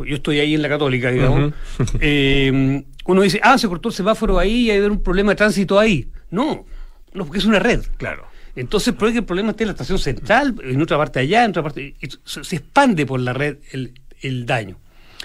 yo 0.07 0.17
estoy 0.17 0.41
ahí 0.41 0.55
en 0.55 0.63
la 0.63 0.69
Católica, 0.69 1.11
digamos, 1.11 1.53
eh, 2.01 2.85
uno 3.07 3.23
dice, 3.23 3.41
ah, 3.43 3.57
se 3.57 3.69
cortó 3.69 3.89
el 3.89 3.95
semáforo 3.95 4.39
ahí 4.39 4.67
y 4.67 4.71
hay 4.71 4.81
un 4.81 5.03
problema 5.03 5.33
de 5.33 5.37
tránsito 5.37 5.79
ahí. 5.79 6.11
No, 6.31 6.67
no, 7.15 7.25
porque 7.25 7.39
es 7.39 7.45
una 7.45 7.59
red. 7.59 7.83
Claro. 7.97 8.27
Entonces 8.55 8.93
puede 8.95 9.13
que 9.13 9.19
el 9.21 9.25
problema 9.25 9.51
esté 9.51 9.65
en 9.65 9.69
la 9.69 9.73
estación 9.73 9.99
central, 9.99 10.55
en 10.63 10.83
otra 10.83 10.99
parte 10.99 11.21
allá, 11.21 11.45
en 11.45 11.51
otra 11.51 11.63
parte. 11.63 11.95
se 12.25 12.57
expande 12.57 13.07
por 13.07 13.21
la 13.21 13.33
red 13.33 13.59
el, 13.73 13.95
el 14.21 14.47
daño. 14.47 14.77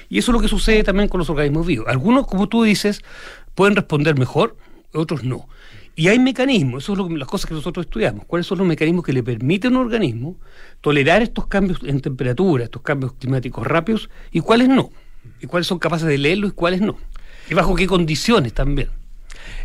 Y 0.10 0.20
eso 0.20 0.32
es 0.32 0.34
lo 0.34 0.42
que 0.42 0.48
sucede 0.48 0.84
también 0.84 1.10
con 1.10 1.18
los 1.20 1.30
organismos 1.30 1.66
vivos. 1.66 1.88
Algunos, 1.88 2.28
como 2.28 2.48
tú 2.48 2.64
dices, 2.64 3.02
pueden 3.56 3.76
responder 3.76 4.18
mejor, 4.18 4.56
otros 4.94 5.24
no. 5.24 5.48
Y 5.96 6.08
hay 6.08 6.18
mecanismos, 6.18 6.84
eso 6.84 6.94
es 6.94 6.98
lo 6.98 7.10
las 7.10 7.28
cosas 7.28 7.48
que 7.48 7.54
nosotros 7.54 7.86
estudiamos. 7.86 8.26
¿Cuáles 8.26 8.48
son 8.48 8.58
los 8.58 8.68
mecanismos 8.68 9.06
que 9.06 9.14
le 9.14 9.22
permiten 9.22 9.76
a 9.76 9.80
un 9.80 9.86
organismo 9.86 10.38
tolerar 10.82 11.22
estos 11.22 11.46
cambios 11.46 11.80
en 11.84 12.02
temperatura, 12.02 12.64
estos 12.64 12.82
cambios 12.82 13.14
climáticos 13.14 13.66
rápidos, 13.66 14.10
y 14.32 14.40
cuáles 14.40 14.70
no? 14.70 14.90
Y 15.40 15.46
cuáles 15.46 15.68
son 15.68 15.78
capaces 15.78 16.08
de 16.08 16.18
leerlos 16.18 16.52
y 16.52 16.54
cuáles 16.54 16.82
no. 16.82 16.98
Y 17.50 17.54
bajo 17.54 17.76
qué 17.76 17.86
condiciones 17.86 18.54
también. 18.54 18.90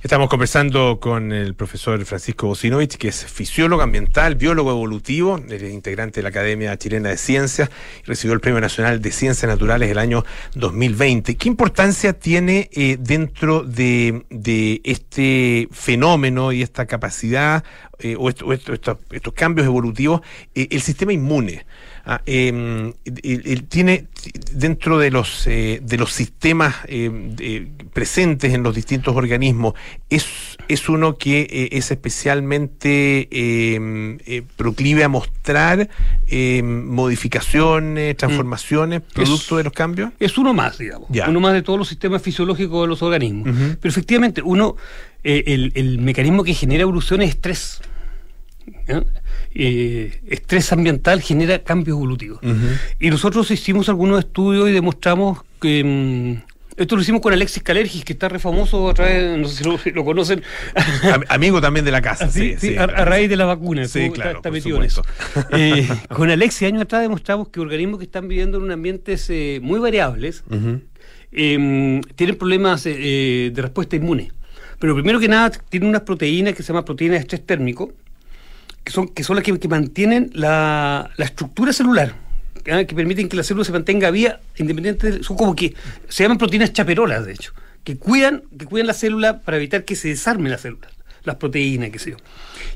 Estamos 0.02 0.28
conversando 0.28 1.00
con 1.00 1.32
el 1.32 1.54
profesor 1.54 2.04
Francisco 2.04 2.46
Bocinovich, 2.46 2.96
que 2.96 3.08
es 3.08 3.24
fisiólogo 3.26 3.82
ambiental, 3.82 4.36
biólogo 4.36 4.70
evolutivo, 4.70 5.40
es 5.50 5.62
integrante 5.62 6.20
de 6.20 6.22
la 6.22 6.28
Academia 6.28 6.76
Chilena 6.78 7.08
de 7.08 7.16
Ciencias 7.16 7.68
recibió 8.06 8.32
el 8.34 8.40
Premio 8.40 8.60
Nacional 8.60 9.02
de 9.02 9.10
Ciencias 9.10 9.48
Naturales 9.50 9.90
el 9.90 9.98
año 9.98 10.24
2020. 10.54 11.36
¿Qué 11.36 11.48
importancia 11.48 12.12
tiene 12.12 12.70
eh, 12.72 12.96
dentro 13.00 13.64
de, 13.64 14.24
de 14.30 14.80
este 14.84 15.68
fenómeno 15.72 16.52
y 16.52 16.62
esta 16.62 16.86
capacidad 16.86 17.64
eh, 17.98 18.14
o, 18.16 18.28
esto- 18.28 18.52
esto- 18.52 19.00
estos 19.10 19.32
cambios 19.34 19.66
evolutivos 19.66 20.20
eh, 20.54 20.68
el 20.70 20.80
sistema 20.80 21.12
inmune? 21.12 21.66
Ah, 22.10 22.22
eh, 22.24 22.94
el- 23.22 23.64
tiene 23.64 24.06
dentro 24.54 24.98
de 24.98 25.10
los 25.10 25.46
eh, 25.46 25.80
de 25.82 25.98
los 25.98 26.10
sistemas 26.10 26.74
eh, 26.86 27.68
presentes 27.92 28.54
en 28.54 28.62
los 28.62 28.74
distintos 28.74 29.14
organismos 29.14 29.74
es, 30.08 30.24
es 30.68 30.88
uno 30.88 31.18
que 31.18 31.40
eh, 31.42 31.68
es 31.72 31.90
especialmente 31.90 33.28
eh, 33.30 34.42
proclive 34.56 35.04
a 35.04 35.08
mostrar 35.10 35.90
eh, 36.28 36.62
modificaciones, 36.62 38.16
transformaciones, 38.16 39.02
producto 39.02 39.58
de 39.58 39.64
los 39.64 39.74
cambios. 39.74 40.10
Es 40.18 40.38
uno 40.38 40.54
más, 40.54 40.78
digamos. 40.78 41.08
Ya. 41.10 41.28
Uno 41.28 41.40
más 41.40 41.52
de 41.52 41.60
todos 41.60 41.78
los 41.78 41.88
sistemas 41.88 42.22
fisiológicos 42.22 42.84
de 42.84 42.88
los 42.88 43.02
organismos. 43.02 43.54
Pero 43.82 43.90
efectivamente, 43.90 44.40
uno, 44.40 44.76
el, 45.22 45.72
el 45.74 45.98
mecanismo 45.98 46.42
que 46.42 46.54
genera 46.54 46.82
evolución 46.82 47.20
es 47.20 47.28
estrés. 47.30 47.80
Eh, 49.60 50.20
estrés 50.28 50.72
ambiental 50.72 51.20
genera 51.20 51.58
cambios 51.64 51.96
evolutivos. 51.96 52.38
Y 53.00 53.10
nosotros 53.10 53.50
hicimos 53.50 53.88
algunos 53.88 54.20
estudios 54.20 54.68
y 54.68 54.72
demostramos 54.72 55.40
que. 55.60 55.82
mm, 55.84 56.48
esto 56.80 56.94
lo 56.94 57.02
hicimos 57.02 57.20
con 57.20 57.32
Alexis 57.32 57.60
Calergis, 57.64 58.04
que 58.04 58.12
está 58.12 58.28
re 58.28 58.38
famoso 58.38 58.88
a 58.88 58.94
través, 58.94 59.36
no 59.36 59.48
sé 59.48 59.56
si 59.56 59.64
lo, 59.64 59.80
lo 59.96 60.04
conocen. 60.04 60.44
Am- 61.12 61.24
Amigo 61.28 61.60
también 61.60 61.84
de 61.84 61.90
la 61.90 62.00
casa, 62.00 62.30
sí, 62.30 62.54
Sí, 62.56 62.68
sí. 62.68 62.76
a, 62.76 62.84
a 62.84 63.04
raíz 63.04 63.28
de 63.28 63.34
la 63.34 63.46
vacuna. 63.46 63.88
Sí, 63.88 64.10
claro, 64.10 64.38
está, 64.38 64.38
está 64.38 64.42
por 64.42 64.52
metido 64.52 64.76
en 64.76 64.84
eso. 64.84 65.02
supuesto. 65.34 65.56
Eh, 65.56 65.88
con 66.14 66.30
Alexis 66.30 66.68
años 66.68 66.82
atrás 66.82 67.02
demostramos 67.02 67.48
que 67.48 67.58
organismos 67.58 67.98
que 67.98 68.04
están 68.04 68.28
viviendo 68.28 68.64
en 68.64 68.70
ambientes 68.70 69.28
eh, 69.28 69.58
muy 69.60 69.80
variables 69.80 70.44
Ujú. 70.48 70.80
eh, 71.32 72.00
tienen 72.14 72.36
problemas 72.36 72.86
eh, 72.86 73.50
de 73.52 73.60
respuesta 73.62 73.96
inmune. 73.96 74.30
Pero 74.78 74.94
primero 74.94 75.18
que 75.18 75.26
nada 75.26 75.50
tienen 75.50 75.88
unas 75.88 76.02
proteínas 76.02 76.54
que 76.54 76.62
se 76.62 76.68
llaman 76.68 76.84
proteínas 76.84 77.16
de 77.16 77.22
estrés 77.22 77.44
térmico, 77.44 77.92
que 78.88 78.94
son, 78.94 79.06
que 79.08 79.22
son 79.22 79.36
las 79.36 79.44
que, 79.44 79.58
que 79.58 79.68
mantienen 79.68 80.30
la, 80.32 81.10
la 81.18 81.24
estructura 81.26 81.74
celular, 81.74 82.14
que 82.64 82.86
permiten 82.94 83.28
que 83.28 83.36
la 83.36 83.42
célula 83.42 83.62
se 83.66 83.72
mantenga 83.72 84.10
viva 84.10 84.40
independiente, 84.56 85.10
de- 85.10 85.22
son 85.22 85.36
como 85.36 85.54
que 85.54 85.74
se 86.08 86.22
llaman 86.22 86.38
proteínas 86.38 86.72
chaperolas, 86.72 87.26
de 87.26 87.32
hecho, 87.32 87.52
que 87.84 87.98
cuidan, 87.98 88.44
que 88.58 88.64
cuidan 88.64 88.86
la 88.86 88.94
célula 88.94 89.40
para 89.42 89.58
evitar 89.58 89.84
que 89.84 89.94
se 89.94 90.08
desarmen 90.08 90.50
las 90.50 90.62
células, 90.62 90.90
las 91.24 91.36
proteínas, 91.36 91.90
qué 91.90 91.98
sé 91.98 92.12
yo. 92.12 92.16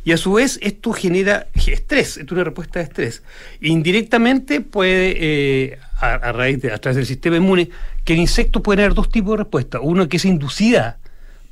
Y 0.04 0.12
a 0.12 0.18
su 0.18 0.34
vez 0.34 0.58
esto 0.60 0.92
genera 0.92 1.46
estrés, 1.54 2.18
esto 2.18 2.26
es 2.26 2.32
una 2.32 2.44
respuesta 2.44 2.80
de 2.80 2.84
estrés. 2.84 3.22
Indirectamente 3.62 4.60
puede, 4.60 5.14
eh, 5.18 5.78
a, 5.98 6.32
raíz 6.32 6.60
de, 6.60 6.72
a 6.72 6.78
través 6.78 6.96
del 6.96 7.06
sistema 7.06 7.36
inmune, 7.38 7.70
que 8.04 8.12
el 8.12 8.18
insecto 8.20 8.62
puede 8.62 8.76
tener 8.82 8.92
dos 8.92 9.08
tipos 9.08 9.32
de 9.32 9.44
respuesta. 9.44 9.80
Una 9.80 10.08
que 10.10 10.18
es 10.18 10.26
inducida 10.26 10.98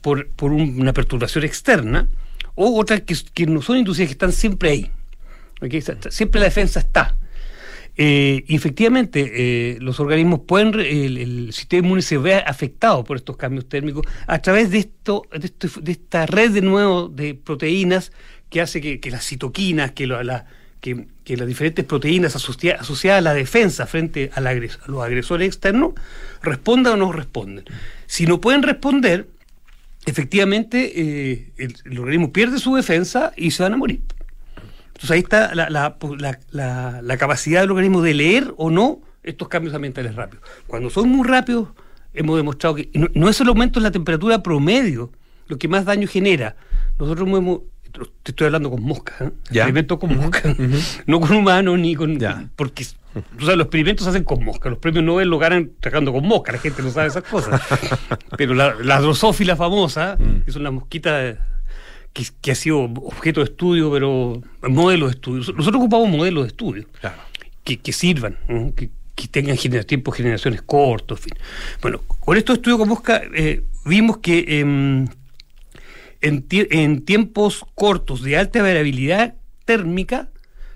por, 0.03 0.29
por 0.29 0.53
un- 0.53 0.79
una 0.79 0.93
perturbación 0.93 1.45
externa, 1.45 2.09
o 2.63 2.79
otras 2.79 3.03
que, 3.03 3.47
no 3.47 3.63
son 3.63 3.79
inducidas, 3.79 4.09
que 4.09 4.13
están 4.13 4.33
siempre 4.33 4.71
ahí. 4.71 4.91
Siempre 6.11 6.41
la 6.41 6.47
defensa 6.47 6.81
está. 6.81 7.17
Eh, 7.97 8.45
y 8.47 8.55
efectivamente, 8.55 9.33
eh, 9.35 9.79
los 9.81 9.99
organismos 9.99 10.41
pueden, 10.47 10.79
el, 10.79 11.53
sistema 11.55 11.87
inmune 11.87 12.03
se 12.03 12.19
ve 12.19 12.35
afectado 12.35 13.03
por 13.03 13.17
estos 13.17 13.39
cambios 13.39 13.67
térmicos 13.67 14.07
a 14.27 14.41
través 14.41 14.71
de 14.71 14.79
esto, 14.79 15.23
de, 15.33 15.93
esta 15.93 16.27
red 16.27 16.51
de 16.51 16.61
nuevo 16.61 17.09
de 17.09 17.35
proteínas 17.35 18.13
que 18.51 18.61
hace 18.61 19.01
que, 19.01 19.11
las 19.11 19.27
citoquinas, 19.27 19.93
que, 19.93 20.07
las 20.07 21.47
diferentes 21.47 21.85
proteínas 21.87 22.37
asocia- 22.37 22.77
asociadas 22.79 23.19
a 23.19 23.23
la 23.23 23.35
defensa 23.35 23.87
frente 23.87 24.31
agres- 24.35 24.79
a 24.87 24.91
los 24.91 25.03
agresores 25.03 25.49
externos 25.49 25.95
respondan 26.43 26.95
o 26.95 26.97
no 26.97 27.13
responden. 27.13 27.65
Si 28.07 28.27
no 28.27 28.41
pueden 28.41 28.63
responder, 28.63 29.27
efectivamente 30.07 30.93
eh, 31.01 31.53
el, 31.57 31.75
el 31.85 31.99
organismo 31.99 32.33
pierde 32.33 32.59
su 32.59 32.75
defensa 32.75 33.33
y 33.37 33.51
se 33.51 33.63
van 33.63 33.75
a 33.75 33.77
morir. 33.77 34.01
Entonces 34.89 35.11
ahí 35.13 35.21
está 35.21 35.55
la, 35.55 35.71
la- 35.71 35.97
la- 36.19 36.39
la- 36.51 37.03
la 37.03 37.17
capacidad 37.17 37.61
del 37.63 37.71
organismo 37.71 38.03
de 38.03 38.15
leer 38.15 38.55
o 38.57 38.71
no 38.71 39.01
estos 39.23 39.49
cambios 39.49 39.75
ambientales 39.75 40.15
rápidos. 40.15 40.45
Cuando 40.67 40.91
son 40.91 41.09
muy 41.09 41.27
rápidos, 41.27 41.69
hemos 42.15 42.37
demostrado 42.37 42.77
que 42.77 42.91
no, 42.95 43.09
no 43.15 43.29
es 43.29 43.41
el 43.41 43.49
aumento 43.49 43.79
en 43.79 43.85
la 43.85 43.91
temperatura 43.91 44.43
promedio 44.43 45.13
lo 45.47 45.59
que 45.59 45.69
más 45.69 45.85
daño 45.85 46.07
genera. 46.07 46.57
Nosotros 46.99 47.27
hemos, 47.29 47.61
te 48.23 48.31
estoy 48.33 48.47
hablando 48.47 48.71
con 48.71 48.83
moscas, 48.83 49.21
¿eh? 49.23 49.31
Ya. 49.51 49.63
experimentos 49.63 49.99
con 49.99 50.17
moscas, 50.17 50.57
no 51.07 51.21
con 51.21 51.35
humanos 51.37 51.79
ni 51.79 51.95
con... 51.95 52.19
Porque 52.57 52.87
tú 53.13 53.45
sabes, 53.45 53.57
los 53.57 53.65
experimentos 53.67 54.05
se 54.05 54.11
hacen 54.11 54.25
con 54.25 54.45
moscas, 54.45 54.71
los 54.71 54.79
premios 54.79 55.05
Nobel 55.05 55.29
lo 55.29 55.39
ganan 55.39 55.71
trabajando 55.81 56.13
con 56.13 56.27
moscas, 56.27 56.55
la 56.55 56.61
gente 56.61 56.83
no 56.83 56.91
sabe 56.91 57.09
esas 57.09 57.25
cosas. 57.25 57.61
Pero 58.37 58.55
la, 58.55 58.75
la 58.83 59.01
drosófila 59.01 59.57
famosa, 59.57 60.17
que 60.45 60.53
son 60.53 60.63
las 60.63 60.73
mosquitas 60.73 61.37
que, 62.13 62.25
que 62.41 62.51
ha 62.53 62.55
sido 62.55 62.81
objeto 62.83 63.41
de 63.41 63.45
estudio, 63.45 63.91
pero 63.93 64.41
modelo 64.69 65.07
de 65.07 65.13
estudio. 65.13 65.39
Nosotros 65.55 65.77
ocupamos 65.83 66.09
modelos 66.09 66.45
de 66.45 66.49
estudio 66.49 66.87
que, 67.65 67.79
que 67.79 67.93
sirvan, 67.93 68.37
¿no? 68.49 68.75
que, 68.75 68.91
que 69.15 69.29
tengan 69.29 69.57
genera- 69.57 69.85
tiempos 69.85 70.17
de 70.17 70.23
generaciones 70.25 70.63
cortos, 70.63 71.19
en 71.21 71.23
fin. 71.25 71.33
Bueno, 71.83 72.01
con 72.21 72.37
estos 72.37 72.57
estudios 72.57 72.79
con 72.81 72.89
mosca 72.89 73.23
eh, 73.35 73.63
vimos 73.85 74.19
que 74.19 74.59
em, 74.61 75.07
en, 76.21 76.49
tie- 76.49 76.67
en 76.71 77.05
tiempos 77.05 77.65
cortos 77.75 78.23
de 78.23 78.37
alta 78.37 78.61
variabilidad 78.63 79.35
térmica, 79.65 80.29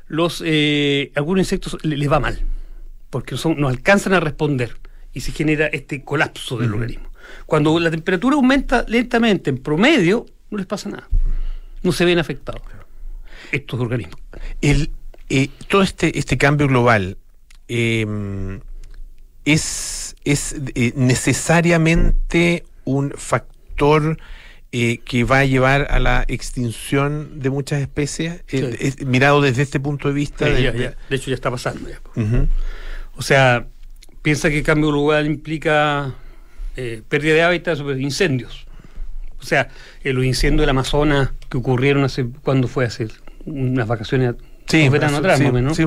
los 0.06 0.42
eh, 0.44 1.12
algunos 1.14 1.40
insectos 1.42 1.78
le- 1.82 1.96
les 1.96 2.10
va 2.10 2.20
mal, 2.20 2.40
porque 3.10 3.36
son, 3.36 3.58
no 3.60 3.68
alcanzan 3.68 4.12
a 4.14 4.20
responder 4.20 4.76
y 5.12 5.20
se 5.20 5.32
genera 5.32 5.66
este 5.68 6.02
colapso 6.04 6.56
del 6.58 6.74
organismo. 6.74 7.08
Cuando 7.46 7.78
la 7.80 7.90
temperatura 7.90 8.36
aumenta 8.36 8.84
lentamente, 8.88 9.50
en 9.50 9.58
promedio, 9.58 10.26
no 10.50 10.58
les 10.58 10.66
pasa 10.66 10.88
nada. 10.90 11.08
No 11.82 11.92
se 11.92 12.04
ven 12.04 12.18
afectados 12.18 12.62
estos 13.52 13.80
organismos. 13.80 14.18
El, 14.60 14.90
eh, 15.28 15.48
todo 15.68 15.82
este, 15.82 16.18
este 16.18 16.36
cambio 16.36 16.66
global 16.68 17.16
eh, 17.68 18.06
es, 19.44 20.16
es 20.24 20.56
eh, 20.74 20.92
necesariamente 20.96 22.64
un 22.84 23.12
factor 23.16 24.18
eh, 24.76 24.98
que 25.04 25.22
va 25.22 25.38
a 25.40 25.44
llevar 25.44 25.86
a 25.90 26.00
la 26.00 26.24
extinción 26.26 27.38
de 27.40 27.48
muchas 27.50 27.80
especies, 27.80 28.42
Eh, 28.48 28.76
Sí. 28.76 28.76
es- 28.80 29.06
mirado 29.06 29.40
desde 29.40 29.62
este 29.62 29.78
punto 29.78 30.08
de 30.08 30.14
vista. 30.14 30.46
Sí, 30.46 30.52
de- 30.52 30.62
ya- 30.62 30.72
de- 30.72 30.78
ya. 30.82 30.94
De 31.08 31.16
hecho, 31.16 31.30
ya 31.30 31.34
está 31.36 31.48
pasando. 31.50 31.88
ya. 31.88 32.00
O 33.16 33.22
sea, 33.22 33.66
piensa 34.22 34.50
que 34.50 34.58
el 34.58 34.64
cambio 34.64 34.88
global 34.88 35.26
implica 35.26 36.14
eh, 36.76 37.02
pérdida 37.08 37.34
de 37.34 37.42
hábitat 37.44 37.76
sobre 37.78 38.00
incendios. 38.00 38.66
O 39.38 39.44
sea, 39.44 39.68
eh, 40.02 40.12
los 40.12 40.24
incendios 40.24 40.62
del 40.62 40.70
Amazonas 40.70 41.30
que 41.48 41.56
ocurrieron 41.58 42.02
hace, 42.02 42.26
¿cuándo 42.42 42.66
fue? 42.66 42.84
Hace 42.86 43.06
unas 43.44 43.86
vacaciones, 43.86 44.34
Sí, 44.66 44.86
hace- 44.86 44.96
atrás, 44.96 45.12
sí, 45.38 45.44
más 45.44 45.50
o 45.50 45.54
menos. 45.54 45.76
sí, 45.76 45.84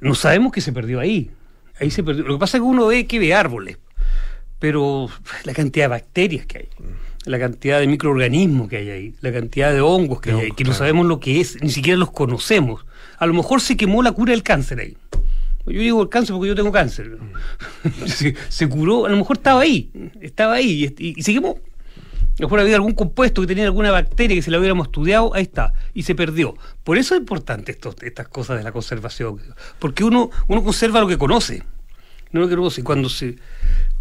no 0.00 0.14
sabemos 0.16 0.52
que 0.52 0.60
se 0.60 0.72
perdió 0.72 0.98
ahí. 0.98 1.30
Ahí 1.78 1.90
se 1.92 2.02
perdió. 2.02 2.24
Lo 2.24 2.34
que 2.34 2.40
pasa 2.40 2.56
es 2.56 2.62
que 2.62 2.66
uno 2.66 2.88
ve 2.88 3.06
que 3.06 3.20
ve 3.20 3.32
árboles, 3.34 3.78
pero 4.58 5.08
la 5.44 5.52
cantidad 5.54 5.84
de 5.84 5.88
bacterias 5.88 6.46
que 6.46 6.58
hay, 6.58 6.68
la 7.28 7.38
cantidad 7.38 7.78
de 7.80 7.86
microorganismos 7.86 8.68
que 8.68 8.78
hay 8.78 8.90
ahí, 8.90 9.14
la 9.20 9.32
cantidad 9.32 9.72
de 9.72 9.80
hongos 9.80 10.20
que 10.20 10.30
hay 10.30 10.40
ahí, 10.40 10.50
que 10.52 10.64
no 10.64 10.72
sabemos 10.72 11.06
lo 11.06 11.20
que 11.20 11.40
es, 11.40 11.62
ni 11.62 11.70
siquiera 11.70 11.98
los 11.98 12.10
conocemos. 12.10 12.84
A 13.18 13.26
lo 13.26 13.34
mejor 13.34 13.60
se 13.60 13.76
quemó 13.76 14.02
la 14.02 14.12
cura 14.12 14.32
del 14.32 14.42
cáncer 14.42 14.80
ahí. 14.80 14.96
Yo 15.66 15.80
digo 15.80 16.02
el 16.02 16.08
cáncer 16.08 16.34
porque 16.34 16.48
yo 16.48 16.54
tengo 16.54 16.72
cáncer. 16.72 17.18
se, 18.06 18.34
se 18.48 18.68
curó, 18.68 19.06
a 19.06 19.10
lo 19.10 19.16
mejor 19.16 19.36
estaba 19.36 19.60
ahí, 19.60 19.90
estaba 20.20 20.54
ahí 20.54 20.84
y, 20.98 21.08
y- 21.08 21.14
y 21.18 21.22
se 21.22 21.32
quemó. 21.34 21.58
A 21.58 22.42
lo 22.42 22.46
mejor 22.46 22.60
había 22.60 22.76
algún 22.76 22.92
compuesto 22.94 23.40
que 23.40 23.48
tenía 23.48 23.64
alguna 23.64 23.90
bacteria 23.90 24.34
que 24.36 24.42
si 24.42 24.50
la 24.50 24.58
hubiéramos 24.58 24.86
estudiado, 24.86 25.34
ahí 25.34 25.42
está, 25.42 25.74
y 25.92 26.04
se 26.04 26.14
perdió. 26.14 26.56
Por 26.84 26.96
eso 26.96 27.14
es 27.14 27.20
importante 27.20 27.72
esto- 27.72 27.94
estas 28.00 28.28
cosas 28.28 28.56
de 28.58 28.64
la 28.64 28.72
conservación, 28.72 29.40
porque 29.78 30.04
uno, 30.04 30.30
uno 30.46 30.62
conserva 30.62 31.00
lo 31.00 31.08
que 31.08 31.18
conoce, 31.18 31.62
no 32.32 32.40
lo 32.40 32.48
que 32.48 32.54
conoce. 32.56 32.82
Cuando 32.84 33.08
se, 33.08 33.36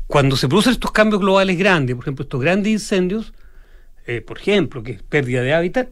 cuando 0.07 0.35
se 0.37 0.47
producen 0.47 0.73
estos 0.73 0.91
cambios 0.91 1.21
globales 1.21 1.57
grandes, 1.57 1.95
por 1.95 2.03
ejemplo, 2.05 2.23
estos 2.23 2.41
grandes 2.41 2.71
incendios, 2.71 3.33
eh, 4.05 4.21
por 4.21 4.37
ejemplo, 4.39 4.81
que 4.83 4.93
es 4.93 5.03
pérdida 5.03 5.41
de 5.41 5.53
hábitat, 5.53 5.89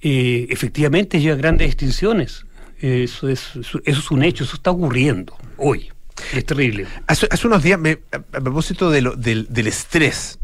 eh, 0.00 0.46
efectivamente 0.50 1.20
lleva 1.20 1.36
grandes 1.36 1.68
extinciones. 1.68 2.46
Eso 2.80 3.28
es, 3.28 3.54
eso, 3.54 3.80
es 3.84 4.10
un 4.10 4.24
hecho, 4.24 4.42
eso 4.44 4.56
está 4.56 4.70
ocurriendo 4.72 5.36
hoy. 5.56 5.90
Es 6.34 6.44
terrible. 6.44 6.86
Hace, 7.06 7.28
hace 7.30 7.46
unos 7.46 7.62
días, 7.62 7.78
me- 7.78 7.98
a, 8.10 8.18
propósito 8.40 8.90
de 8.90 9.02
lo- 9.02 9.14
del, 9.16 9.46
del 9.50 9.66
estrés, 9.68 10.38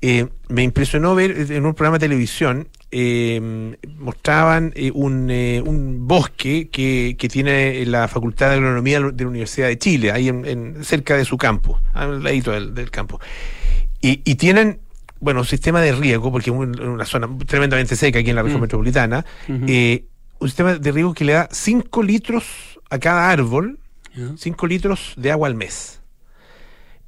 eh, 0.00 0.28
me 0.48 0.62
impresionó 0.62 1.14
ver 1.14 1.30
en 1.50 1.66
un 1.66 1.74
programa 1.74 1.98
de 1.98 2.06
televisión, 2.06 2.68
eh, 2.92 3.76
mostraban 3.98 4.72
eh, 4.74 4.90
un, 4.94 5.30
eh, 5.30 5.62
un 5.64 6.08
bosque 6.08 6.68
que, 6.70 7.16
que 7.18 7.28
tiene 7.28 7.84
la 7.86 8.08
Facultad 8.08 8.48
de 8.48 8.54
Agronomía 8.56 9.00
de 9.00 9.24
la 9.24 9.30
Universidad 9.30 9.68
de 9.68 9.78
Chile, 9.78 10.10
ahí 10.12 10.28
en, 10.28 10.44
en- 10.44 10.84
cerca 10.84 11.16
de 11.16 11.24
su 11.24 11.36
campo, 11.38 11.80
al 11.94 12.22
ladito 12.22 12.50
del, 12.50 12.74
del 12.74 12.90
campo. 12.90 13.20
Y, 14.00 14.22
y 14.24 14.34
tienen, 14.36 14.80
bueno, 15.20 15.40
un 15.40 15.46
sistema 15.46 15.80
de 15.80 15.92
riego, 15.92 16.32
porque 16.32 16.50
es 16.50 16.56
un- 16.56 16.80
una 16.80 17.04
zona 17.04 17.28
tremendamente 17.46 17.94
seca 17.96 18.18
aquí 18.18 18.30
en 18.30 18.36
la 18.36 18.42
región 18.42 18.60
Mm. 18.60 18.62
metropolitana, 18.62 19.24
eh, 19.68 20.04
un 20.40 20.48
sistema 20.48 20.74
de 20.74 20.92
riego 20.92 21.14
que 21.14 21.24
le 21.24 21.34
da 21.34 21.48
5 21.52 22.02
litros 22.02 22.44
a 22.90 22.98
cada 22.98 23.30
árbol, 23.30 23.78
5 24.36 24.66
litros 24.66 25.14
de 25.16 25.30
agua 25.30 25.46
al 25.46 25.54
mes. 25.54 26.00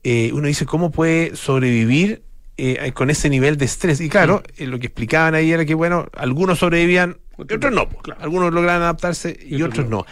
Eh, 0.05 0.31
uno 0.33 0.47
dice, 0.49 0.67
¿cómo 0.67 0.91
puede 0.91 1.35
sobrevivir 1.37 2.23
eh, 2.71 2.93
con 2.93 3.11
ese 3.11 3.29
nivel 3.29 3.57
de 3.57 3.65
estrés? 3.65 4.01
Y 4.01 4.09
claro, 4.09 4.43
eh, 4.57 4.67
lo 4.67 4.79
que 4.79 4.87
explicaban 4.87 5.35
ahí 5.35 5.51
era 5.53 5.65
que, 5.65 5.75
bueno, 5.75 6.07
algunos 6.17 6.59
sobrevivían, 6.61 7.19
y 7.39 7.55
otros 7.55 7.73
no. 7.73 7.89
Algunos 8.21 8.53
lograban 8.53 8.83
adaptarse 8.83 9.37
y, 9.45 9.63
otros 9.63 9.89
no. 9.89 10.05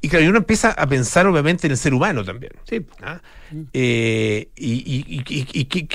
Y 0.00 0.08
claro, 0.08 0.24
y 0.24 0.28
uno 0.28 0.38
empieza 0.38 0.70
a 0.70 0.86
pensar 0.86 1.26
obviamente 1.26 1.66
en 1.66 1.72
el 1.72 1.76
ser 1.76 1.92
humano 1.92 2.24
también. 2.24 2.52
¿ah? 3.02 3.20
Eh, 3.74 4.48
y, 4.56 4.72
y- 4.72 5.24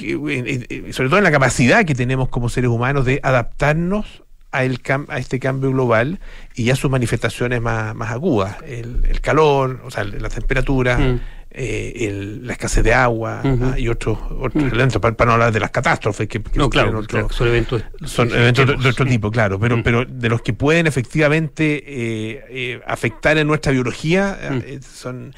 eh, 0.09 0.93
sobre 0.93 1.09
todo 1.09 1.18
en 1.18 1.24
la 1.24 1.32
capacidad 1.32 1.86
que 1.86 1.95
tenemos 1.95 2.30
como 2.30 2.49
seres 2.49 2.70
humanos 2.70 3.05
de 3.05 3.20
adaptarnos 3.24 4.24
a, 4.51 4.64
el 4.66 4.84
cam- 4.84 5.05
a 5.09 5.18
este 5.18 5.39
cambio 5.39 5.72
global 5.72 6.20
y 6.53 6.70
a 6.70 6.76
sus 6.76 6.91
manifestaciones 6.91 7.61
más, 7.61 7.95
más 7.95 8.11
agudas. 8.11 8.57
El, 8.68 9.03
el 9.09 9.20
calor, 9.22 9.82
o 9.86 9.89
sea, 9.91 10.03
la 10.03 10.30
temperatura, 10.30 10.97
Mm. 10.97 11.20
Eh, 11.54 12.08
el- 12.08 12.47
la 12.47 12.54
escasez 12.54 12.84
de 12.84 12.93
agua 12.93 13.41
ah, 13.43 13.76
y 13.78 13.88
otros 13.88 14.18
otros 14.39 14.64
elementos, 14.64 14.99
para, 15.01 15.16
para 15.16 15.28
no 15.30 15.34
hablar 15.34 15.51
de 15.54 15.60
las 15.60 15.70
catástrofes 15.72 16.28
que, 16.28 16.41
que 16.41 16.58
No, 16.60 16.70
claro, 16.70 16.89
otro- 16.99 17.08
claro, 17.08 17.30
son 17.30 17.47
eventos. 17.47 17.84
son 18.06 18.32
eventos 18.32 18.68
de, 18.84 18.89
otro 18.89 19.06
tipo, 19.06 19.30
claro, 19.32 19.60
pero, 19.60 19.82
pero 19.84 20.04
de 20.06 20.30
los 20.30 20.41
que 20.41 20.54
pueden 20.54 20.88
efectivamente 20.88 21.84
eh, 21.86 22.43
eh, 22.49 22.82
afectar 22.88 23.38
en 23.38 23.45
nuestra 23.47 23.72
biología, 23.72 24.38
Mm. 24.51 24.58
eh, 24.66 24.80
son 24.82 25.34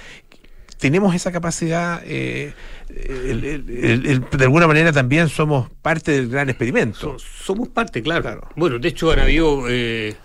tenemos 0.77 1.15
esa 1.15 1.31
capacidad, 1.31 2.01
eh, 2.05 2.53
el- 2.89 3.43
el- 3.45 3.69
el- 3.69 4.05
el- 4.05 4.23
de 4.29 4.43
alguna 4.43 4.67
manera 4.67 4.91
también 4.91 5.29
somos 5.29 5.69
parte 5.81 6.11
del 6.11 6.29
gran 6.29 6.49
experimento. 6.49 7.17
Somos 7.17 7.69
parte, 7.69 8.03
claro. 8.03 8.47
Bueno, 8.55 8.77
de 8.77 8.89
hecho 8.89 9.09
han 9.11 9.19
habido, 9.19 9.63
eh, 9.69 10.15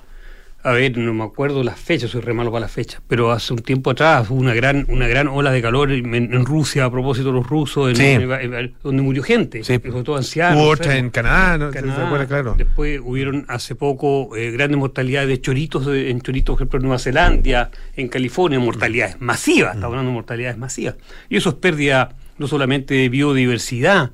a 0.63 0.73
ver, 0.73 0.97
no 0.99 1.15
me 1.15 1.25
acuerdo 1.25 1.63
las 1.65 1.79
fechas, 1.81 2.11
soy 2.11 2.21
re 2.21 2.35
malo 2.35 2.51
para 2.53 2.63
las 2.63 2.71
fechas, 2.73 3.01
pero 3.09 3.31
hace 3.33 3.53
un 3.55 3.61
tiempo 3.61 3.91
atrás 3.91 4.29
hubo 4.31 4.39
una 4.41 4.53
gran, 4.55 4.85
una 4.89 5.09
gran 5.09 5.27
ola 5.29 5.51
de 5.51 5.63
calor 5.63 5.91
en, 5.91 6.15
en 6.15 6.45
Rusia 6.45 6.85
a 6.85 6.91
propósito 6.91 7.29
de 7.29 7.35
los 7.35 7.47
rusos, 7.47 7.91
en- 7.91 7.97
Sí. 7.97 8.05
en- 8.05 8.55
en- 8.55 8.75
donde 8.83 9.03
murió 9.03 9.23
gente, 9.23 9.65
sobre 9.65 9.79
todo 10.03 10.17
ancianos. 10.17 10.61
Hubo 10.63 10.69
otra 10.71 10.87
enfermos. 10.97 11.05
en 11.05 11.11
Canadá, 11.11 11.59
¿no? 11.59 11.73
¿Se 11.73 11.81
Canadá. 11.81 12.07
acuerda? 12.07 12.27
Claro. 12.27 12.55
Después 12.59 13.01
hubieron 13.03 13.45
hace 13.49 13.75
poco 13.75 14.37
eh, 14.37 14.51
grandes 14.51 14.79
mortalidades 14.79 15.29
de 15.29 15.41
choritos, 15.41 15.87
de- 15.87 16.11
en 16.11 16.21
choritos, 16.21 16.55
por 16.55 16.61
ejemplo, 16.61 16.79
en 16.79 16.83
Nueva 16.83 16.99
Zelanda, 16.99 17.71
en 17.97 18.09
California, 18.09 18.59
mortalidades 18.61 19.21
masivas, 19.21 19.75
estamos 19.75 19.93
hablando 19.93 20.11
de 20.11 20.15
mortalidades 20.15 20.59
masivas. 20.59 20.97
Y 21.29 21.37
eso 21.37 21.49
es 21.51 21.55
pérdida 21.57 22.15
no 22.39 22.47
solamente 22.49 22.95
de 22.95 23.09
biodiversidad, 23.09 24.11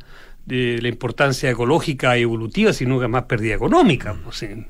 de 0.46 0.78
la 0.80 0.86
importancia 0.88 1.50
ecológica 1.50 2.16
y 2.16 2.22
evolutiva, 2.22 2.72
sino 2.72 2.98
que 2.98 3.04
además 3.06 3.24
pérdida 3.24 3.54
económica. 3.56 4.14
pues, 4.24 4.44
eh, 4.44 4.64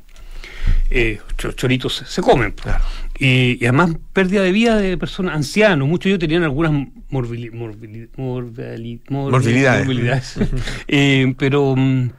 eh, 0.91 1.21
cho- 1.37 1.53
choritos 1.53 2.05
se, 2.07 2.23
comen. 2.23 2.53
pues. 2.53 2.75
Y, 3.19 3.59
y 3.61 3.64
además 3.67 3.93
pérdida 4.12 4.43
de 4.43 4.53
vida 4.53 4.77
de 4.77 4.97
personas 4.99 5.35
ancianos. 5.35 5.89
Muchos 5.89 6.05
de 6.05 6.11
ellos 6.11 6.21
tenían 6.21 6.43
algunas 6.43 6.73
morbili- 7.11 7.51
morbili- 7.53 8.11
morbili- 8.17 9.01
morbi- 9.09 9.31
Morbilidades. 9.31 9.87
morbilidades. 9.87 10.35
Eh, 10.89 11.35
pero 11.39 11.75
mm, 11.77 12.11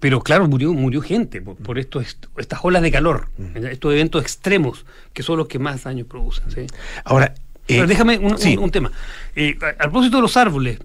pero 0.00 0.20
claro, 0.20 0.48
murió 0.48 0.72
murió 0.74 1.00
gente 1.00 1.40
por, 1.40 1.56
por 1.56 1.78
estas 1.78 2.16
olas 2.62 2.82
de 2.82 2.90
calor, 2.90 3.28
estos 3.70 3.92
eventos 3.92 4.20
extremos 4.20 4.84
que 5.12 5.22
son 5.22 5.38
los 5.38 5.46
que 5.48 5.58
más 5.58 5.84
daño 5.84 6.04
producen. 6.04 6.50
¿sí? 6.50 6.66
Ahora, 7.04 7.34
Pero 7.66 7.84
eh, 7.84 7.86
déjame 7.86 8.18
un, 8.18 8.36
sí. 8.36 8.56
un- 8.56 8.64
un 8.64 8.70
tema. 8.70 8.90
Eh, 9.36 9.56
a, 9.62 9.68
a 9.68 9.88
propósito 9.88 10.16
de 10.16 10.22
los 10.22 10.36
árboles, 10.36 10.78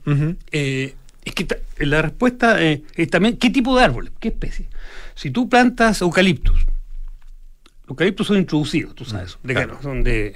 eh, 0.52 0.94
es 1.26 1.34
que 1.36 1.46
la 1.80 2.02
respuesta 2.04 2.62
es 2.62 2.82
también 3.10 3.38
qué 3.38 3.50
tipo 3.50 3.76
de 3.78 3.84
árbol, 3.84 4.12
qué 4.20 4.30
especie. 4.30 4.68
Si 5.16 5.30
tú 5.32 5.50
plantas 5.50 6.02
eucaliptus, 6.02 6.66
los 7.92 7.96
eucaliptus 7.96 8.28
son 8.28 8.38
introducidos, 8.38 8.96
tú 8.96 9.06
sabes, 9.06 9.38
de 9.44 9.54
claro. 9.54 9.80
son 9.82 10.04
de 10.04 10.36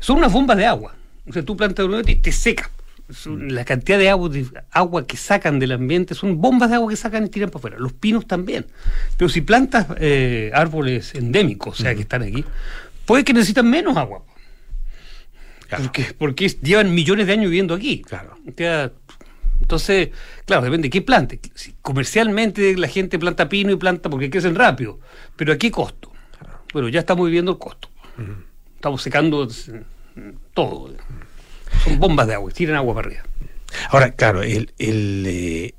son 0.00 0.18
unas 0.18 0.32
bombas 0.32 0.56
de 0.56 0.66
agua. 0.66 0.94
O 1.28 1.32
sea, 1.32 1.42
tú 1.44 1.56
plantas 1.56 1.84
eucaliptus 1.84 2.14
y 2.14 2.18
te 2.18 2.32
seca. 2.32 2.70
Son- 3.10 3.54
La 3.54 3.64
cantidad 3.64 3.98
de 3.98 4.10
agua, 4.10 4.28
de 4.28 4.46
agua 4.70 5.06
que 5.06 5.16
sacan 5.16 5.58
del 5.58 5.72
ambiente 5.72 6.14
son 6.14 6.40
bombas 6.40 6.68
de 6.70 6.76
agua 6.76 6.90
que 6.90 6.96
sacan 6.96 7.24
y 7.24 7.28
tiran 7.30 7.48
para 7.50 7.58
afuera. 7.60 7.76
Los 7.78 7.92
pinos 7.94 8.26
también. 8.26 8.66
Pero 9.16 9.28
si 9.28 9.40
plantas 9.40 9.86
eh, 9.98 10.50
árboles 10.52 11.14
endémicos, 11.14 11.80
o 11.80 11.82
sea, 11.82 11.94
que 11.94 12.02
están 12.02 12.22
aquí, 12.22 12.44
puede 13.06 13.24
que 13.24 13.32
necesitan 13.32 13.68
menos 13.70 13.96
agua. 13.96 14.24
Porque, 15.70 16.14
porque 16.16 16.48
llevan 16.48 16.94
millones 16.94 17.26
de 17.26 17.32
años 17.34 17.44
viviendo 17.50 17.74
aquí. 17.74 18.02
O 18.06 18.08
sea, 18.08 18.90
entonces, 19.60 20.10
claro, 20.46 20.62
depende 20.62 20.86
de 20.86 20.90
qué 20.90 21.02
plante. 21.02 21.40
Si 21.54 21.74
comercialmente 21.82 22.76
la 22.76 22.88
gente 22.88 23.18
planta 23.18 23.48
pino 23.48 23.70
y 23.72 23.76
planta 23.76 24.08
porque 24.08 24.30
crecen 24.30 24.54
rápido, 24.54 24.98
pero 25.36 25.52
¿a 25.52 25.56
qué 25.58 25.70
costo? 25.70 26.07
Bueno, 26.72 26.88
ya 26.88 27.00
estamos 27.00 27.26
viviendo 27.26 27.52
el 27.52 27.58
costo. 27.58 27.88
Estamos 28.76 29.02
secando 29.02 29.46
todo. 30.54 30.90
Son 31.84 31.98
bombas 31.98 32.26
de 32.26 32.34
agua, 32.34 32.50
tiran 32.50 32.76
agua 32.76 32.94
para 32.94 33.08
arriba. 33.08 33.22
Ahora, 33.90 34.10
claro, 34.12 34.42
el, 34.42 34.72
el, 34.78 35.24
eh, 35.26 35.74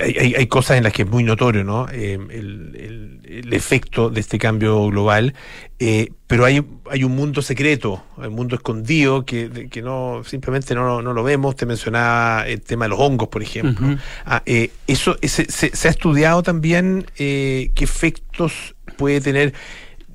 hay, 0.00 0.34
hay- 0.34 0.46
cosas 0.46 0.76
en 0.76 0.84
las 0.84 0.92
que 0.92 1.02
es 1.02 1.08
muy 1.08 1.24
notorio, 1.24 1.64
¿no? 1.64 1.88
Eh, 1.90 2.14
el, 2.14 2.76
el- 2.76 3.20
el 3.24 3.52
efecto 3.54 4.10
de 4.10 4.20
este 4.20 4.38
cambio 4.38 4.86
global, 4.88 5.34
eh, 5.78 6.10
pero 6.26 6.44
hay, 6.44 6.62
hay 6.90 7.04
un 7.04 7.12
mundo 7.16 7.40
secreto, 7.40 8.02
un 8.16 8.32
mundo 8.34 8.56
escondido 8.56 9.24
que, 9.24 9.68
que 9.70 9.80
no 9.82 10.22
simplemente 10.24 10.74
no, 10.74 11.00
no 11.02 11.12
lo 11.14 11.22
vemos. 11.22 11.56
Te 11.56 11.64
mencionaba 11.66 12.46
el 12.46 12.60
tema 12.60 12.84
de 12.84 12.88
los 12.90 12.98
hongos, 13.00 13.28
por 13.28 13.42
ejemplo. 13.42 13.96
Ah, 14.26 14.42
eso 14.86 15.16
ese- 15.22 15.50
se, 15.50 15.74
se 15.74 15.88
ha 15.88 15.90
estudiado 15.90 16.42
también 16.42 17.06
qué 17.16 17.70
efectos 17.78 18.74
puede 18.96 19.20
tener. 19.20 19.54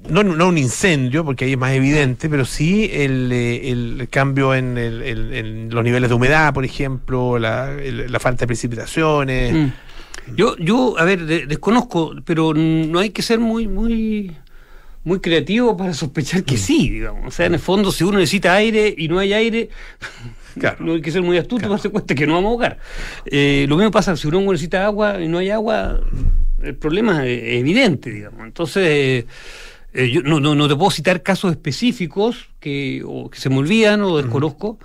No, 0.09 0.21
no 0.23 0.49
un 0.49 0.57
incendio, 0.57 1.23
porque 1.23 1.45
ahí 1.45 1.53
es 1.53 1.57
más 1.57 1.71
evidente, 1.71 2.29
pero 2.29 2.43
sí 2.45 2.89
el, 2.91 3.31
eh, 3.31 3.71
el 3.71 4.07
cambio 4.09 4.53
en, 4.53 4.77
el- 4.77 5.01
el- 5.01 5.33
en 5.33 5.69
los 5.73 5.83
niveles 5.83 6.09
de 6.09 6.15
humedad, 6.15 6.53
por 6.53 6.65
ejemplo, 6.65 7.39
la, 7.39 7.71
el- 7.73 8.11
la 8.11 8.19
falta 8.19 8.41
de 8.41 8.47
precipitaciones. 8.47 9.53
Mm. 9.53 9.67
Yo, 10.35 10.57
yo, 10.57 10.95
a 10.99 11.05
ver, 11.05 11.25
de- 11.25 11.45
desconozco, 11.45 12.15
pero 12.25 12.53
no 12.53 12.99
hay 12.99 13.11
que 13.11 13.21
ser 13.21 13.39
muy, 13.39 13.67
muy, 13.67 14.31
muy 15.05 15.19
creativo 15.19 15.75
para 15.77 15.93
sospechar 15.93 16.43
que 16.43 16.57
sí, 16.57 16.89
digamos. 16.89 17.25
O 17.27 17.31
sea, 17.31 17.45
en 17.45 17.53
el 17.53 17.59
fondo, 17.59 17.91
si 17.91 18.03
uno 18.03 18.17
necesita 18.19 18.53
aire 18.55 18.93
y 18.97 19.07
no 19.07 19.19
hay 19.19 19.31
aire, 19.33 19.69
no 20.79 20.93
hay 20.93 21.01
que 21.01 21.11
ser 21.11 21.21
muy 21.21 21.37
astuto 21.37 21.61
para 21.61 21.71
darse 21.75 21.89
cuenta 21.89 22.13
que 22.13 22.27
no 22.27 22.33
vamos 22.33 22.49
a 22.49 22.51
ahogar. 22.51 22.77
Eh, 23.25 23.65
lo 23.69 23.77
mismo 23.77 23.91
pasa 23.91 24.15
si 24.17 24.27
uno 24.27 24.41
necesita 24.51 24.85
agua 24.85 25.21
y 25.21 25.27
no 25.29 25.37
hay 25.37 25.49
agua, 25.49 26.01
el 26.61 26.75
problema 26.75 27.25
es 27.25 27.41
evidente, 27.59 28.11
digamos. 28.11 28.45
Entonces, 28.45 29.25
eh, 29.93 30.09
yo 30.11 30.21
no, 30.21 30.39
no, 30.39 30.55
no 30.55 30.67
te 30.67 30.75
puedo 30.75 30.91
citar 30.91 31.21
casos 31.23 31.51
específicos 31.51 32.49
que, 32.59 33.03
o 33.05 33.29
que 33.29 33.39
se 33.39 33.49
me 33.49 33.57
olvidan 33.57 34.01
o 34.01 34.17
desconozco, 34.17 34.79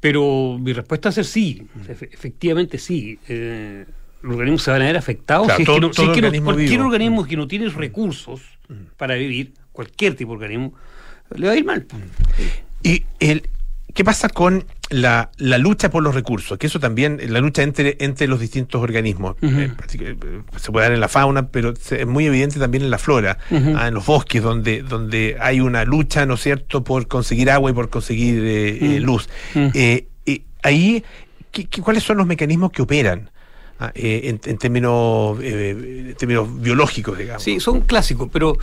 pero 0.00 0.58
mi 0.60 0.72
respuesta 0.72 1.08
es 1.10 1.26
sí, 1.26 1.66
Efe- 1.88 2.08
efectivamente 2.12 2.78
sí. 2.78 3.18
Eh, 3.28 3.84
los 4.22 4.32
organismos 4.34 4.62
se 4.62 4.70
van 4.70 4.82
a 4.82 4.86
ver 4.86 4.96
afectados 4.96 5.46
Claro, 5.46 5.56
si 5.56 5.62
es 5.62 5.68
que 5.68 5.80
no- 5.80 5.88
si 5.92 5.94
todo 5.96 6.06
es 6.10 6.14
que 6.14 6.20
no- 6.20 6.26
organismo 6.28 6.44
cualquier 6.46 6.70
vivo. 6.70 6.84
organismo 6.86 7.26
que 7.26 7.36
no 7.36 7.46
tiene 7.48 7.68
recursos 7.68 8.40
para 8.96 9.14
vivir, 9.14 9.52
cualquier 9.72 10.14
tipo 10.14 10.32
de 10.32 10.36
organismo, 10.36 10.74
le 11.34 11.46
va 11.46 11.52
a 11.52 11.56
ir 11.56 11.64
mal. 11.64 11.86
Y 12.82 13.02
el, 13.20 13.42
¿qué 13.96 14.04
pasa 14.04 14.28
con 14.28 14.64
la, 14.90 15.30
la 15.38 15.58
lucha 15.58 15.90
por 15.90 16.02
los 16.04 16.14
recursos? 16.14 16.56
Que 16.58 16.68
eso 16.68 16.78
también, 16.78 17.18
la 17.28 17.40
lucha 17.40 17.64
entre, 17.64 17.96
entre 17.98 18.28
los 18.28 18.38
distintos 18.38 18.80
organismos. 18.80 19.34
Eh, 19.42 19.72
eh, 19.98 20.16
se 20.56 20.70
puede 20.70 20.84
dar 20.86 20.92
en 20.94 21.00
la 21.00 21.08
fauna, 21.08 21.48
pero 21.48 21.74
es 21.90 22.06
muy 22.06 22.26
evidente 22.26 22.60
también 22.60 22.84
en 22.84 22.90
la 22.90 22.98
flora, 22.98 23.38
ah, 23.50 23.88
en 23.88 23.94
los 23.94 24.06
bosques, 24.06 24.42
donde, 24.42 24.82
donde 24.82 25.36
hay 25.40 25.60
una 25.60 25.84
lucha, 25.84 26.24
¿no 26.26 26.34
es 26.34 26.42
cierto?, 26.42 26.84
por 26.84 27.08
conseguir 27.08 27.50
agua 27.50 27.70
y 27.70 27.74
por 27.74 27.88
conseguir 27.90 28.40
eh, 28.44 29.00
Mm. 29.00 29.02
luz. 29.04 29.28
Mm. 29.54 29.68
Ahí, 30.62 31.02
¿qué- 31.52 31.64
qué- 31.66 31.80
¿cuáles 31.80 32.02
son 32.02 32.16
los 32.18 32.26
mecanismos 32.26 32.70
que 32.72 32.82
operan? 32.82 33.30
ah, 33.78 33.92
en, 33.94 34.40
en 34.44 34.58
términos 34.58 35.38
eh, 35.42 36.06
en 36.10 36.14
términos 36.14 36.48
biológicos, 36.62 37.18
digamos. 37.18 37.42
Sí, 37.42 37.60
son 37.60 37.82
clásicos, 37.82 38.28
pero 38.32 38.56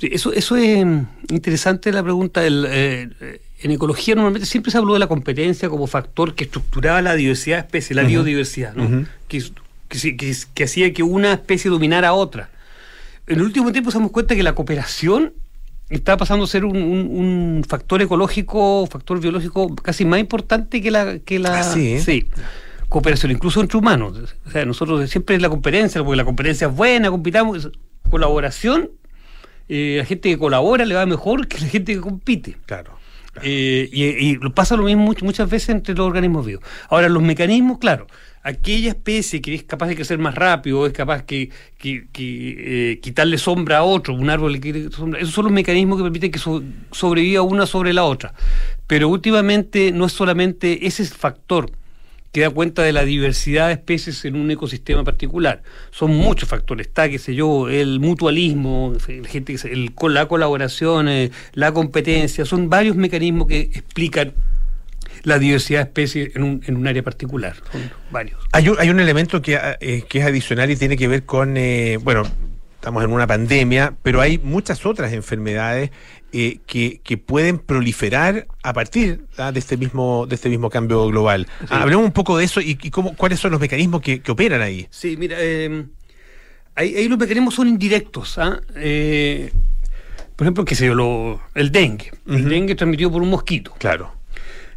eso, 0.00 0.32
eso 0.32 0.56
es 0.56 0.84
mm, 0.86 1.00
interesante 1.30 1.90
la 1.92 2.02
pregunta. 2.02 2.44
El, 2.46 2.64
eh, 2.68 3.40
en 3.64 3.70
ecología 3.72 4.14
normalmente 4.14 4.46
siempre 4.46 4.70
se 4.70 4.78
habló 4.78 4.92
de 4.92 4.98
la 5.00 5.06
competencia 5.08 5.68
como 5.68 5.86
factor 5.86 6.34
que 6.34 6.44
estructuraba 6.44 7.02
la 7.02 7.14
diversidad 7.16 7.56
de 7.56 7.60
especies, 7.62 7.96
la 7.96 8.02
biodiversidad, 8.04 8.74
¿no? 8.74 9.06
Que, 9.28 9.42
que, 9.88 9.98
sí- 9.98 10.16
que, 10.16 10.34
que 10.54 10.64
hacía 10.64 10.92
que 10.92 11.02
una 11.02 11.32
especie 11.32 11.70
dominara 11.70 12.08
a 12.08 12.12
otra. 12.12 12.50
En 13.26 13.36
el 13.36 13.42
último 13.42 13.72
tiempo 13.72 13.88
nos 13.88 13.94
damos 13.94 14.10
cuenta 14.12 14.36
que 14.36 14.42
la 14.42 14.54
cooperación 14.54 15.32
está 15.88 16.16
pasando 16.16 16.44
a 16.44 16.48
ser 16.48 16.64
un, 16.64 16.76
un- 16.76 17.08
un 17.56 17.64
factor 17.66 18.02
ecológico, 18.02 18.86
factor 18.86 19.18
biológico 19.20 19.74
casi 19.76 20.04
más 20.04 20.20
importante 20.20 20.80
que 20.82 20.90
la... 20.90 21.18
Que 21.20 21.38
la 21.38 21.60
Ah, 21.60 21.62
sí, 21.62 21.98
¿eh? 22.06 22.26
cooperación, 22.88 23.32
incluso 23.32 23.60
entre 23.60 23.78
humanos. 23.78 24.34
O 24.46 24.50
sea, 24.50 24.64
nosotros 24.64 25.08
siempre 25.10 25.36
es 25.36 25.42
la 25.42 25.48
competencia, 25.48 26.02
porque 26.04 26.16
la 26.16 26.24
competencia 26.24 26.68
es 26.68 26.74
buena, 26.74 27.10
compitamos, 27.10 27.70
colaboración, 28.10 28.90
eh, 29.68 29.96
la 29.98 30.04
gente 30.04 30.28
que 30.28 30.38
colabora 30.38 30.84
le 30.84 30.94
va 30.94 31.04
mejor 31.06 31.48
que 31.48 31.58
la 31.60 31.66
gente 31.66 31.94
que 31.94 32.00
compite. 32.00 32.56
Claro. 32.66 32.92
Eh, 33.42 33.88
y, 33.92 34.30
y 34.32 34.38
pasa 34.50 34.76
lo 34.76 34.84
mismo 34.84 35.04
much- 35.12 35.22
muchas 35.22 35.50
veces 35.50 35.70
entre 35.70 35.94
los 35.94 36.06
organismos 36.06 36.46
vivos. 36.46 36.64
Ahora, 36.88 37.08
los 37.08 37.22
mecanismos, 37.22 37.78
claro, 37.78 38.06
aquella 38.42 38.90
especie 38.90 39.40
que 39.40 39.54
es 39.54 39.64
capaz 39.64 39.88
de 39.88 39.96
crecer 39.96 40.18
más 40.18 40.34
rápido, 40.34 40.86
es 40.86 40.92
capaz 40.92 41.22
que, 41.24 41.50
eh, 41.82 42.98
quitarle 43.02 43.38
sombra 43.38 43.78
a 43.78 43.82
otro, 43.82 44.14
un 44.14 44.30
árbol 44.30 44.52
le 44.52 44.60
quita 44.60 44.94
sombra, 44.96 45.20
esos 45.20 45.34
son 45.34 45.44
los 45.44 45.52
mecanismos 45.52 45.96
que 45.98 46.04
permiten 46.04 46.30
que 46.30 46.38
so- 46.38 46.62
sobreviva 46.92 47.42
una 47.42 47.66
sobre 47.66 47.92
la 47.92 48.04
otra. 48.04 48.34
Pero 48.86 49.08
últimamente 49.08 49.90
no 49.92 50.04
es 50.06 50.12
solamente 50.12 50.86
ese 50.86 51.04
factor 51.06 51.70
que 52.34 52.40
da 52.40 52.50
cuenta 52.50 52.82
de 52.82 52.92
la 52.92 53.04
diversidad 53.04 53.68
de 53.68 53.74
especies 53.74 54.24
en 54.24 54.34
un 54.34 54.50
ecosistema 54.50 55.04
particular. 55.04 55.62
Son 55.92 56.10
muchos 56.10 56.48
factores. 56.48 56.88
Está, 56.88 57.08
qué 57.08 57.20
sé 57.20 57.36
yo, 57.36 57.68
el 57.68 58.00
mutualismo, 58.00 58.92
el 59.06 59.24
gente, 59.28 59.54
el, 59.70 59.92
la 60.08 60.26
colaboración, 60.26 61.08
eh, 61.08 61.30
la 61.52 61.70
competencia. 61.70 62.44
Son 62.44 62.68
varios 62.68 62.96
mecanismos 62.96 63.46
que 63.46 63.60
explican 63.60 64.32
la 65.22 65.38
diversidad 65.38 65.78
de 65.78 65.84
especies 65.84 66.34
en 66.34 66.42
un, 66.42 66.60
en 66.66 66.76
un 66.76 66.88
área 66.88 67.04
particular. 67.04 67.54
Varios. 68.10 68.40
Hay 68.50 68.68
un, 68.68 68.80
hay 68.80 68.90
un 68.90 68.98
elemento 68.98 69.40
que, 69.40 69.56
eh, 69.80 70.02
que 70.08 70.18
es 70.18 70.24
adicional 70.26 70.68
y 70.72 70.76
tiene 70.76 70.96
que 70.96 71.06
ver 71.06 71.22
con, 71.22 71.56
eh, 71.56 71.98
bueno, 72.02 72.24
estamos 72.74 73.04
en 73.04 73.12
una 73.12 73.28
pandemia, 73.28 73.94
pero 74.02 74.20
hay 74.20 74.38
muchas 74.38 74.84
otras 74.84 75.12
enfermedades 75.12 75.90
eh, 76.34 76.58
que, 76.66 77.00
que 77.04 77.16
pueden 77.16 77.58
proliferar 77.58 78.46
a 78.62 78.72
partir 78.72 79.24
ah, 79.38 79.52
de 79.52 79.58
este 79.60 79.76
mismo 79.76 80.26
de 80.26 80.34
este 80.34 80.48
mismo 80.48 80.68
cambio 80.68 81.06
global. 81.06 81.46
Ah, 81.70 81.82
hablemos 81.82 82.04
un 82.04 82.12
poco 82.12 82.36
de 82.36 82.44
eso 82.44 82.60
y, 82.60 82.76
y 82.82 82.90
cómo, 82.90 83.14
cuáles 83.16 83.38
son 83.40 83.52
los 83.52 83.60
mecanismos 83.60 84.02
que, 84.02 84.20
que 84.20 84.32
operan 84.32 84.60
ahí. 84.60 84.86
Sí, 84.90 85.16
mira, 85.16 85.36
eh, 85.38 85.84
ahí, 86.74 86.94
ahí 86.96 87.08
los 87.08 87.18
mecanismos 87.18 87.54
son 87.54 87.68
indirectos. 87.68 88.38
¿ah? 88.38 88.60
Eh, 88.76 89.52
por 90.36 90.46
ejemplo, 90.46 90.64
qué 90.64 90.74
sé 90.74 90.86
yo, 90.86 90.94
lo- 90.94 91.40
el 91.54 91.70
dengue. 91.70 92.10
El 92.26 92.48
dengue 92.48 92.74
transmitido 92.74 93.10
por 93.12 93.22
un 93.22 93.30
mosquito. 93.30 93.72
Claro. 93.78 94.12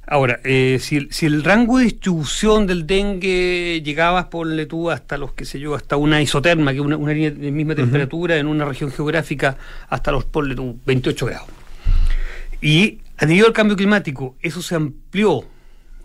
Ahora, 0.09 0.39
eh, 0.45 0.77
si, 0.79 0.95
el, 0.95 1.11
si 1.11 1.25
el 1.25 1.43
rango 1.43 1.79
de 1.79 1.83
distribución 1.83 2.65
del 2.65 2.87
dengue 2.87 3.81
llegaba, 3.83 4.29
ponle 4.29 4.65
tú, 4.65 4.89
hasta 4.89 5.17
los, 5.17 5.33
qué 5.33 5.43
sé 5.43 5.59
yo, 5.59 5.75
hasta 5.75 5.97
una 5.97 6.21
isoterma, 6.21 6.71
que 6.71 6.77
es 6.79 6.85
una, 6.85 6.95
una 6.95 7.11
línea 7.11 7.31
de 7.31 7.51
misma 7.51 7.75
temperatura 7.75 8.37
en 8.37 8.47
una 8.47 8.63
región 8.63 8.89
geográfica, 8.89 9.57
hasta 9.89 10.13
los, 10.13 10.23
ponle 10.23 10.55
tú, 10.55 10.79
28 10.85 11.25
grados. 11.25 11.49
Y 12.61 12.99
debido 13.19 13.47
al 13.47 13.53
cambio 13.53 13.75
climático, 13.75 14.35
eso 14.41 14.61
se 14.61 14.75
amplió, 14.75 15.43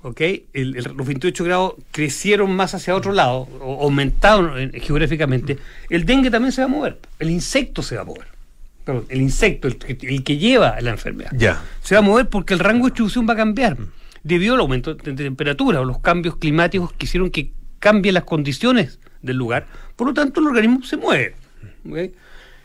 ¿ok? 0.02 0.20
El- 0.20 0.76
el- 0.76 0.92
los 0.96 1.06
28 1.06 1.44
grados 1.44 1.74
crecieron 1.92 2.50
más 2.56 2.74
hacia 2.74 2.96
otro 2.96 3.12
lado, 3.12 3.48
o 3.60 3.84
aumentaron 3.84 4.58
eh, 4.58 4.80
geográficamente. 4.80 5.58
El 5.88 6.04
dengue 6.04 6.28
también 6.30 6.50
se 6.50 6.60
va 6.62 6.64
a 6.64 6.68
mover, 6.70 6.98
el 7.20 7.30
insecto 7.30 7.82
se 7.82 7.94
va 7.94 8.02
a 8.02 8.06
mover. 8.06 8.31
Perdón, 8.84 9.04
el 9.08 9.20
insecto, 9.22 9.68
el, 9.68 9.76
que- 9.78 9.96
el 10.08 10.24
que 10.24 10.38
lleva 10.38 10.80
la 10.80 10.90
enfermedad 10.90 11.30
Ya. 11.36 11.62
se 11.82 11.94
va 11.94 12.00
a 12.00 12.02
mover 12.02 12.28
porque 12.28 12.54
el 12.54 12.60
rango 12.60 12.86
de 12.86 12.90
distribución 12.90 13.28
va 13.28 13.34
a 13.34 13.36
cambiar 13.36 13.76
debido 14.24 14.54
al 14.54 14.60
aumento 14.60 14.94
de 14.94 15.14
temperatura 15.14 15.80
o 15.80 15.84
los 15.84 16.00
cambios 16.00 16.36
climáticos 16.36 16.92
que 16.92 17.06
hicieron 17.06 17.30
que 17.30 17.52
cambien 17.78 18.14
las 18.14 18.24
condiciones 18.24 18.98
del 19.22 19.36
lugar. 19.36 19.66
Por 19.96 20.08
lo 20.08 20.14
tanto, 20.14 20.40
el 20.40 20.46
organismo 20.48 20.82
se 20.84 20.96
mueve. 20.96 21.34
¿ok? 21.88 21.96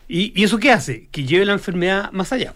¿Y, 0.08 0.32
y 0.40 0.44
eso 0.44 0.58
qué 0.58 0.72
hace? 0.72 1.06
Que 1.10 1.24
lleve 1.24 1.44
la 1.44 1.52
enfermedad 1.52 2.10
más 2.12 2.32
allá. 2.32 2.54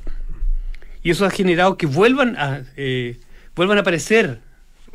Y 1.02 1.10
eso 1.10 1.26
ha 1.26 1.30
generado 1.30 1.76
que 1.76 1.86
vuelvan 1.86 2.36
a, 2.36 2.62
eh, 2.76 3.18
vuelvan 3.56 3.78
a 3.78 3.80
aparecer 3.82 4.40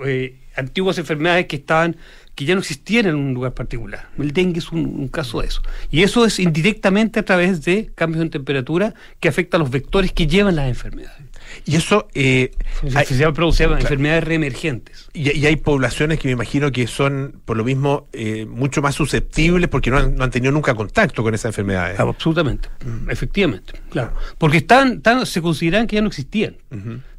eh, 0.05 0.37
antiguas 0.55 0.97
enfermedades 0.97 1.47
que 1.47 1.57
estaban 1.57 1.97
que 2.37 2.45
ya 2.45 2.53
no 2.53 2.61
existían 2.61 3.07
en 3.07 3.15
un 3.15 3.33
lugar 3.33 3.55
particular. 3.55 4.09
El 4.19 4.31
dengue 4.31 4.59
es 4.59 4.71
un, 4.71 4.85
un 4.85 5.07
caso 5.07 5.41
de 5.41 5.47
eso. 5.47 5.63
Y 5.89 6.03
eso 6.03 6.23
es 6.23 6.37
indirectamente 6.39 7.19
a 7.19 7.25
través 7.25 7.63
de 7.65 7.89
cambios 7.95 8.21
en 8.23 8.29
temperatura 8.29 8.93
que 9.19 9.27
afectan 9.27 9.59
a 9.59 9.63
los 9.63 9.71
vectores 9.71 10.11
que 10.13 10.27
llevan 10.27 10.55
las 10.55 10.69
enfermedades. 10.69 11.17
Y 11.65 11.77
eso... 11.77 12.07
eh, 12.13 12.51
Se, 12.87 12.95
hay- 12.95 13.05
se 13.07 13.17
llama 13.17 13.33
producir 13.33 13.65
Claro. 13.65 13.81
enfermedades 13.81 14.23
reemergentes. 14.23 15.09
Y, 15.13 15.31
y 15.35 15.47
hay 15.47 15.55
poblaciones 15.55 16.19
que 16.19 16.27
me 16.27 16.33
imagino 16.33 16.71
que 16.71 16.85
son, 16.85 17.41
por 17.43 17.57
lo 17.57 17.63
mismo, 17.63 18.07
eh, 18.13 18.45
mucho 18.45 18.83
más 18.83 18.93
susceptibles 18.93 19.67
porque 19.67 19.89
no 19.89 19.97
han, 19.97 20.15
no 20.15 20.23
han 20.23 20.29
tenido 20.29 20.51
nunca 20.51 20.75
contacto 20.75 21.23
con 21.23 21.33
esas 21.33 21.45
enfermedades. 21.45 21.99
Ah, 21.99 22.03
Absolutamente, 22.03 22.69
efectivamente, 23.09 23.73
claro. 23.89 24.13
Porque 24.37 24.57
están, 24.57 24.97
están- 24.97 25.25
se 25.25 25.41
consideran 25.41 25.87
que 25.87 25.95
ya 25.95 26.01
no 26.03 26.09
existían. 26.09 26.55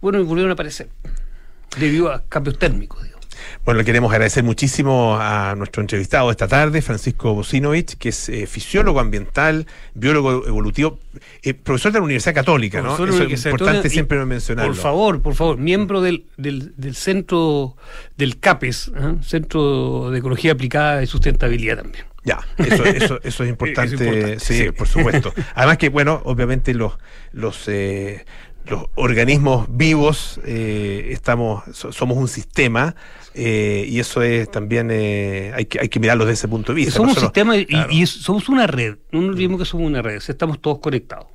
Bueno, 0.00 0.20
y 0.20 0.22
volvieron 0.22 0.50
a 0.50 0.54
aparecer 0.54 0.88
debido 1.76 2.12
a 2.12 2.22
cambios 2.28 2.56
térmicos. 2.56 3.02
digamos. 3.02 3.17
Bueno, 3.64 3.78
le 3.78 3.84
queremos 3.84 4.10
agradecer 4.12 4.42
muchísimo 4.44 5.16
a 5.20 5.54
nuestro 5.56 5.80
entrevistado 5.82 6.30
esta 6.30 6.48
tarde, 6.48 6.82
Francisco 6.82 7.34
Bocinovich, 7.34 7.96
que 7.98 8.10
es 8.10 8.28
eh, 8.28 8.46
fisiólogo 8.46 9.00
ambiental, 9.00 9.66
biólogo 9.94 10.46
evolutivo, 10.46 10.98
eh, 11.42 11.54
profesor 11.54 11.92
de 11.92 11.98
la 11.98 12.04
Universidad 12.04 12.34
Católica, 12.34 12.80
¿no? 12.82 12.96
Profesor 12.96 13.26
Eso 13.26 13.34
es 13.34 13.46
importante 13.46 13.90
siempre 13.90 14.24
mencionarlo. 14.24 14.72
Por 14.72 14.80
favor, 14.82 15.22
por 15.22 15.34
favor, 15.34 15.58
miembro 15.58 16.00
del, 16.00 16.26
del, 16.36 16.72
del 16.76 16.94
centro 16.94 17.76
del 18.16 18.38
CAPES, 18.38 18.92
¿ah? 18.96 19.14
Centro 19.22 20.10
de 20.10 20.18
Ecología 20.18 20.52
Aplicada 20.52 21.02
y 21.02 21.06
Sustentabilidad 21.06 21.78
también. 21.82 22.04
Ya, 22.24 22.40
eso, 22.58 22.84
eso, 22.84 23.20
eso 23.22 23.44
es 23.44 23.48
importante, 23.50 23.94
Es 23.94 24.00
importante, 24.00 24.40
sí, 24.40 24.58
sí. 24.64 24.70
por 24.72 24.86
supuesto. 24.88 25.32
Además 25.54 25.78
que, 25.78 25.88
bueno, 25.88 26.20
obviamente 26.24 26.74
los, 26.74 26.98
los, 27.32 27.68
eh, 27.68 28.26
los 28.66 28.84
organismos 28.96 29.66
vivos 29.70 30.38
eh, 30.44 31.08
estamos, 31.12 31.62
so- 31.72 31.90
somos 31.92 32.18
un 32.18 32.28
sistema 32.28 32.94
eh, 33.34 33.84
y 33.88 34.00
eso 34.00 34.22
es 34.22 34.50
también, 34.50 34.88
eh, 34.90 35.52
hay, 35.54 35.66
que, 35.66 35.80
hay 35.80 35.88
que 35.88 36.00
mirarlo 36.00 36.24
desde 36.24 36.34
ese 36.34 36.48
punto 36.48 36.72
de 36.72 36.76
vista. 36.76 36.92
somos 36.94 37.16
un 37.16 37.22
sistema 37.22 37.56
y, 37.56 37.66
claro. 37.66 37.92
y 37.92 38.06
somos 38.06 38.48
una 38.48 38.66
red. 38.66 38.96
No 39.12 39.20
nos 39.20 39.30
olvidemos 39.30 39.60
que 39.60 39.64
somos 39.66 39.86
una 39.86 40.02
red. 40.02 40.20
estamos 40.26 40.60
todos 40.60 40.78
conectados 40.78 41.26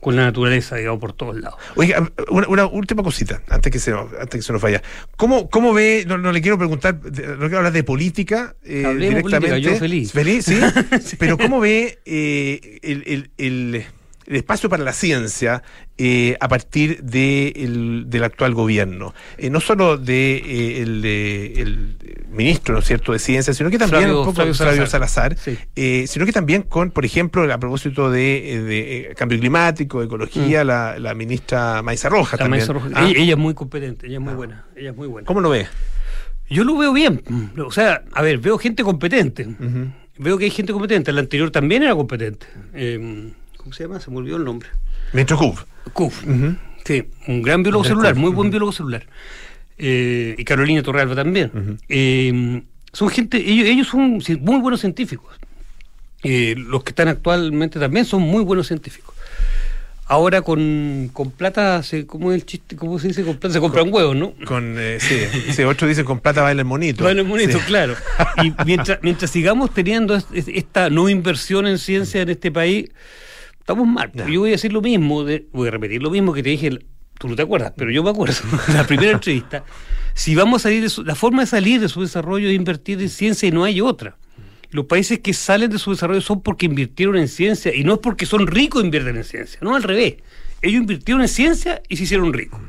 con 0.00 0.14
la 0.14 0.22
naturaleza, 0.26 0.76
digamos, 0.76 1.00
por 1.00 1.14
todos 1.14 1.34
lados. 1.36 1.58
Oiga, 1.74 2.12
una, 2.28 2.46
una 2.46 2.66
última 2.66 3.02
cosita, 3.02 3.42
antes 3.48 3.72
que 3.72 3.80
se 3.80 3.90
nos, 3.90 4.12
antes 4.12 4.38
que 4.38 4.42
se 4.42 4.52
nos 4.52 4.62
vaya. 4.62 4.80
¿Cómo, 5.16 5.50
cómo 5.50 5.72
ve, 5.72 6.04
no, 6.06 6.16
no 6.16 6.30
le 6.30 6.40
quiero 6.42 6.58
preguntar, 6.58 7.00
no 7.02 7.10
quiero 7.10 7.56
hablar 7.58 7.72
de 7.72 7.82
política 7.82 8.54
eh, 8.62 8.84
directamente. 8.96 9.22
política, 9.22 9.58
yo 9.58 9.74
feliz. 9.76 10.12
¿Feliz? 10.12 10.46
Sí. 11.02 11.16
Pero 11.18 11.36
¿cómo 11.38 11.58
ve 11.60 11.98
eh, 12.04 12.78
el, 12.82 13.02
el- 13.06 13.30
el- 13.38 13.84
el 14.26 14.36
espacio 14.36 14.68
para 14.68 14.82
la 14.84 14.92
ciencia 14.92 15.62
eh, 15.98 16.36
a 16.40 16.48
partir 16.48 17.02
de 17.02 17.48
el- 17.56 18.04
del 18.08 18.24
actual 18.24 18.54
gobierno? 18.54 19.14
Eh, 19.38 19.50
no 19.50 19.60
solo 19.60 19.96
de, 19.98 20.36
eh, 20.36 20.82
el, 20.82 21.04
el 21.04 21.96
ministro, 22.30 22.74
¿no 22.74 22.80
es 22.80 22.86
cierto?, 22.86 23.12
de 23.12 23.18
ciencia, 23.18 23.54
sino 23.54 23.70
que 23.70 23.78
también 23.78 24.02
Flavio- 24.02 24.18
un 24.20 24.24
poco 24.26 24.34
Flavio 24.36 24.54
Salazar. 24.86 25.36
Salazar, 25.36 25.36
sino 26.06 26.26
que 26.26 26.32
también 26.32 26.62
con, 26.62 26.90
por 26.90 27.04
ejemplo, 27.04 27.50
a 27.52 27.58
propósito 27.58 28.10
de, 28.10 28.62
de, 29.08 29.14
cambio 29.16 29.38
climático, 29.38 30.02
ecología, 30.02 30.64
la, 30.64 30.98
la 30.98 31.14
ministra 31.14 31.82
Maiza 31.82 32.08
Roja 32.08 32.36
Mm. 32.36 32.38
La 32.40 32.44
también. 32.44 32.50
maestra 32.58 32.74
Roja- 32.74 32.90
Ah, 32.94 33.08
ella, 33.08 33.20
ella 33.22 33.32
es 33.32 33.38
muy 33.38 33.54
competente, 33.54 34.06
ella 34.06 34.16
es 34.16 34.22
muy 34.22 34.34
buena, 34.34 34.64
ella 34.76 34.90
es 34.90 34.96
muy 34.96 35.06
buena. 35.08 35.26
¿Cómo 35.26 35.40
lo 35.40 35.50
ve? 35.50 35.66
Yo 36.50 36.62
lo 36.64 36.76
veo 36.76 36.92
bien. 36.92 37.22
O 37.64 37.70
sea, 37.72 38.02
a 38.12 38.22
ver, 38.22 38.38
veo 38.38 38.58
gente 38.58 38.82
competente. 38.84 39.48
Veo 40.18 40.38
que 40.38 40.44
hay 40.44 40.50
gente 40.50 40.72
competente. 40.72 41.10
El 41.10 41.18
anterior 41.18 41.50
también 41.50 41.82
era 41.82 41.94
competente. 41.94 42.46
Eh, 42.72 43.32
¿Cómo 43.66 43.74
se 43.74 43.82
llama? 43.82 43.98
Se 43.98 44.12
me 44.12 44.18
olvidó 44.18 44.36
el 44.36 44.44
nombre. 44.44 44.68
Ministro 45.12 45.38
Cub. 45.38 45.58
Cuf. 45.92 46.22
Sí, 46.84 47.02
un 47.26 47.42
gran 47.42 47.64
biólogo 47.64 47.82
celular, 47.82 48.14
muy 48.14 48.30
buen 48.30 48.48
biólogo 48.48 48.70
celular. 48.70 49.04
Eh, 49.76 50.36
y 50.38 50.44
Carolina 50.44 50.84
Torrealba 50.84 51.16
también. 51.16 51.80
Eh, 51.88 52.62
son 52.92 53.08
gente, 53.08 53.38
ellos, 53.38 53.66
ellos 53.66 53.88
son 53.88 54.22
muy 54.40 54.60
buenos 54.60 54.78
científicos. 54.82 55.34
Eh, 56.22 56.54
los 56.56 56.84
que 56.84 56.90
están 56.90 57.08
actualmente 57.08 57.80
también 57.80 58.04
son 58.04 58.22
muy 58.22 58.44
buenos 58.44 58.68
científicos. 58.68 59.16
ahora 60.06 60.42
con, 60.42 61.10
con 61.12 61.32
plata, 61.32 61.82
se, 61.82 62.06
¿cómo 62.06 62.30
es 62.30 62.36
el 62.40 62.46
chiste? 62.46 62.76
¿Cómo 62.76 63.00
se 63.00 63.08
dice? 63.08 63.24
Con 63.24 63.38
plata 63.38 63.52
se 63.54 63.58
compran 63.58 63.92
huevos, 63.92 64.14
¿no? 64.14 64.32
Con, 64.46 64.76
eh, 64.78 64.98
sí, 65.00 65.16
sí, 65.52 65.62
otro 65.64 65.88
dice 65.88 66.04
con 66.04 66.20
plata 66.20 66.42
baila 66.42 66.60
el 66.62 66.66
monito. 66.68 67.02
Baila 67.02 67.22
el 67.22 67.26
monito, 67.26 67.58
Sí. 67.58 67.64
claro. 67.66 67.96
Y 68.44 68.52
mientras, 68.64 69.00
mientras 69.02 69.28
sigamos 69.32 69.74
teniendo 69.74 70.14
es- 70.14 70.28
es- 70.32 70.46
esta 70.46 70.88
no 70.90 71.08
inversión 71.08 71.66
en 71.66 71.78
ciencia 71.78 72.22
en 72.22 72.28
este 72.28 72.52
país, 72.52 72.90
estamos 73.66 73.86
mal. 73.88 74.12
Ya. 74.14 74.28
Yo 74.28 74.40
voy 74.40 74.50
a 74.50 74.52
decir 74.52 74.72
lo 74.72 74.80
mismo, 74.80 75.24
de- 75.24 75.46
voy 75.52 75.66
a 75.68 75.70
repetir 75.72 76.00
lo 76.00 76.10
mismo 76.10 76.32
que 76.32 76.42
te 76.42 76.50
dije, 76.50 76.78
tú 77.18 77.28
no 77.28 77.34
te 77.34 77.42
acuerdas, 77.42 77.72
pero 77.76 77.90
yo 77.90 78.04
me 78.04 78.10
acuerdo, 78.10 78.34
la 78.72 78.86
primera 78.86 79.10
entrevista. 79.12 79.64
Si 80.14 80.34
vamos 80.36 80.62
a 80.62 80.68
salir 80.68 80.82
de 80.82 80.88
su- 80.88 81.02
la 81.04 81.16
forma 81.16 81.40
de 81.42 81.46
salir 81.48 81.80
de 81.80 81.88
su 81.88 82.00
desarrollo 82.00 82.48
es 82.48 82.54
invertir 82.54 83.00
en 83.02 83.08
ciencia 83.08 83.48
y 83.48 83.52
no 83.52 83.64
hay 83.64 83.80
otra. 83.80 84.16
Los 84.70 84.86
países 84.86 85.18
que 85.20 85.32
salen 85.32 85.70
de 85.70 85.78
su 85.78 85.90
desarrollo 85.90 86.20
son 86.20 86.42
porque 86.42 86.66
invirtieron 86.66 87.16
en 87.16 87.28
ciencia 87.28 87.74
y 87.74 87.82
no 87.84 87.94
es 87.94 87.98
porque 87.98 88.24
son 88.26 88.46
ricos 88.46 88.84
invierten 88.84 89.16
en 89.16 89.24
ciencia, 89.24 89.58
no 89.62 89.74
al 89.74 89.82
revés. 89.82 90.16
Ellos 90.62 90.80
invirtieron 90.80 91.22
en 91.22 91.28
ciencia 91.28 91.82
y 91.88 91.96
se 91.96 92.04
hicieron 92.04 92.32
ricos. 92.32 92.60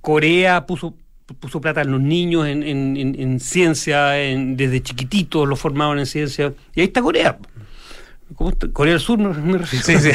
Corea 0.00 0.66
puso, 0.66 0.96
puso 1.40 1.60
plata 1.60 1.82
en 1.82 1.90
los 1.92 2.00
niños 2.00 2.46
en, 2.46 2.62
en- 2.62 2.96
en- 2.96 3.20
en 3.20 3.40
ciencia, 3.40 4.20
en- 4.22 4.56
desde 4.56 4.82
chiquititos 4.82 5.48
los 5.48 5.58
formaban 5.60 5.98
en 5.98 6.06
ciencia. 6.06 6.52
Y 6.74 6.80
ahí 6.80 6.86
está 6.86 7.00
Corea. 7.02 7.38
Corea 8.34 8.94
del 8.94 9.00
Sur 9.00 9.18
me, 9.18 9.28
me 9.28 9.58
refiero. 9.58 9.84
Sí, 9.84 9.96
sí. 9.98 10.10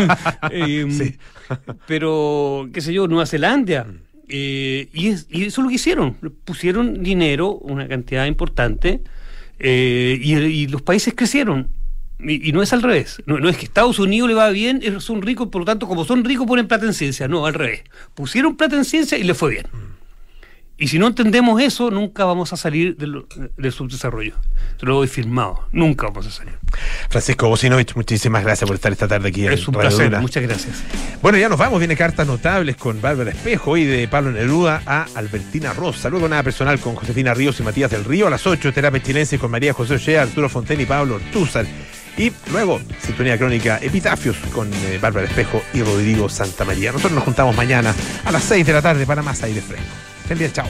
Eh, 0.50 0.86
Sí. 0.90 1.16
Pero, 1.86 2.68
qué 2.72 2.80
sé 2.80 2.92
yo, 2.92 3.08
Nueva 3.08 3.26
Zelanda. 3.26 3.86
eh, 4.28 4.88
y, 4.92 5.08
es- 5.08 5.26
y 5.30 5.44
eso 5.46 5.60
es 5.60 5.64
lo 5.64 5.68
que 5.68 5.74
hicieron. 5.74 6.14
Pusieron 6.44 7.02
dinero, 7.02 7.52
una 7.54 7.88
cantidad 7.88 8.26
importante, 8.26 9.00
eh, 9.58 10.18
y, 10.22 10.34
y 10.36 10.66
los 10.68 10.82
países 10.82 11.14
crecieron. 11.16 11.68
Y, 12.20 12.48
y 12.48 12.52
no 12.52 12.62
es 12.62 12.72
al 12.72 12.82
revés. 12.82 13.22
No, 13.26 13.38
no 13.38 13.48
es 13.48 13.56
que 13.56 13.64
Estados 13.64 13.98
Unidos 13.98 14.28
le 14.28 14.34
va 14.34 14.50
bien, 14.50 15.00
son 15.00 15.22
ricos, 15.22 15.48
por 15.48 15.62
lo 15.62 15.66
tanto, 15.66 15.88
como 15.88 16.04
son 16.04 16.22
ricos, 16.24 16.46
ponen 16.46 16.68
plata 16.68 16.84
en 16.86 16.92
ciencia. 16.94 17.26
No, 17.28 17.46
al 17.46 17.54
revés. 17.54 17.82
Pusieron 18.14 18.56
plata 18.56 18.76
en 18.76 18.84
ciencia 18.84 19.16
y 19.18 19.22
les 19.24 19.36
fue 19.36 19.50
bien. 19.52 19.66
Y 20.80 20.88
si 20.88 20.98
no 20.98 21.08
entendemos 21.08 21.60
eso, 21.60 21.90
nunca 21.90 22.24
vamos 22.24 22.54
a 22.54 22.56
salir 22.56 22.96
del, 22.96 23.26
del 23.58 23.70
subdesarrollo. 23.70 24.32
Te 24.78 24.86
lo 24.86 24.94
doy 24.94 25.08
firmado. 25.08 25.68
Nunca 25.72 26.06
vamos 26.06 26.26
a 26.26 26.30
salir. 26.30 26.54
Francisco 27.10 27.50
Bocinovich, 27.50 27.94
muchísimas 27.94 28.42
gracias 28.42 28.66
por 28.66 28.76
estar 28.76 28.90
esta 28.90 29.06
tarde 29.06 29.28
aquí 29.28 29.46
en 29.46 29.52
Es 29.52 29.68
un 29.68 29.74
placer. 29.74 30.18
Muchas 30.22 30.42
gracias. 30.42 30.82
Bueno, 31.20 31.36
ya 31.36 31.50
nos 31.50 31.58
vamos. 31.58 31.80
Viene 31.80 31.96
cartas 31.96 32.26
notables 32.26 32.76
con 32.76 32.98
Bárbara 33.02 33.30
Espejo 33.30 33.76
y 33.76 33.84
de 33.84 34.08
Pablo 34.08 34.32
Neruda 34.32 34.82
a 34.86 35.06
Albertina 35.16 35.74
Rosa. 35.74 36.08
Luego 36.08 36.30
nada 36.30 36.42
personal 36.42 36.80
con 36.80 36.94
Josefina 36.94 37.34
Ríos 37.34 37.60
y 37.60 37.62
Matías 37.62 37.90
del 37.90 38.06
Río. 38.06 38.28
A 38.28 38.30
las 38.30 38.46
8, 38.46 38.72
terapia 38.72 39.02
chilense 39.02 39.38
con 39.38 39.50
María 39.50 39.74
José 39.74 39.96
Ochea, 39.96 40.22
Arturo 40.22 40.48
Fonten 40.48 40.80
y 40.80 40.86
Pablo 40.86 41.16
Ortúzar. 41.16 41.66
Y 42.16 42.32
luego, 42.52 42.80
sintonía 43.02 43.36
crónica 43.36 43.78
Epitafios 43.82 44.38
con 44.50 44.72
eh, 44.72 44.98
Bárbara 44.98 45.26
Espejo 45.26 45.60
y 45.74 45.82
Rodrigo 45.82 46.30
Santamaría. 46.30 46.90
Nosotros 46.90 47.12
nos 47.12 47.24
juntamos 47.24 47.54
mañana 47.54 47.94
a 48.24 48.32
las 48.32 48.44
6 48.44 48.64
de 48.64 48.72
la 48.72 48.80
tarde 48.80 49.04
para 49.04 49.20
más 49.20 49.42
aire 49.42 49.60
fresco. 49.60 49.84
Feliz 50.30 50.52
día, 50.54 50.62
chao. 50.62 50.68